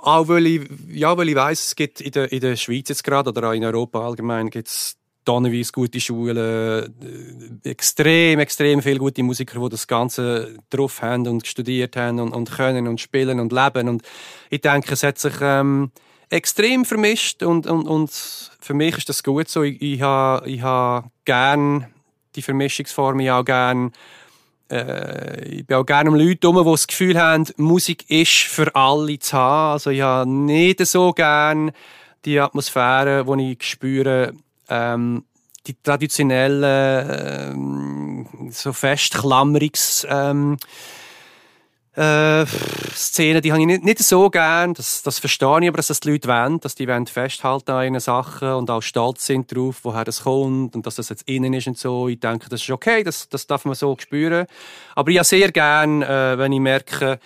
auch 0.00 0.28
weil 0.28 0.46
ich, 0.46 0.70
ja, 0.90 1.16
weil 1.16 1.28
ich 1.28 1.34
weiss, 1.34 1.66
es 1.66 1.76
gibt 1.76 2.00
in 2.00 2.12
der, 2.12 2.30
in 2.32 2.40
der 2.40 2.56
Schweiz 2.56 2.88
jetzt 2.88 3.04
gerade 3.04 3.30
oder 3.30 3.50
auch 3.50 3.52
in 3.52 3.64
Europa 3.64 4.04
allgemein 4.04 4.48
gibt 4.50 4.68
es 4.68 4.96
tonnenweise 5.28 5.72
gute 5.72 6.00
Schulen, 6.00 6.38
äh, 7.62 7.68
extrem, 7.68 8.38
extrem 8.38 8.80
viele 8.80 8.98
gute 8.98 9.22
Musiker, 9.22 9.60
die 9.60 9.68
das 9.68 9.86
Ganze 9.86 10.56
drauf 10.70 11.02
haben 11.02 11.26
und 11.26 11.46
studiert 11.46 11.96
haben 11.96 12.18
und, 12.18 12.32
und 12.32 12.50
können 12.50 12.88
und 12.88 12.98
spielen 12.98 13.38
und 13.38 13.52
leben. 13.52 13.88
Und 13.90 14.02
ich 14.48 14.62
denke, 14.62 14.94
es 14.94 15.02
hat 15.02 15.18
sich 15.18 15.34
ähm, 15.42 15.90
extrem 16.30 16.86
vermischt 16.86 17.42
und, 17.42 17.66
und, 17.66 17.86
und 17.86 18.10
für 18.10 18.72
mich 18.72 18.96
ist 18.96 19.10
das 19.10 19.22
gut 19.22 19.50
so. 19.50 19.62
Ich, 19.64 19.82
ich 19.82 20.00
habe 20.00 20.48
ich 20.48 20.62
ha 20.62 21.10
gern 21.26 21.86
die 22.34 22.42
Vermischungsform, 22.42 23.20
ich 23.20 23.30
auch 23.30 23.44
gern 23.44 23.92
äh, 24.70 25.44
ich 25.44 25.66
bin 25.66 25.76
auch 25.76 25.84
gerne 25.84 26.08
um 26.08 26.16
Leute 26.16 26.48
herum, 26.48 26.64
die 26.64 26.70
das 26.70 26.86
Gefühl 26.86 27.20
haben, 27.20 27.46
Musik 27.58 28.08
ist 28.08 28.44
für 28.44 28.74
alle 28.74 29.18
zu 29.18 29.36
haben. 29.36 29.72
Also 29.72 29.90
ich 29.90 30.00
habe 30.00 30.30
nicht 30.30 30.86
so 30.86 31.12
gern 31.12 31.72
die 32.24 32.40
Atmosphäre, 32.40 33.26
die 33.26 33.52
ich 33.52 33.62
spüre, 33.62 34.32
ähm, 34.68 35.24
die 35.66 35.74
traditionellen, 35.82 36.62
ähm, 37.54 38.50
so 38.50 38.72
festklammerungs 38.72 40.06
ähm, 40.08 40.56
äh, 41.98 42.46
Szenen, 42.94 43.42
die 43.42 43.50
habe 43.50 43.60
ich 43.60 43.66
nicht, 43.66 43.84
nicht 43.84 43.98
so 43.98 44.30
gern. 44.30 44.72
Das, 44.74 45.02
das 45.02 45.18
verstehe 45.18 45.60
ich 45.62 45.68
aber, 45.68 45.78
dass 45.78 45.88
das 45.88 46.00
die 46.00 46.12
Leute 46.12 46.28
wollen, 46.28 46.60
dass 46.60 46.76
die 46.76 46.86
wollen 46.86 47.06
festhalten 47.06 47.72
an 47.72 47.84
ihren 47.84 48.00
Sachen 48.00 48.52
und 48.52 48.70
auch 48.70 48.82
stolz 48.82 49.26
sind 49.26 49.50
darauf, 49.50 49.80
woher 49.82 50.04
das 50.04 50.22
kommt 50.22 50.76
und 50.76 50.86
dass 50.86 50.94
das 50.94 51.08
jetzt 51.08 51.28
innen 51.28 51.52
ist 51.54 51.66
und 51.66 51.76
so. 51.76 52.08
Ich 52.08 52.20
denke, 52.20 52.48
das 52.48 52.62
ist 52.62 52.70
okay, 52.70 53.02
das, 53.02 53.28
das 53.28 53.46
darf 53.48 53.64
man 53.64 53.74
so 53.74 53.96
spüren. 53.98 54.46
Aber 54.94 55.10
ich 55.10 55.18
habe 55.18 55.24
sehr 55.24 55.50
gern, 55.50 56.02
äh, 56.02 56.38
wenn 56.38 56.52
ich 56.52 56.60
merke, 56.60 57.18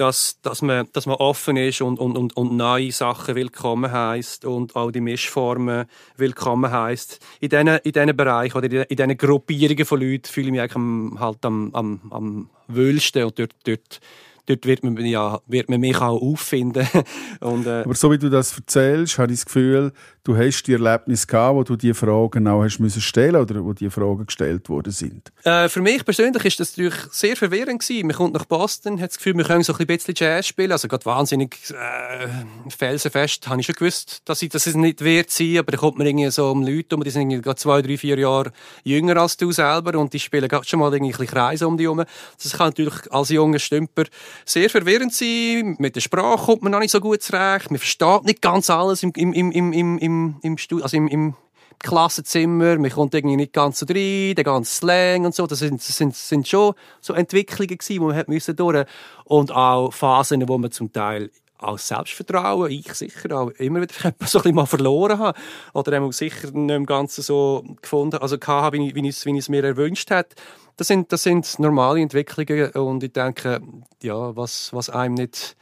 dass, 0.00 0.40
dass, 0.40 0.62
man, 0.62 0.88
dass 0.94 1.04
man 1.04 1.16
offen 1.16 1.58
ist 1.58 1.82
und, 1.82 1.98
und, 1.98 2.16
und, 2.16 2.34
und 2.34 2.56
neue 2.56 2.90
Sachen 2.90 3.34
willkommen 3.34 3.92
heißt 3.92 4.46
und 4.46 4.74
auch 4.74 4.90
die 4.90 5.02
Mischformen 5.02 5.84
willkommen 6.16 6.70
heißt. 6.70 7.20
In 7.40 7.50
diesen, 7.50 7.68
in 7.68 7.92
diesen 7.92 8.16
Bereichen 8.16 8.56
oder 8.56 8.90
in 8.90 8.96
diesen 8.96 9.16
Gruppierungen 9.18 9.84
von 9.84 10.00
Leuten 10.00 10.24
fühle 10.24 10.46
ich 10.46 10.52
mich 10.52 10.60
eigentlich 10.62 10.76
am, 10.76 11.20
halt 11.20 11.44
am, 11.44 11.70
am, 11.74 12.00
am 12.10 12.50
wohlsten 12.68 13.24
und 13.24 13.38
dort, 13.38 13.54
dort 13.64 14.00
dort 14.46 14.66
wird 14.66 14.82
man, 14.82 14.96
ja, 15.04 15.38
wird 15.46 15.68
man 15.68 15.80
mich 15.80 16.00
auch 16.00 16.20
auffinden. 16.20 16.88
und, 17.40 17.66
äh, 17.66 17.82
Aber 17.84 17.94
so 17.94 18.10
wie 18.10 18.18
du 18.18 18.30
das 18.30 18.56
erzählst, 18.56 19.18
habe 19.18 19.32
ich 19.32 19.40
das 19.40 19.46
Gefühl, 19.46 19.92
du 20.24 20.36
hast 20.36 20.64
die 20.64 20.74
Erlebnis 20.74 21.26
gehabt, 21.26 21.56
wo 21.56 21.62
du 21.62 21.76
die 21.76 21.94
Fragen 21.94 22.46
auch 22.48 22.62
hast 22.62 22.78
müssen 22.78 23.00
stellen 23.00 23.36
oder 23.36 23.64
wo 23.64 23.72
die 23.72 23.90
Fragen 23.90 24.26
gestellt 24.26 24.68
worden 24.68 24.92
sind. 24.92 25.32
Äh, 25.44 25.68
für 25.68 25.80
mich 25.80 26.04
persönlich 26.04 26.44
ist 26.44 26.60
das 26.60 26.76
natürlich 26.76 26.98
sehr 27.10 27.36
verwirrend 27.36 27.80
gewesen. 27.80 28.06
Man 28.06 28.16
kommt 28.16 28.34
nach 28.34 28.44
Boston, 28.44 29.00
hat 29.00 29.10
das 29.10 29.18
Gefühl, 29.18 29.36
wir 29.36 29.44
können 29.44 29.62
so 29.62 29.74
ein 29.74 29.86
bisschen 29.86 30.14
Jazz 30.16 30.46
spielen, 30.46 30.72
also 30.72 30.88
gerade 30.88 31.04
wahnsinnig 31.04 31.56
äh, 31.70 32.28
felsenfest, 32.68 33.48
habe 33.48 33.60
ich 33.60 33.66
schon 33.66 33.74
gewusst, 33.74 34.22
dass 34.24 34.42
ich 34.42 34.50
das 34.50 34.66
nicht 34.74 35.02
wert 35.02 35.30
sein, 35.30 35.58
aber 35.58 35.72
da 35.72 35.78
kommt 35.78 35.98
man 35.98 36.06
irgendwie 36.06 36.30
so 36.30 36.50
um 36.50 36.62
Leute 36.62 36.96
um, 36.96 37.04
die 37.04 37.10
sind 37.10 37.28
gerade 37.42 37.56
zwei, 37.56 37.82
drei, 37.82 37.96
vier 37.96 38.18
Jahre 38.18 38.52
jünger 38.84 39.16
als 39.16 39.36
du 39.36 39.52
selber 39.52 39.98
und 39.98 40.12
die 40.12 40.20
spielen 40.20 40.48
gerade 40.48 40.66
schon 40.66 40.80
mal 40.80 40.92
irgendwie 40.92 41.12
ein 41.12 41.18
bisschen 41.18 41.34
Kreise 41.34 41.66
um 41.66 41.76
die 41.76 41.84
herum. 41.84 42.04
Das 42.42 42.52
kann 42.52 42.68
natürlich 42.68 43.12
als 43.12 43.28
junger 43.30 43.58
Stümper 43.58 44.04
sehr 44.44 44.70
verwirrend 44.70 45.14
sein. 45.14 45.76
Mit 45.78 45.96
der 45.96 46.00
Sprache 46.00 46.44
kommt 46.44 46.62
man 46.62 46.72
noch 46.72 46.80
nicht 46.80 46.90
so 46.90 47.00
gut 47.00 47.22
zurecht. 47.22 47.70
Man 47.70 47.78
versteht 47.78 48.24
nicht 48.24 48.42
ganz 48.42 48.70
alles 48.70 49.02
im, 49.02 49.12
im, 49.14 49.32
im, 49.32 49.52
im, 49.52 49.72
im, 49.72 49.98
im, 50.42 50.58
Studio, 50.58 50.84
also 50.84 50.96
im, 50.96 51.08
im 51.08 51.34
Klassenzimmer. 51.78 52.78
Man 52.78 52.90
kommt 52.90 53.14
irgendwie 53.14 53.36
nicht 53.36 53.52
ganz 53.52 53.78
so 53.78 53.86
rein, 53.86 54.34
der 54.34 54.44
ganze 54.44 54.72
Slang 54.72 55.24
und 55.24 55.34
so. 55.34 55.46
Das 55.46 55.60
sind, 55.60 55.80
sind, 55.80 56.14
sind 56.14 56.46
schon 56.46 56.74
so 57.00 57.14
Entwicklungen 57.14 57.78
gewesen, 57.78 57.92
die 57.92 58.00
man 58.00 58.14
hat 58.14 58.28
müssen 58.28 58.56
durch. 58.56 58.86
Und 59.24 59.50
auch 59.52 59.92
Phasen, 59.92 60.46
wo 60.48 60.58
man 60.58 60.70
zum 60.70 60.92
Teil 60.92 61.30
auch 61.62 61.78
Selbstvertrauen, 61.78 62.70
ich 62.70 62.92
sicher 62.94 63.38
auch 63.38 63.50
immer 63.50 63.82
wieder 63.82 63.94
so 64.00 64.08
ein 64.08 64.14
bisschen 64.18 64.54
mal 64.54 64.66
verloren 64.66 65.18
habe. 65.18 65.38
Oder 65.72 66.00
auch 66.02 66.12
sicher 66.12 66.50
nicht 66.50 66.74
im 66.74 66.86
Ganzen 66.86 67.22
so 67.22 67.64
gefunden, 67.82 68.18
also 68.18 68.38
gehabt, 68.38 68.76
wie 68.76 68.88
ich, 68.88 68.94
wie 68.94 69.08
ich, 69.08 69.24
wie 69.24 69.32
ich 69.32 69.38
es 69.38 69.48
mir 69.48 69.64
erwünscht 69.64 70.10
hätte. 70.10 70.36
Das 70.76 70.88
sind, 70.88 71.12
das 71.12 71.22
sind 71.22 71.58
normale 71.58 72.00
Entwicklungen 72.00 72.70
und 72.70 73.02
ich 73.02 73.12
denke, 73.12 73.60
ja, 74.02 74.34
was, 74.34 74.72
was 74.72 74.88
einem 74.88 75.14
nicht, 75.14 75.56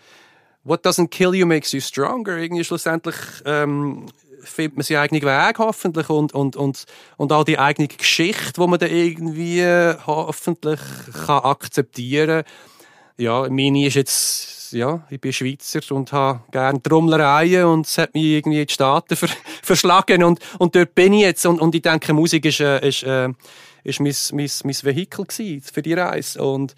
what 0.62 0.86
doesn't 0.86 1.08
kill 1.08 1.34
you 1.34 1.46
makes 1.46 1.72
you 1.72 1.80
stronger. 1.80 2.36
Irgendwie 2.36 2.62
schlussendlich, 2.62 3.16
ähm, 3.44 4.06
findet 4.48 4.76
man 4.76 4.84
seinen 4.84 4.98
eigenen 4.98 5.22
Weg 5.22 5.58
hoffentlich 5.58 6.08
und, 6.10 6.34
und, 6.34 6.56
und, 6.56 6.84
und 7.16 7.32
auch 7.32 7.44
die 7.44 7.58
eigene 7.58 7.88
Geschichte, 7.88 8.60
die 8.60 8.66
man 8.66 8.78
dann 8.78 8.90
irgendwie 8.90 9.64
hoffentlich 10.06 10.80
kann 11.26 11.44
akzeptieren 11.44 12.44
kann. 12.44 12.52
Ja, 13.16 13.48
meine 13.50 13.86
ist 13.86 13.94
jetzt 13.94 14.58
ja, 14.72 15.06
ich 15.10 15.20
bin 15.20 15.32
Schweizer 15.32 15.80
und 15.94 16.12
habe 16.12 16.40
gerne 16.50 16.82
Trommlereien 16.82 17.64
und 17.64 17.86
es 17.86 17.98
hat 17.98 18.14
mich 18.14 18.24
irgendwie 18.24 18.60
in 18.60 18.66
die 18.66 18.72
Staaten 18.72 19.16
ver 19.16 19.28
verschlagen 19.62 20.22
und, 20.22 20.40
und 20.58 20.74
dort 20.74 20.94
bin 20.94 21.12
ich 21.12 21.22
jetzt 21.22 21.46
und, 21.46 21.60
und 21.60 21.74
ich 21.74 21.82
denke, 21.82 22.12
Musik 22.12 22.44
ist, 22.44 22.60
äh, 22.60 22.86
ist, 22.86 23.02
äh, 23.02 23.28
ist 23.84 24.00
mein, 24.00 24.14
mein, 24.32 24.50
mein 24.64 24.76
Vehikel 24.82 25.26
für 25.62 25.82
die 25.82 25.94
Reise 25.94 26.42
und 26.42 26.74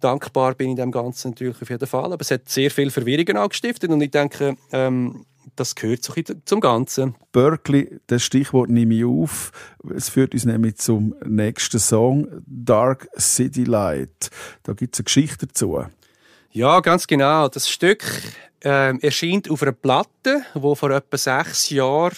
dankbar 0.00 0.54
bin 0.54 0.70
ich 0.70 0.76
dem 0.76 0.92
Ganzen 0.92 1.30
natürlich 1.30 1.60
auf 1.60 1.70
jeden 1.70 1.86
Fall, 1.86 2.12
aber 2.12 2.20
es 2.20 2.30
hat 2.30 2.48
sehr 2.48 2.70
viel 2.70 2.90
Verwirrungen 2.90 3.36
auch 3.36 3.48
gestiftet 3.48 3.90
und 3.90 4.00
ich 4.00 4.10
denke, 4.10 4.56
ähm, 4.72 5.24
das 5.54 5.74
gehört 5.74 6.02
so 6.02 6.12
zum 6.44 6.60
Ganzen. 6.60 7.14
Berkeley, 7.32 8.00
das 8.08 8.22
Stichwort 8.22 8.70
nehme 8.70 8.94
ich 8.94 9.04
auf. 9.04 9.52
Es 9.94 10.08
führt 10.08 10.34
uns 10.34 10.44
nämlich 10.44 10.76
zum 10.76 11.14
nächsten 11.24 11.78
Song, 11.78 12.26
Dark 12.46 13.08
City 13.18 13.64
Light. 13.64 14.30
Da 14.64 14.72
gibt 14.72 14.94
es 14.94 15.00
eine 15.00 15.04
Geschichte 15.04 15.46
dazu. 15.46 15.84
Ja, 16.50 16.80
ganz 16.80 17.06
genau. 17.06 17.48
Das 17.48 17.68
Stück 17.68 18.04
ähm, 18.62 18.98
erscheint 19.00 19.50
auf 19.50 19.62
einer 19.62 19.72
Platte, 19.72 20.42
wo 20.54 20.74
vor 20.74 20.90
etwa 20.90 21.16
sechs 21.16 21.70
Jahren 21.70 22.16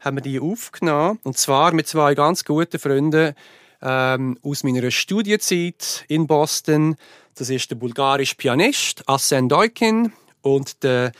haben 0.00 0.16
wir 0.16 0.22
die 0.22 0.40
aufgenommen. 0.40 1.20
Und 1.22 1.38
zwar 1.38 1.72
mit 1.72 1.86
zwei 1.86 2.14
ganz 2.14 2.44
guten 2.44 2.78
Freunden 2.78 3.34
ähm, 3.80 4.38
aus 4.42 4.64
meiner 4.64 4.90
Studienzeit 4.90 6.04
in 6.08 6.26
Boston. 6.26 6.96
Das 7.34 7.50
ist 7.50 7.70
der 7.70 7.76
bulgarische 7.76 8.36
Pianist 8.36 9.08
Asen 9.08 9.48
Deukin 9.48 10.12
und 10.42 10.82
der 10.82 11.12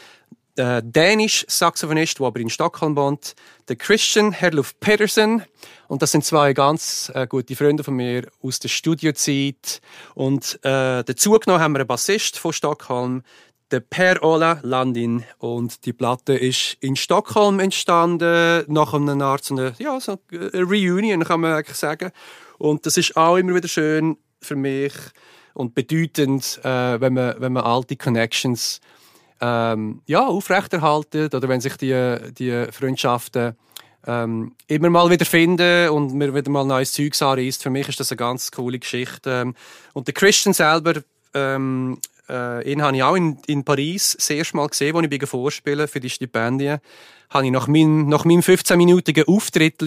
äh, 0.56 0.82
dänische 0.84 1.46
Saxophonist, 1.48 2.18
der 2.18 2.26
aber 2.26 2.40
in 2.40 2.50
Stockholm 2.50 2.96
wohnt, 2.96 3.34
der 3.68 3.76
Christian 3.76 4.32
Herluf 4.32 4.78
Pedersen. 4.80 5.44
Und 5.88 6.02
das 6.02 6.12
sind 6.12 6.24
zwei 6.24 6.52
ganz 6.52 7.10
äh, 7.14 7.26
gute 7.26 7.56
Freunde 7.56 7.84
von 7.84 7.94
mir 7.94 8.26
aus 8.42 8.58
der 8.58 8.68
Studiozeit. 8.68 9.80
Und 10.14 10.58
äh, 10.62 11.04
dazu 11.04 11.32
genommen 11.32 11.62
haben 11.62 11.72
wir 11.72 11.80
einen 11.80 11.86
Bassist 11.86 12.38
von 12.38 12.52
Stockholm, 12.52 13.22
der 13.70 13.80
Per 13.80 14.22
Ola 14.22 14.60
Landin. 14.62 15.24
Und 15.38 15.86
die 15.86 15.92
Platte 15.92 16.34
ist 16.34 16.76
in 16.80 16.96
Stockholm 16.96 17.58
entstanden, 17.58 18.64
nach 18.68 18.92
einer 18.92 19.24
Art 19.24 19.44
so 19.44 19.54
eine, 19.54 19.74
ja, 19.78 19.98
so 20.00 20.18
eine 20.30 20.62
Reunion, 20.62 21.24
kann 21.24 21.40
man 21.40 21.52
eigentlich 21.52 21.78
sagen. 21.78 22.10
Und 22.58 22.86
das 22.86 22.96
ist 22.96 23.16
auch 23.16 23.36
immer 23.36 23.54
wieder 23.54 23.68
schön 23.68 24.18
für 24.40 24.56
mich 24.56 24.92
und 25.54 25.74
bedeutend, 25.74 26.60
äh, 26.64 27.00
wenn, 27.00 27.14
man, 27.14 27.34
wenn 27.38 27.52
man 27.52 27.64
alte 27.64 27.96
Connections 27.96 28.80
ähm, 29.42 30.02
ja, 30.06 30.24
aufrechterhalten 30.24 31.26
oder 31.26 31.48
wenn 31.48 31.60
sich 31.60 31.76
die, 31.76 32.16
die 32.38 32.66
Freundschaften 32.70 33.56
ähm, 34.06 34.54
immer 34.68 34.88
mal 34.88 35.10
wieder 35.10 35.24
finden 35.24 35.90
und 35.90 36.14
mir 36.14 36.34
wieder 36.34 36.50
mal 36.50 36.64
neues 36.64 36.92
Zeugs 36.92 37.22
anreist. 37.22 37.62
Für 37.62 37.70
mich 37.70 37.88
ist 37.88 38.00
das 38.00 38.12
eine 38.12 38.16
ganz 38.16 38.52
coole 38.52 38.78
Geschichte. 38.78 39.42
Ähm, 39.42 39.54
und 39.92 40.06
der 40.06 40.14
Christian 40.14 40.54
selber, 40.54 41.02
ähm, 41.34 41.98
äh, 42.32 42.72
ihn 42.72 42.82
habe 42.82 42.96
ich 42.96 43.02
auch 43.02 43.14
in, 43.14 43.38
in 43.46 43.64
Paris 43.64 44.14
das 44.16 44.30
erste 44.30 44.56
Mal 44.56 44.66
gesehen, 44.68 44.96
als 44.96 45.06
ich 45.10 45.28
vorspielen 45.28 45.86
für 45.86 46.00
die 46.00 46.10
Stipendien 46.10 46.80
habe 47.32 47.46
ich 47.46 47.52
nach 47.52 47.66
meinem, 47.66 48.08
nach 48.08 48.24
meinem 48.24 48.40
15-minütigen 48.40 49.26
Auftritt 49.26 49.80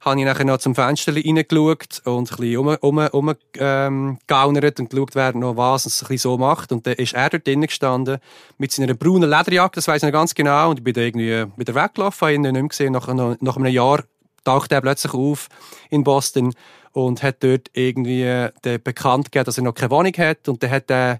habe 0.00 0.20
ich 0.20 0.26
nachher 0.26 0.44
noch 0.44 0.58
zum 0.58 0.74
Fenster 0.74 1.14
reingeschaut 1.14 2.02
und 2.04 2.30
ein 2.30 2.36
bisschen 2.36 2.56
um, 2.56 2.68
um, 2.80 2.98
um, 2.98 3.34
ähm, 3.58 4.18
gegaunert 4.26 4.80
und 4.80 4.90
geschaut, 4.90 5.14
wer 5.14 5.34
noch 5.34 5.56
was 5.56 5.86
es 5.86 6.02
ein 6.02 6.08
bisschen 6.08 6.30
so 6.32 6.38
macht. 6.38 6.72
Und 6.72 6.86
dann 6.86 6.94
ist 6.94 7.14
er 7.14 7.30
dort 7.30 7.46
drinnen 7.46 7.66
gestanden 7.66 8.18
mit 8.58 8.72
seiner 8.72 8.94
braunen 8.94 9.28
Lederjacke, 9.28 9.74
das 9.74 9.88
weiss 9.88 10.02
ich 10.02 10.06
noch 10.06 10.12
ganz 10.12 10.34
genau. 10.34 10.70
Und 10.70 10.78
ich 10.78 10.84
bin 10.84 10.94
dann 10.94 11.04
irgendwie 11.04 11.46
wieder 11.56 11.74
weggelaufen, 11.74 12.20
habe 12.20 12.34
ihn 12.34 12.42
nicht 12.42 12.52
mehr 12.52 12.62
gesehen. 12.62 12.92
Nach, 12.92 13.08
nach 13.40 13.56
einem 13.56 13.72
Jahr 13.72 14.04
taucht 14.44 14.72
er 14.72 14.80
plötzlich 14.80 15.12
auf 15.12 15.48
in 15.90 16.04
Boston 16.04 16.54
und 16.92 17.22
hat 17.22 17.42
dort 17.42 17.68
irgendwie 17.74 18.22
äh, 18.22 18.78
bekannt 18.82 19.26
gegeben, 19.30 19.44
dass 19.44 19.58
er 19.58 19.64
noch 19.64 19.74
keine 19.74 19.90
Wohnung 19.90 20.14
hat. 20.16 20.48
Und 20.48 20.62
dann 20.62 20.70
hat 20.70 20.90
er 20.90 21.18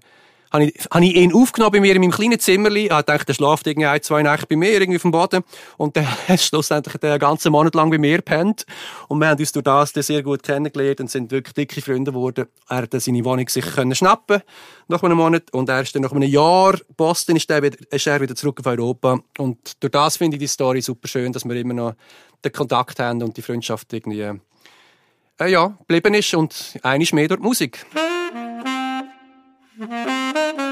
habe 0.51 0.65
ich, 0.65 0.73
habe 0.91 1.05
ich 1.05 1.15
ihn 1.15 1.33
aufgenommen 1.33 1.73
bei 1.73 1.79
mir 1.79 1.95
in 1.95 2.01
meinem 2.01 2.11
kleinen 2.11 2.39
Zimmerli. 2.39 2.83
Ich 2.83 2.89
dachte, 2.89 3.25
der 3.25 3.33
schlaft 3.33 3.67
irgendwie 3.67 3.87
ein, 3.87 4.01
zwei 4.01 4.23
Nächte 4.23 4.47
bei 4.47 4.55
mir, 4.55 4.73
irgendwie 4.73 4.97
auf 4.97 5.03
dem 5.03 5.11
Boden. 5.11 5.43
Und 5.77 5.95
dann 5.95 6.07
hat 6.27 6.41
schlussendlich 6.41 6.95
den 6.97 7.19
ganzen 7.19 7.51
Monat 7.51 7.75
lang 7.75 7.89
bei 7.89 7.97
mir 7.97 8.17
gepennt. 8.17 8.65
Und 9.07 9.19
wir 9.19 9.27
haben 9.27 9.39
uns 9.39 9.51
durch 9.51 9.63
das 9.63 9.93
sehr 9.93 10.23
gut 10.23 10.43
kennengelernt 10.43 11.01
und 11.01 11.11
sind 11.11 11.31
wirklich 11.31 11.53
dicke 11.53 11.81
Freunde 11.81 12.11
geworden. 12.11 12.47
Er 12.67 12.77
hat 12.77 12.89
seine 12.93 13.23
Wohnung 13.25 13.47
sich 13.47 13.65
können 13.65 13.95
schnappen 13.95 14.41
nach 14.87 15.03
einem 15.03 15.17
Monat. 15.17 15.53
Und 15.53 15.69
er 15.69 15.83
dann 15.83 16.01
nach 16.01 16.11
einem 16.11 16.29
Jahr 16.29 16.77
Boston 16.97 17.35
ist, 17.35 17.49
er 17.49 17.61
wieder, 17.61 17.77
er 17.91 18.21
wieder 18.21 18.35
zurück 18.35 18.59
auf 18.59 18.65
Europa. 18.65 19.19
Und 19.37 19.81
durch 19.81 19.91
das 19.91 20.17
finde 20.17 20.37
ich 20.37 20.41
die 20.41 20.47
Story 20.47 20.81
super 20.81 21.07
schön, 21.07 21.31
dass 21.31 21.45
wir 21.45 21.55
immer 21.55 21.73
noch 21.73 21.93
den 22.43 22.51
Kontakt 22.51 22.99
haben 22.99 23.21
und 23.21 23.37
die 23.37 23.41
Freundschaft 23.41 23.91
irgendwie, 23.93 24.21
äh, 25.39 25.47
ja, 25.47 25.67
geblieben 25.67 26.13
ist. 26.15 26.33
Und 26.33 26.79
eines 26.81 27.13
mehr 27.13 27.27
durch 27.27 27.39
die 27.39 27.45
Musik. 27.45 27.85
Mm-hmm. 29.79 30.68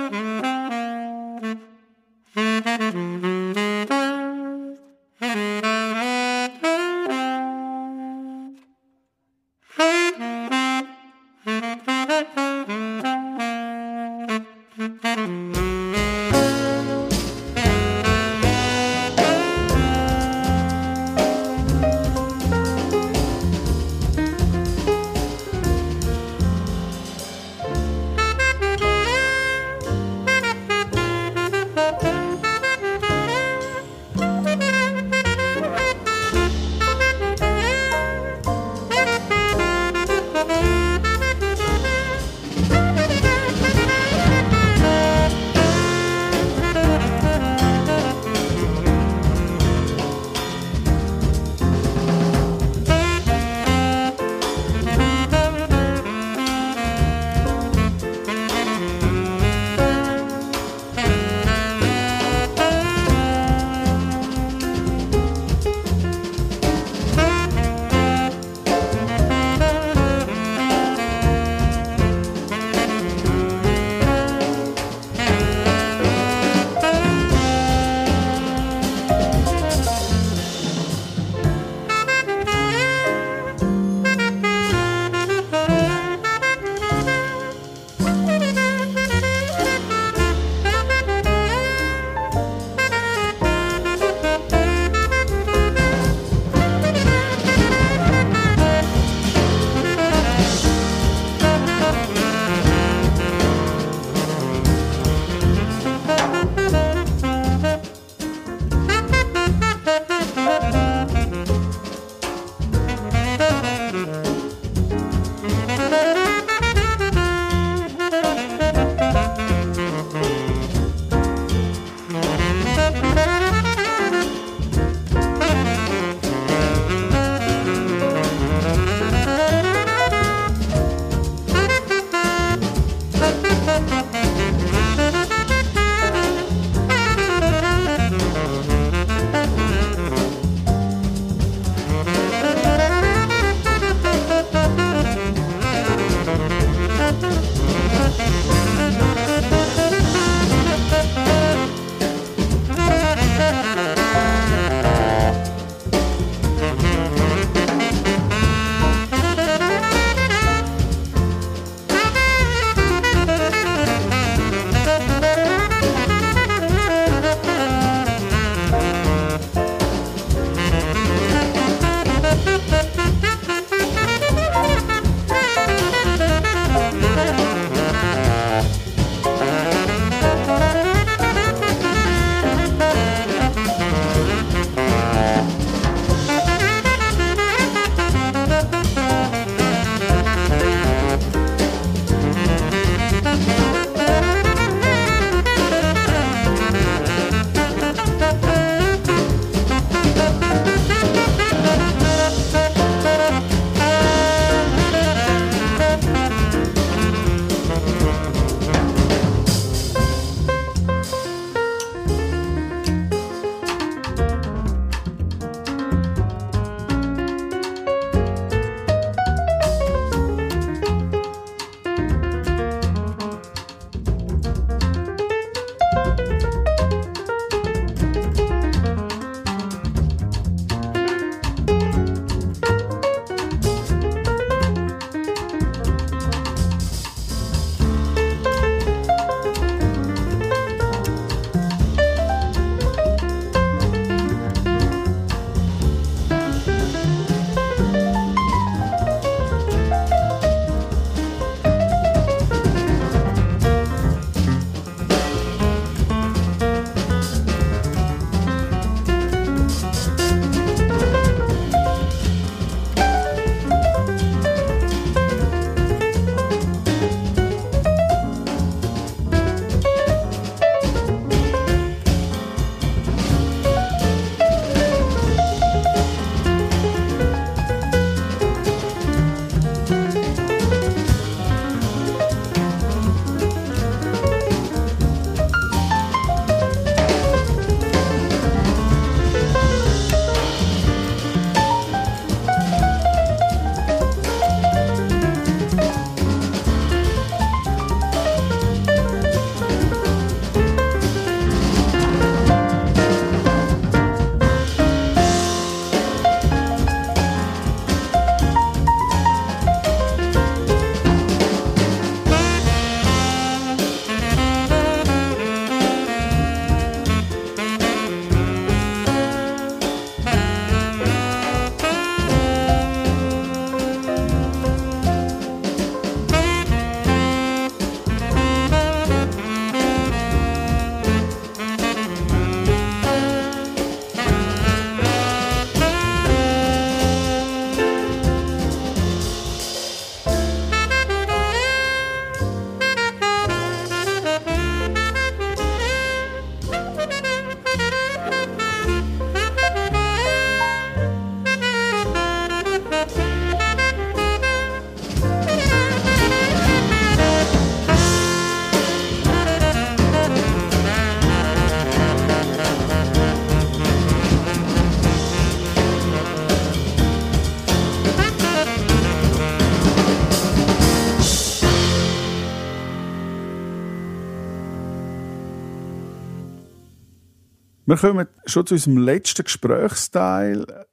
Wir 377.97 378.09
kommen 378.11 378.27
schon 378.45 378.67
zu 378.67 378.75
unserem 378.75 378.99
letzten 378.99 379.43
Gesprächsteil. 379.43 380.85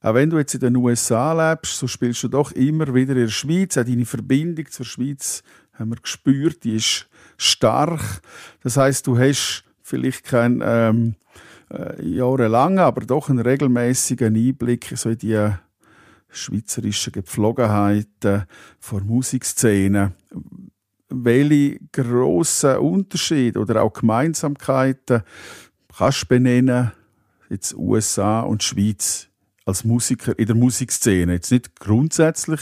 Auch 0.00 0.14
wenn 0.14 0.30
du 0.30 0.38
jetzt 0.38 0.54
in 0.54 0.60
den 0.60 0.76
USA 0.76 1.50
lebst, 1.50 1.76
so 1.76 1.88
spielst 1.88 2.22
du 2.22 2.28
doch 2.28 2.52
immer 2.52 2.94
wieder 2.94 3.14
in 3.14 3.22
der 3.22 3.28
Schweiz. 3.30 3.76
Auch 3.76 3.82
deine 3.82 4.04
Verbindung 4.04 4.70
zur 4.70 4.86
Schweiz 4.86 5.42
haben 5.72 5.90
wir 5.90 5.96
gespürt, 5.96 6.62
die 6.62 6.76
ist 6.76 7.08
stark. 7.36 8.20
Das 8.62 8.76
heißt, 8.76 9.08
du 9.08 9.18
hast 9.18 9.64
vielleicht 9.82 10.22
keinen 10.22 10.62
ähm, 10.64 11.16
äh, 11.68 12.00
jahrelangen, 12.06 12.78
aber 12.78 13.00
doch 13.00 13.28
einen 13.28 13.40
regelmäßigen 13.40 14.36
Einblick 14.36 14.92
so 14.94 15.10
in 15.10 15.18
die 15.18 15.50
schweizerischen 16.28 17.12
Gepflogenheiten 17.12 18.44
vor 18.78 19.00
Musikszene. 19.00 20.12
Welche 21.08 21.80
grossen 21.90 22.76
Unterschiede 22.76 23.58
oder 23.58 23.82
auch 23.82 23.92
Gemeinsamkeiten 23.92 25.22
kannst 25.96 26.28
benennen, 26.28 26.92
jetzt 27.48 27.74
USA 27.74 28.40
und 28.40 28.62
Schweiz 28.62 29.28
als 29.64 29.84
Musiker 29.84 30.38
in 30.38 30.46
der 30.46 30.56
Musikszene? 30.56 31.34
Jetzt 31.34 31.50
nicht 31.50 31.78
grundsätzlich 31.78 32.60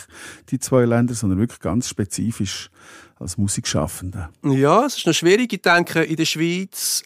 die 0.50 0.58
zwei 0.58 0.84
Länder, 0.84 1.14
sondern 1.14 1.38
wirklich 1.38 1.60
ganz 1.60 1.88
spezifisch 1.88 2.70
als 3.18 3.36
Musikschaffende. 3.36 4.28
Ja, 4.42 4.84
es 4.86 4.98
ist 4.98 5.06
noch 5.06 5.14
schwierig. 5.14 5.52
Ich 5.52 5.62
denke, 5.62 6.02
in 6.02 6.16
der 6.16 6.24
Schweiz 6.24 7.02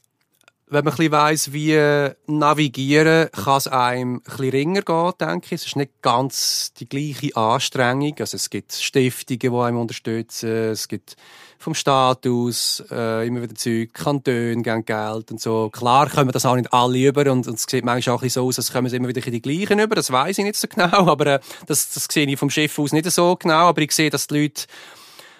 wenn 0.70 0.84
man 0.84 0.98
ein 0.98 1.10
weiss, 1.10 1.52
wie 1.52 1.78
navigieren, 2.26 3.30
kann 3.32 3.56
es 3.56 3.68
einem 3.68 4.16
ein 4.16 4.20
bisschen 4.22 4.50
ringer 4.50 4.82
gehen, 4.82 5.12
denke 5.18 5.46
ich. 5.46 5.52
Es 5.52 5.66
ist 5.66 5.76
nicht 5.76 6.02
ganz 6.02 6.72
die 6.74 6.88
gleiche 6.88 7.34
Anstrengung. 7.36 8.14
Also 8.18 8.36
es 8.36 8.50
gibt 8.50 8.72
Stiftungen, 8.72 9.38
die 9.38 9.48
einem 9.48 9.78
unterstützen. 9.78 10.50
Es 10.50 10.88
gibt 10.88 11.16
vom 11.58 11.74
Staat 11.74 12.26
aus 12.26 12.82
äh, 12.90 13.26
immer 13.26 13.42
wieder 13.42 13.54
Zeug, 13.54 13.92
Kantone 13.92 14.62
geben 14.62 14.84
Geld 14.84 15.30
und 15.32 15.40
so. 15.40 15.68
Klar 15.70 16.08
kommen 16.08 16.30
das 16.30 16.46
auch 16.46 16.54
nicht 16.54 16.72
alle 16.72 17.08
über 17.08 17.30
und, 17.30 17.46
es 17.46 17.64
sieht 17.68 17.84
manchmal 17.84 18.14
auch 18.14 18.20
ein 18.20 18.26
bisschen 18.26 18.42
so 18.42 18.48
aus, 18.48 18.58
als 18.58 18.72
kommen 18.72 18.88
sie 18.88 18.96
immer 18.96 19.08
wieder 19.08 19.20
die 19.20 19.42
gleichen 19.42 19.80
über. 19.80 19.96
Das 19.96 20.12
weiß 20.12 20.38
ich 20.38 20.44
nicht 20.44 20.56
so 20.56 20.68
genau, 20.68 20.86
aber 21.08 21.26
äh, 21.26 21.40
das, 21.66 21.92
das 21.92 22.06
sehe 22.10 22.26
ich 22.26 22.38
vom 22.38 22.50
Schiff 22.50 22.78
aus 22.78 22.92
nicht 22.92 23.10
so 23.10 23.36
genau. 23.36 23.68
Aber 23.68 23.82
ich 23.82 23.92
sehe, 23.92 24.10
dass 24.10 24.28
die 24.28 24.42
Leute 24.42 24.64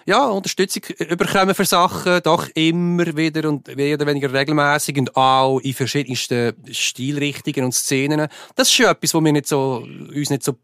ja, 0.05 0.27
Unterstützung 0.27 0.83
überkommen 0.97 1.53
für 1.53 1.65
Sachen, 1.65 2.21
doch 2.23 2.47
immer 2.55 3.15
wieder 3.15 3.47
und 3.47 3.69
oder 3.69 4.07
weniger 4.07 4.33
regelmäßig 4.33 4.97
und 4.97 5.15
auch 5.15 5.59
in 5.59 5.73
verschiedensten 5.73 6.53
Stilrichtungen 6.71 7.65
und 7.65 7.73
Szenen. 7.73 8.27
Das 8.55 8.69
ist 8.69 8.73
schon 8.73 8.87
etwas, 8.87 9.13
was 9.13 9.21
mir 9.21 9.33
nicht 9.33 9.47
so, 9.47 9.85
uns 10.13 10.29
nicht 10.31 10.43
so 10.43 10.57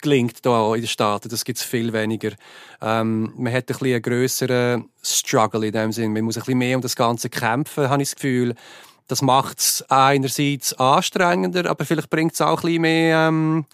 gelingt 0.00 0.40
hier 0.42 0.74
in 0.74 0.80
den 0.80 0.88
Staaten. 0.88 1.28
Das 1.28 1.44
gibt 1.44 1.58
es 1.58 1.64
viel 1.64 1.92
weniger. 1.92 2.32
Ähm, 2.80 3.32
man 3.36 3.52
hat 3.52 3.64
ein 3.64 3.66
bisschen 3.66 3.86
einen 3.94 4.02
grösseren 4.02 4.88
Struggle 5.02 5.66
in 5.66 5.72
dem 5.72 5.92
Sinn. 5.92 6.12
Man 6.12 6.24
muss 6.24 6.36
ein 6.36 6.40
bisschen 6.40 6.58
mehr 6.58 6.76
um 6.76 6.82
das 6.82 6.96
Ganze 6.96 7.28
kämpfen, 7.28 7.88
habe 7.88 8.02
ich 8.02 8.10
das 8.10 8.16
Gefühl. 8.16 8.54
Das 9.08 9.22
macht 9.22 9.58
es 9.58 9.84
einerseits 9.88 10.72
anstrengender, 10.74 11.68
aber 11.68 11.84
vielleicht 11.84 12.10
bringt 12.10 12.32
es 12.32 12.40
auch 12.40 12.60
ein 12.60 12.66
bisschen 12.66 12.82
mehr, 12.82 13.28
ähm, 13.28 13.66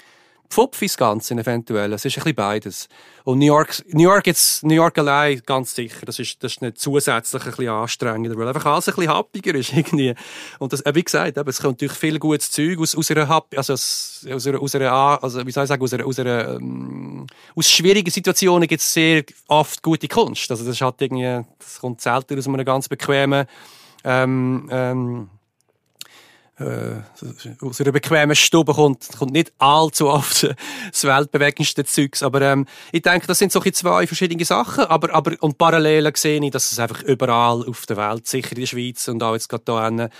Pfupf 0.48 0.80
ins 0.82 0.96
Ganze 0.96 1.34
eventuell. 1.34 1.92
Es 1.92 2.04
ist 2.04 2.16
ein 2.16 2.20
bisschen 2.20 2.34
beides. 2.34 2.88
Und 3.24 3.38
New 3.38 3.46
York, 3.46 3.82
New 3.88 4.04
York 4.04 4.26
jetzt, 4.26 4.62
New 4.62 4.74
York 4.74 4.96
allein, 4.98 5.42
ganz 5.44 5.74
sicher, 5.74 6.06
das 6.06 6.18
ist, 6.18 6.42
das 6.44 6.52
ist 6.52 6.62
nicht 6.62 6.78
zusätzlich 6.78 7.42
ein 7.42 7.50
bisschen 7.50 7.68
anstrengender, 7.68 8.36
weil 8.38 8.46
einfach 8.46 8.66
alles 8.66 8.88
ein 8.88 8.94
bisschen 8.94 9.12
happiger 9.12 9.54
ist 9.54 9.72
irgendwie. 9.76 10.14
Und 10.58 10.72
das, 10.72 10.82
wie 10.92 11.02
gesagt, 11.02 11.36
es 11.36 11.60
kommt 11.60 11.80
natürlich 11.80 11.98
viel 11.98 12.18
gutes 12.18 12.50
Zeug 12.50 12.78
aus, 12.78 12.94
aus 12.94 13.10
einer 13.10 13.28
Happy, 13.28 13.56
also 13.56 13.72
aus, 13.72 14.26
aus 14.30 14.46
einer, 14.46 14.62
aus 14.62 14.74
einer, 14.76 14.92
also 15.22 15.46
wie 15.46 15.50
soll 15.50 15.64
ich 15.64 15.68
sagen, 15.68 15.82
aus 15.82 15.92
einer, 15.92 16.06
aus 16.06 16.18
einer, 16.18 16.54
ähm, 16.54 17.26
aus 17.54 17.68
schwierigen 17.68 18.10
Situationen 18.10 18.68
gibt 18.68 18.80
es 18.80 18.92
sehr 18.92 19.24
oft 19.48 19.82
gute 19.82 20.06
Kunst. 20.08 20.50
Also 20.50 20.64
das 20.64 20.80
halt 20.80 21.02
irgendwie, 21.02 21.44
das 21.58 21.80
kommt 21.80 22.00
selten 22.00 22.38
aus 22.38 22.46
einem 22.46 22.64
ganz 22.64 22.88
bequemen, 22.88 23.46
ähm, 24.04 24.68
ähm, 24.70 25.30
äh, 26.58 27.02
aus 27.60 27.80
einer 27.80 27.92
bequemen 27.92 28.34
Stube 28.34 28.72
kommt, 28.72 29.08
kommt 29.18 29.32
nicht 29.32 29.52
allzu 29.58 30.08
oft 30.08 30.44
das 30.90 31.04
weltbewegendste 31.04 31.84
Zeugs. 31.84 32.22
Aber 32.22 32.40
ähm, 32.40 32.66
ich 32.92 33.02
denke, 33.02 33.26
das 33.26 33.38
sind 33.38 33.52
so 33.52 33.60
zwei 33.60 34.06
verschiedene 34.06 34.44
Sachen. 34.44 34.84
Aber, 34.84 35.12
aber 35.12 35.36
und 35.40 35.58
parallel 35.58 36.10
sehe 36.16 36.42
ich, 36.42 36.50
dass 36.50 36.72
es 36.72 36.78
einfach 36.78 37.02
überall 37.02 37.68
auf 37.68 37.84
der 37.86 37.98
Welt, 37.98 38.26
sicher 38.26 38.52
in 38.52 38.60
der 38.60 38.66
Schweiz 38.66 39.06
und 39.08 39.22
auch 39.22 39.34
jetzt 39.34 39.48
gerade 39.48 39.96
hier, 39.96 40.10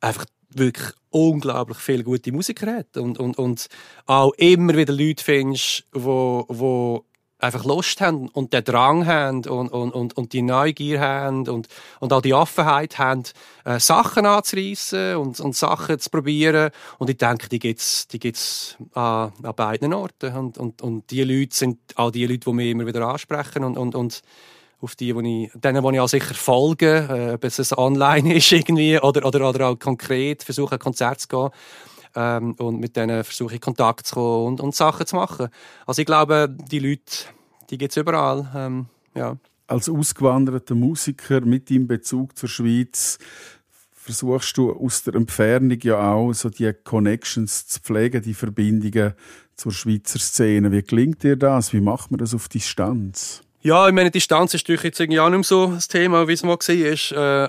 einfach 0.00 0.26
wirklich 0.50 0.92
unglaublich 1.10 1.78
viele 1.78 2.04
gute 2.04 2.30
Musiker 2.30 2.76
hat. 2.76 2.98
Und, 2.98 3.18
und, 3.18 3.38
und 3.38 3.66
auch 4.04 4.32
immer 4.36 4.76
wieder 4.76 4.92
Leute 4.92 5.24
findest, 5.24 5.84
wo, 5.92 6.44
wo 6.48 7.05
einfach 7.38 7.64
Lust 7.64 8.00
haben 8.00 8.28
und 8.28 8.52
den 8.52 8.64
Drang 8.64 9.06
haben 9.06 9.44
und, 9.46 9.68
und, 9.68 9.90
und, 9.92 10.16
und 10.16 10.32
die 10.32 10.42
Neugier 10.42 11.00
haben 11.00 11.48
und, 11.48 11.68
und 12.00 12.12
auch 12.12 12.22
die 12.22 12.34
Offenheit 12.34 12.98
haben, 12.98 13.24
äh, 13.64 13.78
Sachen 13.78 14.24
anzureissen 14.24 15.16
und, 15.16 15.38
und 15.40 15.54
Sachen 15.54 15.98
zu 15.98 16.10
probieren. 16.10 16.70
Und 16.98 17.10
ich 17.10 17.18
denke, 17.18 17.48
die 17.48 17.58
gibt's 17.58 18.08
die 18.08 18.18
gibt's 18.18 18.76
an, 18.94 19.32
an 19.42 19.54
beiden 19.54 19.92
Orten. 19.92 20.34
Und, 20.34 20.58
und, 20.58 20.82
und 20.82 21.10
die 21.10 21.24
Leute 21.24 21.54
sind 21.54 21.78
auch 21.96 22.10
die 22.10 22.26
Leute, 22.26 22.40
die 22.40 22.52
mich 22.52 22.70
immer 22.70 22.86
wieder 22.86 23.06
ansprechen 23.06 23.64
und, 23.64 23.76
und, 23.76 23.94
und 23.94 24.22
auf 24.80 24.94
die, 24.94 25.14
wo 25.14 25.20
ich, 25.20 25.50
denen, 25.54 25.82
die 25.82 25.94
ich 25.94 26.00
auch 26.00 26.08
sicher 26.08 26.34
folge, 26.34 27.08
äh, 27.10 27.34
ob 27.34 27.44
es 27.44 27.76
online 27.76 28.34
ist 28.36 28.52
irgendwie 28.52 28.98
oder, 28.98 29.26
oder, 29.26 29.48
oder 29.48 29.68
auch 29.68 29.78
konkret 29.78 30.42
versuche, 30.42 30.76
ein 30.76 30.78
Konzert 30.78 31.20
zu 31.20 31.28
gehen 31.28 31.50
ähm, 32.16 32.54
und 32.54 32.80
mit 32.80 32.96
denen 32.96 33.22
versuche 33.22 33.54
ich 33.54 33.60
Kontakt 33.60 34.06
zu 34.06 34.14
kommen 34.16 34.46
und, 34.46 34.60
und 34.60 34.74
Sachen 34.74 35.06
zu 35.06 35.16
machen. 35.16 35.48
Also 35.86 36.00
ich 36.00 36.06
glaube, 36.06 36.48
die 36.70 36.78
Leute, 36.78 37.26
die 37.70 37.78
gibt 37.78 37.92
es 37.92 37.96
überall. 37.96 38.50
Ähm, 38.56 38.86
ja. 39.14 39.36
Als 39.68 39.88
ausgewanderter 39.88 40.74
Musiker 40.74 41.40
mit 41.42 41.70
dem 41.70 41.86
Bezug 41.86 42.36
zur 42.36 42.48
Schweiz 42.48 43.18
versuchst 43.92 44.56
du 44.56 44.72
aus 44.72 45.02
der 45.02 45.16
Entfernung 45.16 45.78
ja 45.82 46.12
auch 46.12 46.32
so 46.32 46.48
die 46.48 46.72
Connections 46.72 47.66
zu 47.66 47.80
pflegen, 47.80 48.22
die 48.22 48.34
Verbindungen 48.34 49.14
zur 49.56 49.72
Schweizer 49.72 50.18
Szene. 50.18 50.70
Wie 50.70 50.82
gelingt 50.82 51.22
dir 51.22 51.36
das? 51.36 51.72
Wie 51.72 51.80
macht 51.80 52.10
man 52.10 52.18
das 52.18 52.32
auf 52.32 52.48
Distanz? 52.48 53.42
Ja, 53.62 53.88
ich 53.88 53.94
meine, 53.94 54.12
Distanz 54.12 54.54
ist 54.54 54.62
natürlich 54.62 54.84
jetzt 54.84 55.00
irgendwie 55.00 55.18
auch 55.18 55.28
nicht 55.28 55.38
mehr 55.38 55.44
so 55.44 55.72
das 55.72 55.88
Thema, 55.88 56.28
wie 56.28 56.34
es 56.34 56.44
mal 56.44 56.56
war. 56.56 57.48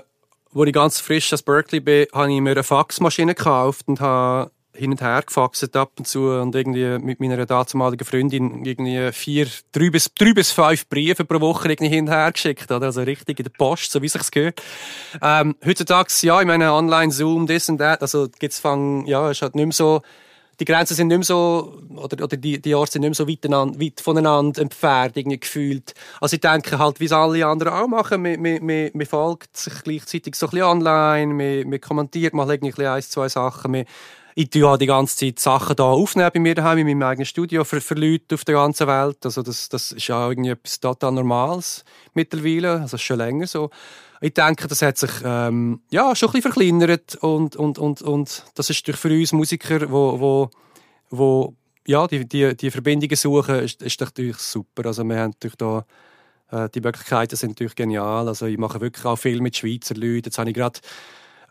als 0.54 0.66
ich 0.66 0.72
ganz 0.72 1.00
frisch 1.00 1.32
aus 1.32 1.42
Berkeley 1.42 1.80
bin, 1.80 2.06
habe 2.12 2.32
ich 2.32 2.40
mir 2.40 2.50
eine 2.50 2.64
Faxmaschine 2.64 3.36
gekauft 3.36 3.86
und 3.86 4.00
habe 4.00 4.50
hin 4.78 4.92
und 4.92 5.00
her 5.00 5.22
gefaxt 5.26 5.76
ab 5.76 5.92
und 5.98 6.06
zu 6.06 6.28
und 6.28 6.54
irgendwie 6.54 6.98
mit 7.04 7.20
meiner 7.20 7.44
damaligen 7.44 8.04
Freundin 8.04 8.64
irgendwie 8.64 9.12
vier, 9.12 9.46
drei 9.72 9.90
bis, 9.90 10.12
drei 10.14 10.32
bis 10.32 10.52
fünf 10.52 10.88
Briefe 10.88 11.24
pro 11.24 11.40
Woche 11.40 11.68
irgendwie 11.68 11.90
hin 11.90 12.06
und 12.06 12.12
her 12.12 12.30
geschickt, 12.32 12.70
oder? 12.70 12.86
Also 12.86 13.02
richtig 13.02 13.38
in 13.38 13.44
der 13.44 13.50
Post, 13.50 13.90
so 13.90 14.00
wie 14.00 14.08
sich's 14.08 14.30
gehört. 14.30 14.62
Ähm, 15.20 15.56
heutzutage, 15.66 16.08
ja, 16.22 16.40
ich 16.40 16.46
meine, 16.46 16.72
online, 16.72 17.12
Zoom, 17.12 17.46
this 17.46 17.68
und 17.68 17.78
that, 17.78 18.02
also 18.02 18.28
gibt's 18.38 18.60
fang, 18.60 19.04
ja, 19.06 19.30
ist 19.30 19.42
halt 19.42 19.54
nicht 19.54 19.66
mehr 19.66 19.72
so, 19.72 20.02
die 20.60 20.64
Grenzen 20.64 20.94
sind 20.94 21.08
nicht 21.08 21.18
mehr 21.18 21.24
so, 21.24 21.80
oder, 21.94 22.24
oder 22.24 22.36
die, 22.36 22.60
die 22.60 22.74
Orte 22.74 22.92
sind 22.92 23.02
nicht 23.02 23.10
mehr 23.10 23.14
so 23.14 23.28
weit, 23.28 23.80
weit 23.80 24.00
voneinander 24.00 24.60
entfernt, 24.60 25.16
irgendwie 25.16 25.38
gefühlt. 25.38 25.94
Also 26.20 26.34
ich 26.34 26.40
denke 26.40 26.78
halt, 26.78 26.98
wie 26.98 27.04
es 27.04 27.12
alle 27.12 27.46
anderen 27.46 27.72
auch 27.72 27.86
machen, 27.86 28.22
man, 28.22 28.40
man, 28.40 28.64
man, 28.64 28.90
man 28.92 29.06
folgt 29.06 29.56
sich 29.56 29.72
gleichzeitig 29.84 30.34
so 30.34 30.46
ein 30.46 30.50
bisschen 30.50 30.64
online, 30.64 31.32
man, 31.32 31.70
man 31.70 31.80
kommentiert 31.80 32.34
mal 32.34 32.50
irgendwie 32.50 32.86
ein, 32.86 33.02
zwei 33.02 33.28
Sachen, 33.28 33.70
man, 33.70 33.84
ich 34.38 34.50
tue 34.50 34.68
halt 34.68 34.80
die 34.80 34.86
ganze 34.86 35.16
Zeit 35.16 35.40
Sachen 35.40 35.74
da 35.74 35.82
aufnehmen 35.82 36.30
bei 36.32 36.38
mir 36.38 36.54
daheim, 36.54 36.78
in 36.78 36.86
meinem 36.86 37.02
eigenen 37.02 37.26
Studio 37.26 37.64
für, 37.64 37.80
für 37.80 37.94
Leute 37.94 38.36
auf 38.36 38.44
der 38.44 38.54
ganzen 38.54 38.86
Welt. 38.86 39.18
Also 39.24 39.42
das, 39.42 39.68
das 39.68 39.90
ist 39.90 40.06
ja 40.06 40.28
irgendwie 40.28 40.50
etwas 40.50 40.78
total 40.78 41.10
Normales 41.10 41.84
mittlerweile, 42.14 42.82
also 42.82 42.96
schon 42.98 43.18
länger 43.18 43.48
so. 43.48 43.70
Ich 44.20 44.34
denke, 44.34 44.68
das 44.68 44.80
hat 44.80 44.96
sich 44.96 45.10
ähm, 45.24 45.80
ja, 45.90 46.14
schon 46.14 46.28
ein 46.28 46.32
bisschen 46.34 46.52
verkleinert 46.52 47.16
und, 47.16 47.56
und, 47.56 47.78
und, 47.78 48.00
und 48.00 48.44
das 48.54 48.70
ist 48.70 48.86
durch 48.86 48.96
für 48.96 49.08
uns 49.08 49.32
Musiker, 49.32 49.90
wo, 49.90 50.20
wo, 50.20 50.50
wo 51.10 51.54
ja, 51.84 52.06
die, 52.06 52.24
die, 52.24 52.56
die 52.56 52.70
Verbindungen 52.70 53.16
suchen, 53.16 53.56
ist, 53.56 53.82
ist 53.82 54.00
natürlich 54.00 54.36
super. 54.36 54.86
Also 54.86 55.02
wir 55.02 55.18
haben 55.18 55.30
natürlich 55.30 55.56
da 55.56 55.84
äh, 56.52 56.68
die 56.68 56.80
Möglichkeiten 56.80 57.34
sind 57.34 57.50
natürlich 57.50 57.74
genial. 57.74 58.28
Also 58.28 58.46
ich 58.46 58.56
mache 58.56 58.80
wirklich 58.80 59.04
auch 59.04 59.16
viel 59.16 59.40
mit 59.40 59.56
Schweizer 59.56 59.96
Leuten. 59.96 60.26
Jetzt 60.26 60.38
habe 60.38 60.50
ich 60.50 60.54
gerade 60.54 60.78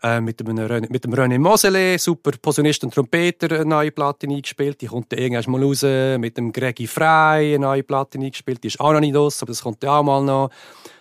äh, 0.02 0.20
mit, 0.20 0.40
dem 0.40 0.48
René, 0.48 0.86
mit 0.90 1.04
dem 1.04 1.12
René 1.12 1.38
Mosele, 1.38 1.98
super 1.98 2.32
Posaunist 2.40 2.84
und 2.84 2.94
Trompeter, 2.94 3.54
eine 3.56 3.64
neue 3.64 3.90
Platte 3.90 4.26
eingespielt. 4.28 4.80
Die 4.80 4.86
kommt 4.86 5.12
dann 5.12 5.18
irgendwann 5.18 5.52
mal 5.52 5.62
raus. 5.62 5.82
Mit 6.18 6.36
dem 6.36 6.52
Gregi 6.52 6.86
Frey 6.86 7.54
eine 7.54 7.58
neue 7.58 7.82
Platte 7.82 8.18
eingespielt. 8.18 8.62
Die 8.62 8.68
ist 8.68 8.80
auch 8.80 8.92
noch 8.92 9.00
nicht 9.00 9.14
los, 9.14 9.42
aber 9.42 9.50
das 9.50 9.62
kommt 9.62 9.84
auch 9.84 10.02
mal 10.02 10.22
noch. 10.22 10.50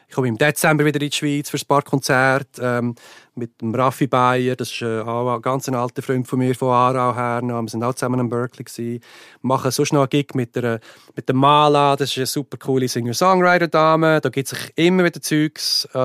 Ich 0.08 0.16
komme 0.16 0.30
im 0.30 0.38
Dezember 0.38 0.86
wieder 0.86 1.02
in 1.02 1.10
die 1.10 1.16
Schweiz 1.16 1.50
für 1.50 1.58
ein 1.58 1.68
paar 1.68 1.82
Konzerte. 1.82 2.62
Ähm, 2.62 2.96
mit 3.38 3.62
dem 3.62 3.74
Raffi 3.74 4.08
Bayer, 4.08 4.56
das 4.56 4.72
ist 4.72 4.82
äh, 4.82 5.02
auch 5.02 5.36
ein 5.36 5.42
ganz 5.42 5.70
alter 5.70 6.02
Freund 6.02 6.28
von 6.28 6.40
mir 6.40 6.56
von 6.56 6.70
Aarau 6.70 7.16
her. 7.16 7.42
Wir 7.44 7.68
sind 7.68 7.84
auch 7.84 7.94
zusammen 7.94 8.20
in 8.20 8.30
Berkeley 8.30 8.64
gewesen. 8.64 9.02
Machen 9.42 9.72
sonst 9.72 9.94
noch 9.94 10.02
einen 10.02 10.10
Gig 10.10 10.34
mit 10.34 10.56
der, 10.56 10.80
mit 11.16 11.28
der 11.28 11.36
Mala, 11.36 11.96
das 11.96 12.12
ist 12.12 12.18
eine 12.18 12.26
super 12.26 12.58
coole 12.58 12.88
Singer-Songwriter-Dame. 12.88 14.22
Da 14.22 14.30
gibt 14.30 14.52
es 14.52 14.58
immer 14.76 15.04
wieder 15.06 15.22
Zeugs. 15.22 15.88
Äh, 15.94 15.98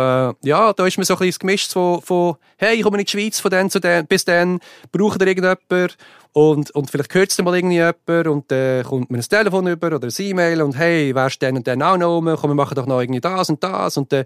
ja, 0.43 0.72
da 0.72 0.87
ist 0.87 0.99
mir 0.99 1.05
so 1.05 1.14
ein 1.14 1.20
bisschen 1.20 1.41
gemischt 1.41 1.72
von, 1.72 2.03
von 2.03 2.37
hey, 2.57 2.76
ich 2.76 2.83
komme 2.83 2.99
in 2.99 3.05
die 3.05 3.11
Schweiz 3.11 3.41
von 3.41 3.51
dann 3.51 3.70
zu 3.70 3.80
dann, 3.80 4.07
bis 4.07 4.24
dann, 4.24 4.61
braucht 4.93 5.20
ihr 5.22 5.28
irgendjemand? 5.28 5.97
Und, 6.35 6.70
und 6.70 6.91
vielleicht 6.91 7.14
dann 7.39 7.45
mal 7.45 7.55
irgendwie 7.55 7.83
und 7.83 8.51
dann 8.51 8.80
äh, 8.80 8.83
kommt 8.83 9.11
mir 9.11 9.18
ein 9.18 9.22
Telefon 9.22 9.66
über 9.66 9.89
oder 9.89 10.09
ein 10.09 10.14
E-Mail 10.16 10.62
und 10.62 10.78
hey, 10.78 11.14
wärst 11.14 11.43
du 11.43 11.47
dann 11.47 11.57
und 11.59 11.66
dann 11.66 11.83
auch 11.83 11.99
noch 11.99 12.16
rum? 12.16 12.35
Komm, 12.41 12.51
wir 12.51 12.55
machen 12.55 12.74
doch 12.74 12.87
noch 12.87 13.01
irgendwie 13.01 13.20
das 13.20 13.51
und 13.51 13.62
das 13.62 13.99
und 13.99 14.11
dann 14.12 14.24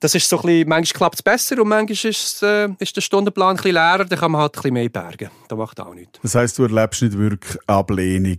das 0.00 0.14
ist 0.14 0.28
so 0.28 0.36
ein 0.38 0.42
bisschen, 0.42 0.68
manchmal 0.68 0.98
klappt 0.98 1.14
es 1.16 1.22
besser 1.22 1.60
und 1.60 1.68
manchmal 1.68 2.10
ist, 2.10 2.42
äh, 2.42 2.68
ist 2.78 2.96
der 2.96 3.00
Stundenplan 3.00 3.50
ein 3.50 3.56
bisschen 3.56 3.74
leerer, 3.74 4.04
dann 4.04 4.18
kann 4.18 4.30
man 4.30 4.42
halt 4.42 4.52
ein 4.52 4.62
bisschen 4.62 4.74
mehr 4.74 4.88
bergen. 4.88 5.30
Das 5.48 5.58
macht 5.58 5.80
auch 5.80 5.94
nichts. 5.94 6.18
Das 6.22 6.34
heisst, 6.34 6.58
du 6.58 6.64
erlebst 6.64 7.02
nicht 7.02 7.16
wirklich 7.16 7.58
Ablehnung, 7.66 8.38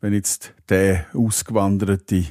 wenn 0.00 0.12
jetzt 0.12 0.52
der 0.68 1.06
Ausgewanderte 1.14 2.24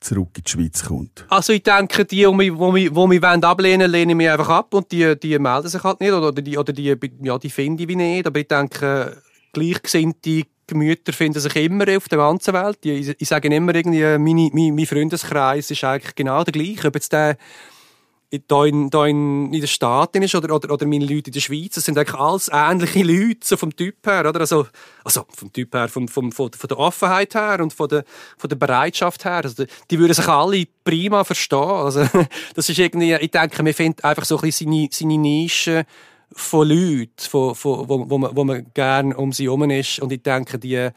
zurück 0.00 0.30
in 0.36 0.44
die 0.44 0.50
Schweiz 0.50 0.84
kommt. 0.84 1.26
Also 1.28 1.52
ich 1.52 1.62
denke, 1.62 2.04
die, 2.04 2.24
die 2.24 2.32
mich, 2.32 2.52
die 2.52 2.72
mich, 2.72 2.92
die 2.92 3.06
mich 3.06 3.24
ablehnen 3.24 3.80
wollen, 3.80 3.90
lehne 3.90 4.12
ich 4.12 4.16
mich 4.16 4.30
einfach 4.30 4.48
ab 4.48 4.74
und 4.74 4.90
die, 4.92 5.18
die 5.18 5.38
melden 5.38 5.68
sich 5.68 5.82
halt 5.82 6.00
nicht 6.00 6.12
oder 6.12 6.32
die, 6.32 6.56
oder 6.56 6.72
die, 6.72 6.96
ja, 7.22 7.38
die 7.38 7.50
finde 7.50 7.82
ich 7.82 7.88
wie 7.88 7.96
nicht. 7.96 8.26
Aber 8.26 8.38
ich 8.38 8.48
denke, 8.48 9.20
gleichgesinnte 9.52 10.42
Gemüter 10.66 11.12
finden 11.12 11.40
sich 11.40 11.56
immer 11.56 11.96
auf 11.96 12.08
der 12.08 12.18
ganzen 12.18 12.52
Welt. 12.54 12.78
Ich, 12.84 13.16
ich 13.18 13.28
sage 13.28 13.48
immer 13.48 13.74
irgendwie, 13.74 14.02
meine, 14.18 14.50
mein, 14.52 14.74
mein 14.74 14.86
Freundeskreis 14.86 15.70
ist 15.70 15.82
eigentlich 15.82 16.14
genau 16.14 16.44
der 16.44 16.52
gleiche. 16.52 16.88
Ob 16.88 16.94
jetzt 16.94 17.12
der 17.12 17.38
da 18.46 18.66
in, 18.66 18.90
da 18.90 19.06
in, 19.06 19.52
in 19.52 19.60
den 19.60 19.66
Staaten 19.66 20.22
ist 20.22 20.34
oder, 20.34 20.54
oder, 20.54 20.70
oder 20.70 20.86
meine 20.86 21.06
Leute 21.06 21.28
in 21.30 21.32
der 21.32 21.40
Schweiz, 21.40 21.74
das 21.74 21.86
sind 21.86 21.96
eigentlich 21.96 22.18
alles 22.18 22.50
ähnliche 22.52 23.02
Leute, 23.02 23.40
so 23.42 23.56
vom 23.56 23.74
Typ 23.74 24.06
her, 24.06 24.28
oder? 24.28 24.40
Also, 24.40 24.66
also 25.02 25.24
vom 25.34 25.52
Typ 25.52 25.74
her, 25.74 25.88
vom, 25.88 26.08
vom, 26.08 26.30
von, 26.30 26.52
von 26.52 26.68
der 26.68 26.78
Offenheit 26.78 27.34
her 27.34 27.58
und 27.60 27.72
von 27.72 27.88
der, 27.88 28.04
von 28.36 28.48
der 28.48 28.56
Bereitschaft 28.56 29.24
her. 29.24 29.40
Also, 29.44 29.64
die 29.90 29.98
würden 29.98 30.12
sich 30.12 30.28
alle 30.28 30.64
prima 30.84 31.24
verstehen. 31.24 31.58
Also, 31.58 32.06
das 32.54 32.68
ist 32.68 32.78
irgendwie, 32.78 33.14
ich 33.14 33.30
denke, 33.30 33.62
man 33.62 33.72
findet 33.72 34.04
einfach 34.04 34.24
so 34.24 34.36
ein 34.36 34.42
bisschen 34.42 34.70
seine, 34.70 34.88
seine 34.92 35.18
Nische 35.18 35.86
von 36.32 36.68
Leuten, 36.68 37.12
von, 37.18 37.54
von, 37.54 37.88
wo, 37.88 38.10
wo, 38.10 38.18
man, 38.18 38.36
wo 38.36 38.44
man 38.44 38.66
gerne 38.74 39.16
um 39.16 39.32
sie 39.32 39.44
herum 39.44 39.70
ist. 39.70 40.00
Und 40.00 40.12
ich 40.12 40.22
denke, 40.22 40.58
die, 40.58 40.90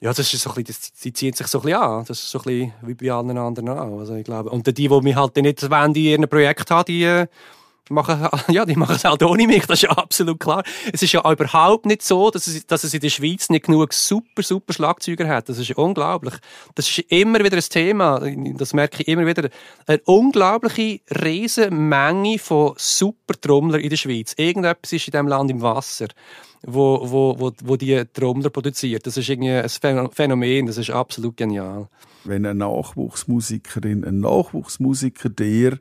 ja, 0.00 0.12
das 0.12 0.32
ist 0.32 0.42
so 0.42 0.50
ein 0.50 0.62
bisschen, 0.62 0.92
sie 0.94 1.12
ziehen 1.12 1.32
sich 1.32 1.46
so 1.46 1.58
ein 1.58 1.62
bisschen 1.62 1.80
an. 1.80 2.04
Das 2.06 2.18
ist 2.18 2.30
so 2.30 2.38
ein 2.38 2.44
bisschen 2.44 2.72
wie 2.82 2.94
bei 2.94 3.12
allen 3.12 3.36
anderen 3.38 3.68
auch. 3.70 3.98
Also 4.00 4.14
ich 4.14 4.24
glaube, 4.24 4.50
und 4.50 4.66
die, 4.66 4.74
die 4.74 4.88
mich 4.88 5.16
halt 5.16 5.36
nicht 5.36 5.70
wollen, 5.70 5.94
die 5.94 6.12
in 6.12 6.20
ihrem 6.20 6.28
Projekt 6.28 6.70
haben, 6.70 6.84
die 6.84 7.04
äh, 7.04 7.26
machen, 7.88 8.28
ja, 8.52 8.66
die 8.66 8.76
machen 8.76 8.96
es 8.96 9.04
halt 9.04 9.22
ohne 9.22 9.46
mich. 9.46 9.64
Das 9.66 9.78
ist 9.78 9.82
ja 9.82 9.90
absolut 9.90 10.38
klar. 10.38 10.62
Es 10.92 11.02
ist 11.02 11.12
ja 11.12 11.30
überhaupt 11.30 11.86
nicht 11.86 12.02
so, 12.02 12.30
dass 12.30 12.46
es, 12.46 12.66
dass 12.66 12.84
es 12.84 12.92
in 12.92 13.00
der 13.00 13.08
Schweiz 13.08 13.48
nicht 13.48 13.66
genug 13.66 13.94
super, 13.94 14.42
super 14.42 14.74
Schlagzeuger 14.74 15.26
hat. 15.28 15.48
Das 15.48 15.58
ist 15.58 15.70
unglaublich. 15.76 16.34
Das 16.74 16.90
ist 16.90 16.98
immer 17.10 17.42
wieder 17.42 17.56
ein 17.56 17.62
Thema. 17.62 18.20
Das 18.56 18.74
merke 18.74 19.02
ich 19.02 19.08
immer 19.08 19.26
wieder. 19.26 19.48
Eine 19.86 20.00
unglaubliche 20.04 21.00
riesen 21.22 21.88
Menge 21.88 22.38
von 22.38 22.74
super 22.76 23.40
Trommler 23.40 23.78
in 23.78 23.90
der 23.90 23.96
Schweiz. 23.96 24.34
Irgendetwas 24.36 24.92
ist 24.92 25.08
in 25.08 25.12
diesem 25.12 25.28
Land 25.28 25.50
im 25.50 25.62
Wasser 25.62 26.08
wo, 26.66 27.00
wo, 27.10 27.38
wo, 27.38 27.52
wo 27.62 27.76
die 27.76 28.04
Trommler 28.12 28.50
produziert. 28.50 29.06
Das 29.06 29.16
ist 29.16 29.28
irgendwie 29.28 29.52
ein 29.52 30.10
Phänomen, 30.12 30.66
das 30.66 30.78
ist 30.78 30.90
absolut 30.90 31.36
genial. 31.36 31.88
Wenn 32.24 32.44
eine 32.44 32.58
Nachwuchsmusikerin, 32.58 34.04
ein 34.04 34.20
Nachwuchsmusiker 34.20 35.28
dir 35.28 35.78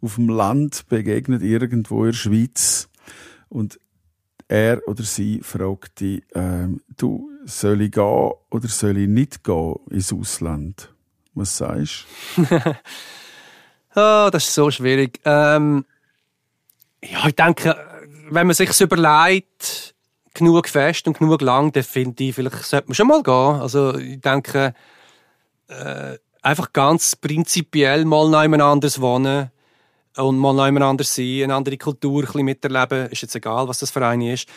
auf 0.00 0.16
dem 0.16 0.28
Land 0.28 0.88
begegnet, 0.88 1.42
irgendwo 1.42 2.04
in 2.04 2.10
der 2.10 2.16
Schweiz, 2.16 2.88
und 3.48 3.78
er 4.48 4.86
oder 4.88 5.04
sie 5.04 5.40
fragt 5.42 6.00
dich, 6.00 6.22
ähm, 6.34 6.80
du, 6.96 7.30
soll 7.44 7.82
ich 7.82 7.92
gehen 7.92 8.32
oder 8.50 8.68
soll 8.68 8.98
ich 8.98 9.08
nicht 9.08 9.44
gehen 9.44 9.76
ins 9.90 10.12
Ausland? 10.12 10.92
Was 11.34 11.56
sagst 11.56 12.06
du? 12.36 12.42
oh, 13.94 14.28
das 14.30 14.44
ist 14.44 14.54
so 14.54 14.70
schwierig. 14.70 15.20
Ähm, 15.24 15.84
ja, 17.02 17.26
ich 17.26 17.34
denke, 17.34 17.76
wenn 18.30 18.46
man 18.46 18.54
sich 18.54 18.80
überlegt, 18.80 19.93
genug 20.34 20.68
fest 20.68 21.06
und 21.06 21.18
genug 21.18 21.40
lang, 21.40 21.72
dann 21.72 21.84
finde 21.84 22.24
ich, 22.24 22.34
vielleicht 22.34 22.62
sollte 22.64 22.88
man 22.88 22.94
schon 22.94 23.06
mal 23.06 23.22
gehen. 23.22 23.60
Also 23.60 23.96
ich 23.96 24.20
denke, 24.20 24.74
äh, 25.68 26.18
einfach 26.42 26.72
ganz 26.72 27.16
prinzipiell 27.16 28.04
mal 28.04 28.34
anders 28.60 29.00
wohnen 29.00 29.50
und 30.16 30.38
mal 30.38 30.82
anders 30.82 31.14
sein, 31.14 31.44
eine 31.44 31.54
andere 31.54 31.78
Kultur 31.78 32.22
ein 32.22 32.26
bisschen 32.26 32.44
miterleben, 32.44 33.08
ist 33.10 33.22
jetzt 33.22 33.34
egal, 33.34 33.66
was 33.68 33.78
das 33.78 33.90
für 33.90 34.06
eine 34.06 34.34
ist. 34.34 34.48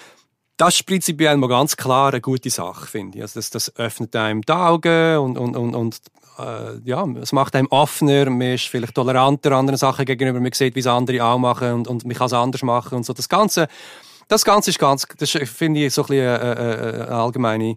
Das 0.57 0.75
ist 0.75 0.85
prinzipiell 0.85 1.37
mal 1.37 1.47
ganz 1.47 1.77
klar 1.77 2.09
eine 2.09 2.21
gute 2.21 2.49
Sache, 2.49 2.87
finde 2.87 3.19
ich. 3.19 3.21
Also 3.21 3.39
das, 3.39 3.51
das 3.51 3.75
öffnet 3.75 4.15
einem 4.15 4.41
die 4.41 4.51
Augen 4.51 5.17
und, 5.17 5.37
und, 5.37 5.55
und, 5.55 5.75
und 5.75 6.01
äh, 6.39 6.79
ja, 6.83 7.07
es 7.21 7.31
macht 7.31 7.55
einem 7.55 7.67
offener, 7.67 8.29
man 8.29 8.53
ist 8.53 8.67
vielleicht 8.67 8.95
toleranter 8.95 9.51
anderen 9.51 9.77
Sachen 9.77 10.05
gegenüber, 10.05 10.39
man 10.39 10.51
sieht, 10.51 10.75
wie 10.75 10.79
es 10.79 10.87
andere 10.87 11.23
auch 11.23 11.37
machen 11.37 11.73
und, 11.73 11.87
und 11.87 12.05
man 12.05 12.15
kann 12.15 12.27
es 12.27 12.33
anders 12.33 12.63
machen 12.63 12.95
und 12.95 13.05
so. 13.05 13.13
Das 13.13 13.29
Ganze 13.29 13.67
das 14.27 14.43
Ganze 14.43 14.69
ist 14.69 14.79
ganz, 14.79 15.07
das 15.17 15.31
finde 15.31 15.85
ich 15.85 15.93
so 15.93 16.03
ein 16.03 16.07
bisschen 16.07 16.27
eine, 16.27 16.57
eine 16.57 17.07
allgemeine 17.09 17.75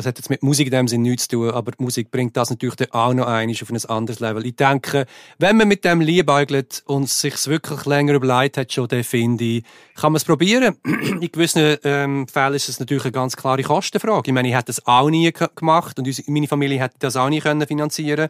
das 0.00 0.06
hat 0.06 0.18
jetzt 0.18 0.30
mit 0.30 0.42
Musik 0.42 0.66
in 0.66 0.72
dem 0.72 0.88
Sinne 0.88 1.10
nichts 1.10 1.28
zu 1.28 1.36
tun, 1.36 1.50
aber 1.50 1.72
die 1.72 1.82
Musik 1.82 2.10
bringt 2.10 2.36
das 2.36 2.50
natürlich 2.50 2.92
auch 2.92 3.12
noch 3.12 3.26
einmal 3.26 3.54
auf 3.60 3.70
ein 3.70 3.90
anderes 3.90 4.20
Level. 4.20 4.46
Ich 4.46 4.56
denke, 4.56 5.06
wenn 5.38 5.56
man 5.56 5.68
mit 5.68 5.84
dem 5.84 6.00
liebäugelt 6.00 6.82
und 6.86 7.08
sich 7.08 7.46
wirklich 7.46 7.84
länger 7.84 8.14
überlegt 8.14 8.56
hat, 8.56 8.72
schon, 8.72 8.88
dann 8.88 9.04
finde 9.04 9.44
ich, 9.44 9.64
kann 9.94 10.12
man 10.12 10.16
es 10.16 10.24
probieren. 10.24 10.76
in 10.84 11.20
gewissen 11.20 11.76
ähm, 11.84 12.26
Fällen 12.28 12.54
ist 12.54 12.68
es 12.68 12.80
natürlich 12.80 13.04
eine 13.04 13.12
ganz 13.12 13.36
klare 13.36 13.62
Kostenfrage. 13.62 14.30
Ich 14.30 14.34
meine, 14.34 14.48
ich 14.48 14.54
hätte 14.54 14.66
das 14.66 14.86
auch 14.86 15.10
nie 15.10 15.30
gemacht 15.32 15.98
und 15.98 16.28
meine 16.28 16.48
Familie 16.48 16.80
hätte 16.80 16.96
das 16.98 17.16
auch 17.16 17.28
nie 17.28 17.40
können 17.40 17.66
finanzieren 17.66 18.28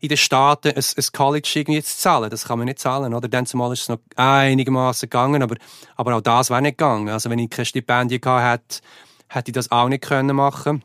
in 0.00 0.08
den 0.08 0.16
Staaten 0.16 0.68
ein, 0.68 0.84
ein 0.96 1.04
College 1.12 1.52
irgendwie 1.54 1.82
zu 1.82 1.96
zahlen. 1.96 2.28
Das 2.28 2.44
kann 2.44 2.58
man 2.58 2.66
nicht 2.66 2.80
zahlen, 2.80 3.14
oder? 3.14 3.28
Dann 3.28 3.46
zumal 3.46 3.72
ist 3.72 3.82
es 3.82 3.88
noch 3.88 4.00
einigermaßen 4.16 5.08
gegangen, 5.08 5.42
aber, 5.42 5.54
aber 5.94 6.16
auch 6.16 6.20
das 6.20 6.50
wäre 6.50 6.60
nicht 6.60 6.78
gegangen. 6.78 7.08
Also 7.08 7.30
wenn 7.30 7.38
ich 7.38 7.50
keine 7.50 7.66
Stipendien 7.66 8.20
gehabt 8.20 8.42
hätte, 8.44 8.88
hätte 9.28 9.50
ich 9.50 9.54
das 9.54 9.70
auch 9.70 9.88
nicht 9.88 10.02
können 10.02 10.34
machen 10.34 10.82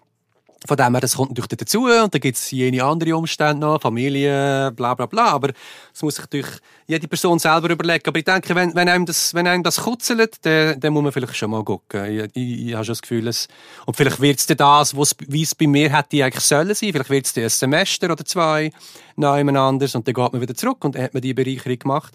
von 0.67 0.77
dem 0.77 0.93
her, 0.93 1.01
das 1.01 1.15
kommt 1.15 1.29
natürlich 1.29 1.47
dazu 1.47 1.85
und 1.85 2.13
dann 2.13 2.21
gibt 2.21 2.37
es 2.37 2.51
jene 2.51 2.83
andere 2.83 3.15
Umstände 3.15 3.65
noch, 3.65 3.81
Familie, 3.81 4.71
bla 4.75 4.93
bla 4.93 5.05
bla, 5.05 5.27
aber 5.27 5.49
das 5.93 6.01
muss 6.01 6.15
sich 6.15 6.23
natürlich 6.23 6.51
jede 6.85 7.07
Person 7.07 7.39
selber 7.39 7.69
überlegen. 7.69 8.03
Aber 8.07 8.19
ich 8.19 8.25
denke, 8.25 8.53
wenn, 8.55 8.75
wenn, 8.75 8.89
einem, 8.89 9.05
das, 9.05 9.33
wenn 9.33 9.47
einem 9.47 9.63
das 9.63 9.81
kutzelt, 9.81 10.45
dann, 10.45 10.79
dann 10.79 10.93
muss 10.93 11.03
man 11.03 11.11
vielleicht 11.11 11.35
schon 11.35 11.51
mal 11.51 11.63
gucken. 11.63 12.05
Ich, 12.05 12.29
ich, 12.33 12.67
ich 12.67 12.73
habe 12.73 12.85
schon 12.85 12.91
das 12.93 13.01
Gefühl, 13.01 13.27
es, 13.27 13.47
und 13.85 13.95
vielleicht 13.95 14.21
wird 14.21 14.39
es 14.39 14.45
dann 14.45 14.57
das, 14.57 14.95
wie 14.95 15.41
es 15.41 15.55
bei 15.55 15.67
mir 15.67 15.95
hätte 15.95 16.23
eigentlich 16.23 16.43
sollen 16.43 16.73
sein, 16.75 16.91
vielleicht 16.91 17.09
wird 17.09 17.25
es 17.25 17.37
ein 17.37 17.49
Semester 17.49 18.11
oder 18.11 18.25
zwei, 18.25 18.71
noch 19.15 19.33
anders 19.33 19.95
und 19.95 20.07
dann 20.07 20.13
geht 20.13 20.33
man 20.33 20.41
wieder 20.41 20.55
zurück 20.55 20.83
und 20.83 20.95
dann 20.95 21.03
hat 21.03 21.13
man 21.13 21.21
die 21.21 21.33
Bereicherung 21.33 21.79
gemacht. 21.79 22.13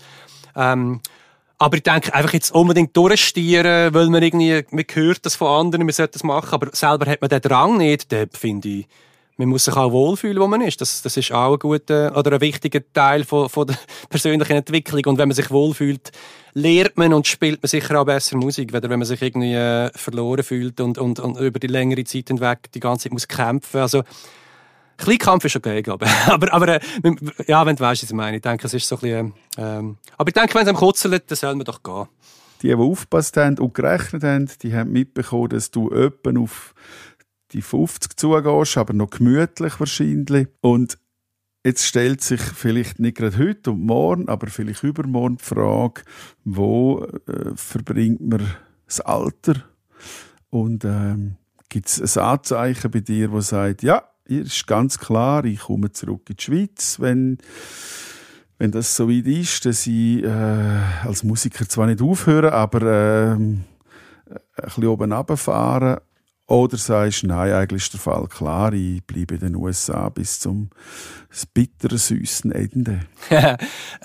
Ähm, 0.55 1.01
aber 1.63 1.77
ich 1.77 1.85
denke, 1.85 2.13
einfach 2.13 2.33
jetzt 2.33 2.53
unbedingt 2.53 2.97
durchstieren, 2.97 3.95
weil 3.95 4.09
man 4.09 4.23
irgendwie, 4.23 4.65
man 4.71 4.85
hört 4.93 5.25
das 5.25 5.37
von 5.37 5.47
anderen, 5.47 5.87
man 5.87 5.93
sollte 5.93 6.15
das 6.15 6.25
machen, 6.25 6.53
aber 6.53 6.71
selber 6.73 7.07
hat 7.07 7.21
man 7.21 7.31
den 7.31 7.41
Drang 7.41 7.77
nicht, 7.77 8.11
dann 8.11 8.29
finde 8.31 8.69
ich, 8.69 8.89
man 9.37 9.49
muss 9.49 9.65
sich 9.65 9.77
auch 9.77 9.93
wohlfühlen, 9.93 10.41
wo 10.41 10.49
man 10.49 10.61
ist. 10.61 10.81
Das, 10.81 11.03
das 11.03 11.17
ist 11.17 11.31
auch 11.33 11.53
ein 11.53 11.59
guter 11.61 12.17
oder 12.17 12.33
ein 12.33 12.41
wichtiger 12.41 12.81
Teil 12.93 13.25
von, 13.25 13.49
von 13.49 13.69
der 13.69 13.79
persönlichen 14.09 14.57
Entwicklung. 14.57 15.03
Und 15.07 15.19
wenn 15.19 15.29
man 15.29 15.37
sich 15.37 15.51
wohlfühlt, 15.51 16.11
lernt 16.53 16.97
man 16.97 17.15
und 17.15 17.27
spielt 17.29 17.63
man 17.63 17.69
sicher 17.69 18.01
auch 18.01 18.05
besser 18.05 18.37
Musik, 18.37 18.73
weder 18.73 18.91
wenn 18.91 18.99
man 18.99 19.07
sich 19.07 19.23
irgendwie 19.23 19.55
äh, 19.55 19.91
verloren 19.95 20.43
fühlt 20.43 20.81
und, 20.81 20.99
und, 20.99 21.21
und 21.21 21.39
über 21.39 21.61
die 21.61 21.69
längere 21.69 22.05
Zeit 22.05 22.29
hinweg 22.29 22.73
die 22.75 22.81
ganze 22.81 23.05
Zeit 23.05 23.13
muss 23.13 23.29
kämpfen. 23.29 23.81
Also 23.81 24.03
bisschen 24.97 25.19
Kampf 25.19 25.45
ist 25.45 25.57
okay, 25.57 25.83
glaube 25.83 26.07
ich. 26.07 26.13
aber, 26.29 26.53
aber 26.53 26.69
äh, 26.69 26.81
ja, 27.47 27.65
wenn 27.67 27.77
du 27.77 27.83
weißt, 27.83 28.03
was 28.03 28.11
ich 28.11 28.17
meine. 28.17 28.37
Ich 28.37 28.43
denke, 28.43 28.67
es 28.67 28.75
ist 28.75 28.87
so 28.87 28.97
ein 28.97 29.01
bisschen, 29.01 29.35
ähm, 29.57 29.99
aber 30.17 30.29
ich 30.29 30.35
denke, 30.35 30.55
wenn 30.55 30.63
es 30.63 30.69
am 30.69 30.77
kutzelt, 30.77 31.31
dann 31.31 31.37
soll 31.37 31.55
man 31.55 31.65
doch 31.65 31.83
gehen. 31.83 32.09
Die, 32.63 32.69
die 32.69 32.75
aufgepasst 32.75 33.37
haben 33.37 33.59
und 33.59 33.75
gerechnet 33.75 34.23
haben, 34.23 34.49
die 34.63 34.75
haben 34.75 34.93
mitbekommen, 34.93 35.49
dass 35.49 35.71
du 35.71 35.91
öppen 35.91 36.37
auf 36.37 36.75
die 37.53 37.63
50 37.63 38.17
zugehst, 38.17 38.79
aber 38.79 38.93
noch 38.93 39.11
gemütlich 39.11 39.79
wahrscheinlich. 39.79 40.49
Und 40.61 40.99
jetzt 41.65 41.85
stellt 41.85 42.23
sich 42.23 42.41
vielleicht 42.41 42.99
nicht 42.99 43.17
gerade 43.17 43.39
heute 43.39 43.73
und 43.73 43.85
morgen, 43.85 44.29
aber 44.29 44.47
vielleicht 44.49 44.83
übermorgen 44.83 45.37
die 45.37 45.45
Frage, 45.45 46.03
wo 46.45 47.05
äh, 47.27 47.53
verbringt 47.55 48.21
man 48.21 48.47
das 48.87 49.01
Alter? 49.01 49.65
Und 50.51 50.85
ähm, 50.85 51.37
gibt 51.69 51.89
es 51.89 52.17
ein 52.17 52.25
Anzeichen 52.25 52.91
bei 52.91 53.01
dir, 53.01 53.33
wo 53.33 53.41
sagt, 53.41 53.83
ja, 53.83 54.03
ist 54.41 54.67
ganz 54.67 54.99
klar, 54.99 55.45
ich 55.45 55.61
komme 55.61 55.93
zurück 55.93 56.23
in 56.29 56.37
die 56.37 56.43
Schweiz, 56.43 56.99
wenn, 57.01 57.39
wenn 58.59 58.71
das 58.71 58.97
so 58.97 59.09
weit 59.09 59.27
ist, 59.27 59.65
dass 59.65 59.87
ich 59.87 60.23
äh, 60.23 60.29
als 61.05 61.23
Musiker 61.23 61.69
zwar 61.69 61.87
nicht 61.87 62.03
aufhöre, 62.03 62.53
aber 62.53 62.83
äh, 62.83 63.33
ein 63.33 63.65
bisschen 64.57 64.87
oben 64.87 65.13
runterfahren. 65.13 65.99
Oder 66.53 66.77
sagst 66.77 67.23
du, 67.23 67.29
nein, 67.29 67.53
eigentlich 67.53 67.85
ist 67.85 67.95
der 67.95 68.01
Fall 68.01 68.27
klar, 68.27 68.73
ich 68.75 69.03
bleibe 69.05 69.37
in 69.37 69.41
den 69.41 69.57
USA 69.57 70.09
bis 70.09 70.41
zum 70.41 70.69
bitteren, 71.55 71.97
süßen 71.97 72.53
Ende. 72.53 73.01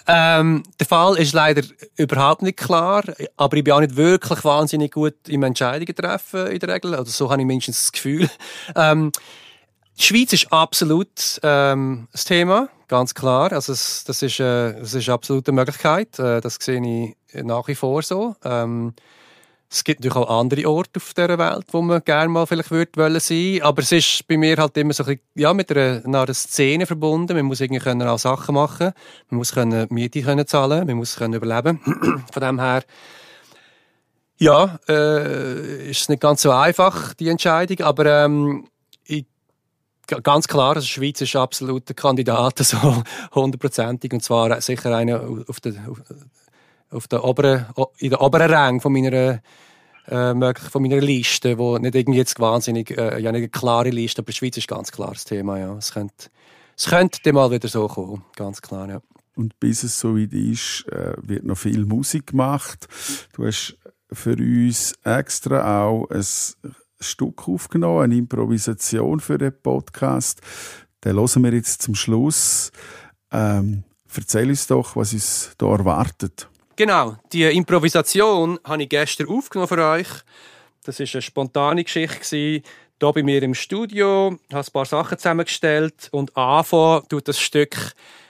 ähm, 0.07 0.63
der 0.79 0.87
Fall 0.87 1.17
ist 1.17 1.33
leider 1.33 1.63
überhaupt 1.97 2.43
nicht 2.43 2.57
klar, 2.57 3.03
aber 3.35 3.57
ich 3.57 3.63
bin 3.63 3.73
auch 3.73 3.81
nicht 3.81 3.97
wirklich 3.97 4.45
wahnsinnig 4.45 4.93
gut 4.93 5.15
im 5.27 5.43
Entscheidungen 5.43 5.93
treffen 5.93 6.47
in 6.47 6.59
der 6.59 6.75
Regel. 6.75 6.93
Oder 6.93 7.05
so 7.05 7.29
habe 7.29 7.41
ich 7.41 7.47
mindestens 7.47 7.81
das 7.81 7.91
Gefühl. 7.91 8.29
Ähm, 8.75 9.11
die 9.97 10.03
Schweiz 10.03 10.33
ist 10.33 10.51
absolut 10.51 11.39
ähm, 11.43 12.07
das 12.11 12.25
Thema, 12.25 12.69
ganz 12.87 13.13
klar. 13.13 13.51
Also 13.51 13.73
es, 13.73 14.03
das, 14.05 14.21
ist, 14.21 14.39
äh, 14.39 14.79
das 14.79 14.93
ist 14.93 15.09
absolut 15.09 15.47
eine 15.47 15.55
Möglichkeit. 15.55 16.19
Äh, 16.19 16.41
das 16.41 16.57
sehe 16.61 16.81
ich 17.33 17.43
nach 17.43 17.67
wie 17.67 17.75
vor 17.75 18.01
so. 18.03 18.35
Ähm, 18.43 18.93
Es 19.69 19.83
gibt 19.83 19.99
natürlich 19.99 20.15
auch 20.15 20.39
andere 20.39 20.65
Orte 20.69 20.91
auf 20.95 21.13
dieser 21.13 21.37
Welt, 21.37 21.65
wo 21.71 21.81
man 21.81 22.01
gerne 22.05 22.29
mal 22.29 22.45
vielleicht 22.45 22.71
würde 22.71 22.91
wollen 22.95 23.19
sein. 23.19 23.61
Aber 23.61 23.81
es 23.81 23.91
ist 23.91 24.25
bei 24.27 24.37
mir 24.37 24.55
halt 24.55 24.77
immer 24.77 24.93
so 24.93 25.03
ein 25.03 25.07
bisschen, 25.07 25.21
ja, 25.35 25.53
mit 25.53 25.69
einer, 25.71 26.01
einer 26.05 26.33
Szene 26.33 26.85
verbunden. 26.85 27.35
Man 27.35 27.45
muss 27.45 27.59
irgendwie 27.59 27.81
können 27.81 28.07
auch 28.07 28.17
Sachen 28.17 28.55
machen. 28.55 28.93
Man 29.29 29.39
muss 29.39 29.53
können 29.53 29.87
Miete 29.89 30.21
können 30.21 30.47
zahlen. 30.47 30.87
Man 30.87 30.95
muss 30.95 31.17
können 31.17 31.33
überleben. 31.33 31.79
Von 32.31 32.41
dem 32.41 32.59
her, 32.59 32.83
ja, 34.37 34.79
äh, 34.87 35.89
ist 35.89 36.07
nicht 36.09 36.21
ganz 36.21 36.43
so 36.43 36.51
einfach, 36.51 37.13
die 37.15 37.27
Entscheidung. 37.27 37.81
Aber, 37.85 38.05
ähm, 38.05 38.69
ich, 39.03 39.25
ganz 40.07 40.47
klar, 40.47 40.75
also 40.75 40.87
Schweiz 40.87 41.21
ist 41.21 41.35
absoluter 41.35 41.93
Kandidat, 41.93 42.59
so 42.59 43.03
hundertprozentig. 43.33 44.13
Und 44.13 44.23
zwar 44.23 44.59
sicher 44.61 44.95
einer 44.95 45.21
auf 45.47 45.59
der, 45.59 45.75
auf, 46.89 47.07
der 47.07 47.23
oberen, 47.23 47.65
in 47.97 48.09
der 48.11 48.21
oberen 48.21 48.51
Rang 48.51 48.81
von 48.81 48.93
meiner, 48.93 49.41
äh, 50.05 50.53
von 50.55 50.81
meiner 50.81 51.01
Liste, 51.01 51.57
wo 51.57 51.77
nicht 51.77 51.95
irgendwie 51.95 52.19
jetzt 52.19 52.39
wahnsinnig, 52.39 52.91
äh, 52.91 53.19
ja 53.19 53.31
nicht 53.31 53.41
eine 53.41 53.49
klare 53.49 53.89
Liste, 53.89 54.21
aber 54.21 54.31
Schweiz 54.31 54.57
ist 54.57 54.67
ganz 54.67 54.91
klar 54.91 55.11
das 55.11 55.25
Thema, 55.25 55.59
ja. 55.59 55.75
Es 55.77 55.93
könnte, 55.93 56.29
es 56.75 56.85
könnte 56.85 57.33
mal 57.33 57.51
wieder 57.51 57.67
so 57.67 57.87
kommen, 57.87 58.23
ganz 58.35 58.61
klar, 58.61 58.89
ja. 58.89 59.01
Und 59.35 59.59
bis 59.59 59.83
es 59.83 59.99
so 59.99 60.17
weit 60.17 60.33
ist, 60.33 60.85
äh, 60.91 61.13
wird 61.21 61.43
noch 61.43 61.57
viel 61.57 61.85
Musik 61.85 62.27
gemacht. 62.27 62.87
Du 63.33 63.45
hast 63.45 63.77
für 64.11 64.35
uns 64.35 64.93
extra 65.03 65.85
auch 65.85 66.09
ein 66.09 66.25
Stück 66.99 67.47
aufgenommen, 67.47 68.03
eine 68.03 68.15
Improvisation 68.15 69.19
für 69.19 69.37
den 69.37 69.53
Podcast. 69.61 70.41
Den 71.03 71.15
hören 71.15 71.43
wir 71.43 71.53
jetzt 71.53 71.81
zum 71.81 71.95
Schluss. 71.95 72.71
Ähm, 73.31 73.83
erzähl 74.15 74.49
uns 74.49 74.67
doch, 74.67 74.95
was 74.95 75.13
uns 75.13 75.51
da 75.57 75.67
erwartet. 75.67 76.47
Genau, 76.75 77.17
die 77.33 77.43
Improvisation 77.43 78.59
habe 78.63 78.83
ich 78.83 78.89
gestern 78.89 79.27
aufgenommen 79.29 79.67
für 79.67 79.83
euch. 79.83 80.07
Das 80.83 80.99
ist 80.99 81.15
eine 81.15 81.21
spontane 81.21 81.83
Geschichte 81.83 82.35
hier 82.35 82.61
bei 82.99 83.23
mir 83.23 83.43
im 83.43 83.53
Studio, 83.53 84.37
habe 84.51 84.67
ein 84.67 84.71
paar 84.71 84.85
Sachen 84.85 85.17
zusammengestellt 85.17 86.09
und 86.11 86.35
anfangen 86.35 87.07
tut 87.09 87.27
das 87.27 87.39
Stück 87.39 87.75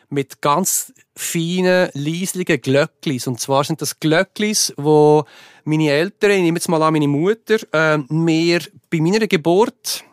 mit 0.10 0.42
ganz 0.42 0.94
feinen, 1.16 1.90
leislichen 1.94 2.62
Glöcklis. 2.62 3.28
Und 3.28 3.40
zwar 3.40 3.64
sind 3.64 3.82
das 3.82 4.00
Glöcklis, 4.00 4.74
wo 4.78 5.26
meine 5.66 5.92
Eltern, 5.92 6.32
ich 6.32 6.42
nehme 6.42 6.58
jetzt 6.58 6.70
mal 6.70 6.82
an 6.82 6.94
meine 6.94 7.08
Mutter, 7.08 7.58
äh, 7.74 7.98
mir 8.10 8.62
bei 8.90 9.00
meiner 9.00 9.28
Geburt 9.28 10.04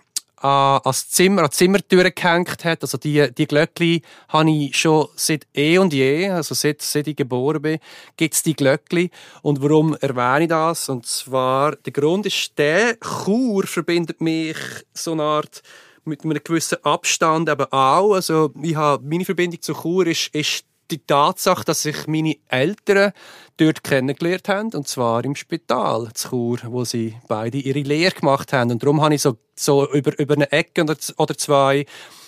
an, 0.44 0.80
ans 0.84 1.08
Zimmer, 1.08 1.42
an 1.42 1.48
die 1.50 1.56
Zimmertür 1.56 2.10
gehängt 2.10 2.64
hat. 2.64 2.82
Also 2.82 2.98
die, 2.98 3.32
die 3.32 3.46
Glöckli 3.46 4.02
habe 4.28 4.50
ich 4.50 4.76
schon 4.76 5.08
seit 5.16 5.46
eh 5.54 5.78
und 5.78 5.92
je, 5.92 6.28
also 6.28 6.54
seit, 6.54 6.82
seit 6.82 7.08
ich 7.08 7.16
geboren 7.16 7.62
bin, 7.62 7.78
gibt 8.16 8.34
es 8.34 8.42
die 8.42 8.54
Glöckli. 8.54 9.10
Und 9.42 9.62
warum 9.62 9.96
erwähne 9.96 10.44
ich 10.44 10.48
das? 10.48 10.88
Und 10.88 11.06
zwar, 11.06 11.76
der 11.76 11.92
Grund 11.92 12.26
ist 12.26 12.58
der, 12.58 12.96
Chur 12.96 13.66
verbindet 13.66 14.20
mich 14.20 14.56
so 14.92 15.12
eine 15.12 15.22
Art 15.22 15.62
mit 16.04 16.24
einem 16.24 16.40
gewissen 16.42 16.78
Abstand 16.84 17.48
eben 17.48 17.66
auch. 17.72 18.14
Also 18.14 18.52
ich 18.62 18.76
habe, 18.76 19.04
meine 19.06 19.24
Verbindung 19.24 19.60
zu 19.60 19.74
Chur 19.74 20.06
ist, 20.06 20.34
ist 20.34 20.64
die 20.90 20.98
Tatsache, 20.98 21.64
dass 21.64 21.82
sich 21.82 22.06
meine 22.06 22.36
Eltern 22.48 23.12
dort 23.56 23.84
kennengelernt 23.84 24.48
haben, 24.48 24.72
und 24.74 24.86
zwar 24.86 25.24
im 25.24 25.34
Spital 25.34 26.10
zu 26.14 26.28
Chur, 26.28 26.58
wo 26.66 26.84
sie 26.84 27.14
beide 27.28 27.58
ihre 27.58 27.80
Lehre 27.80 28.14
gemacht 28.14 28.52
haben. 28.52 28.70
Und 28.70 28.82
darum 28.82 29.02
habe 29.02 29.14
ich 29.14 29.22
so, 29.22 29.38
so 29.54 29.90
über, 29.92 30.18
über 30.18 30.34
eine 30.34 30.50
Ecke 30.52 30.82
oder, 30.82 30.96
oder 31.16 31.36
zwei 31.36 31.86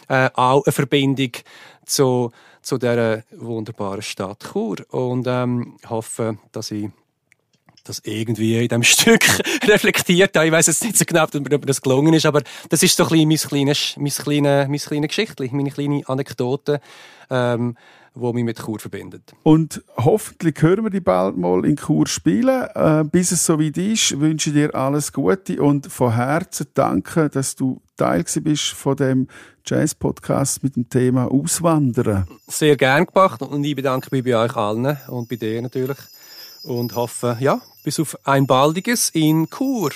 äh, 0.09 0.31
auch 0.35 0.65
eine 0.65 0.73
Verbindung 0.73 1.33
zu, 1.85 2.33
zu 2.63 2.79
dieser 2.79 3.25
wunderbaren 3.33 4.03
Stadt 4.03 4.45
Chur. 4.53 4.77
Und 4.91 5.27
ähm, 5.27 5.77
hoffe, 5.89 6.39
dass 6.53 6.71
ich 6.71 6.89
das 7.87 8.01
irgendwie 8.05 8.57
in 8.57 8.69
diesem 8.69 8.83
Stück 8.83 9.25
reflektiert 9.65 10.37
habe. 10.37 10.47
Ich 10.47 10.53
weiß 10.53 10.67
jetzt 10.67 10.85
nicht 10.85 10.97
so 10.97 11.05
genau, 11.05 11.25
ob 11.25 11.67
das 11.67 11.81
gelungen 11.81 12.15
ist, 12.15 12.27
aber 12.27 12.43
das 12.69 12.83
ist 12.83 12.97
so 12.97 13.05
ein 13.05 13.29
bisschen 13.29 13.29
mein 13.29 13.39
kleines, 13.39 13.95
mein 13.97 14.11
kleines, 14.11 14.69
mein 14.69 14.79
kleines 14.79 15.09
Geschichtchen, 15.09 15.57
meine 15.57 15.71
kleine 15.71 16.03
Anekdote, 16.07 16.81
ähm, 17.31 17.77
wo 18.15 18.33
mich 18.33 18.45
mit 18.45 18.59
Chur 18.59 18.79
verbindet. 18.79 19.35
Und 19.43 19.83
hoffentlich 19.97 20.61
hören 20.61 20.85
wir 20.85 20.91
die 20.91 21.01
bald 21.01 21.37
mal 21.37 21.65
in 21.67 21.77
Chur 21.77 22.07
spielen. 22.07 22.67
Äh, 22.75 23.05
bis 23.05 23.31
es 23.31 23.45
so 23.45 23.61
weit 23.61 23.77
ist, 23.77 24.19
wünsche 24.19 24.51
ich 24.51 24.57
dir 24.57 24.75
alles 24.75 25.13
Gute 25.13 25.63
und 25.63 25.93
von 25.93 26.15
Herzen 26.15 26.67
danke, 26.75 27.29
dass 27.29 27.57
du 27.57 27.83
Teil 27.97 28.25
bist 28.43 28.73
von 28.73 28.97
dem 28.97 29.29
Jazz-Podcast 29.65 30.63
mit 30.63 30.77
dem 30.77 30.89
Thema 30.89 31.31
Auswandern. 31.31 32.27
Sehr 32.47 32.77
gern 32.77 33.07
gemacht 33.07 33.43
und 33.43 33.65
ich 33.65 33.75
bedanke 33.75 34.09
mich 34.13 34.25
bei 34.25 34.37
euch 34.37 34.55
allen 34.55 34.97
und 35.09 35.29
bei 35.29 35.37
dir 35.37 35.61
natürlich 35.61 35.99
und 36.63 36.95
hoffe, 36.95 37.37
ja, 37.41 37.61
bis 37.87 38.01
auf 38.01 38.19
ein 38.27 38.49
baldiges 38.49 39.11
in 39.11 39.49
Chur. 39.49 39.93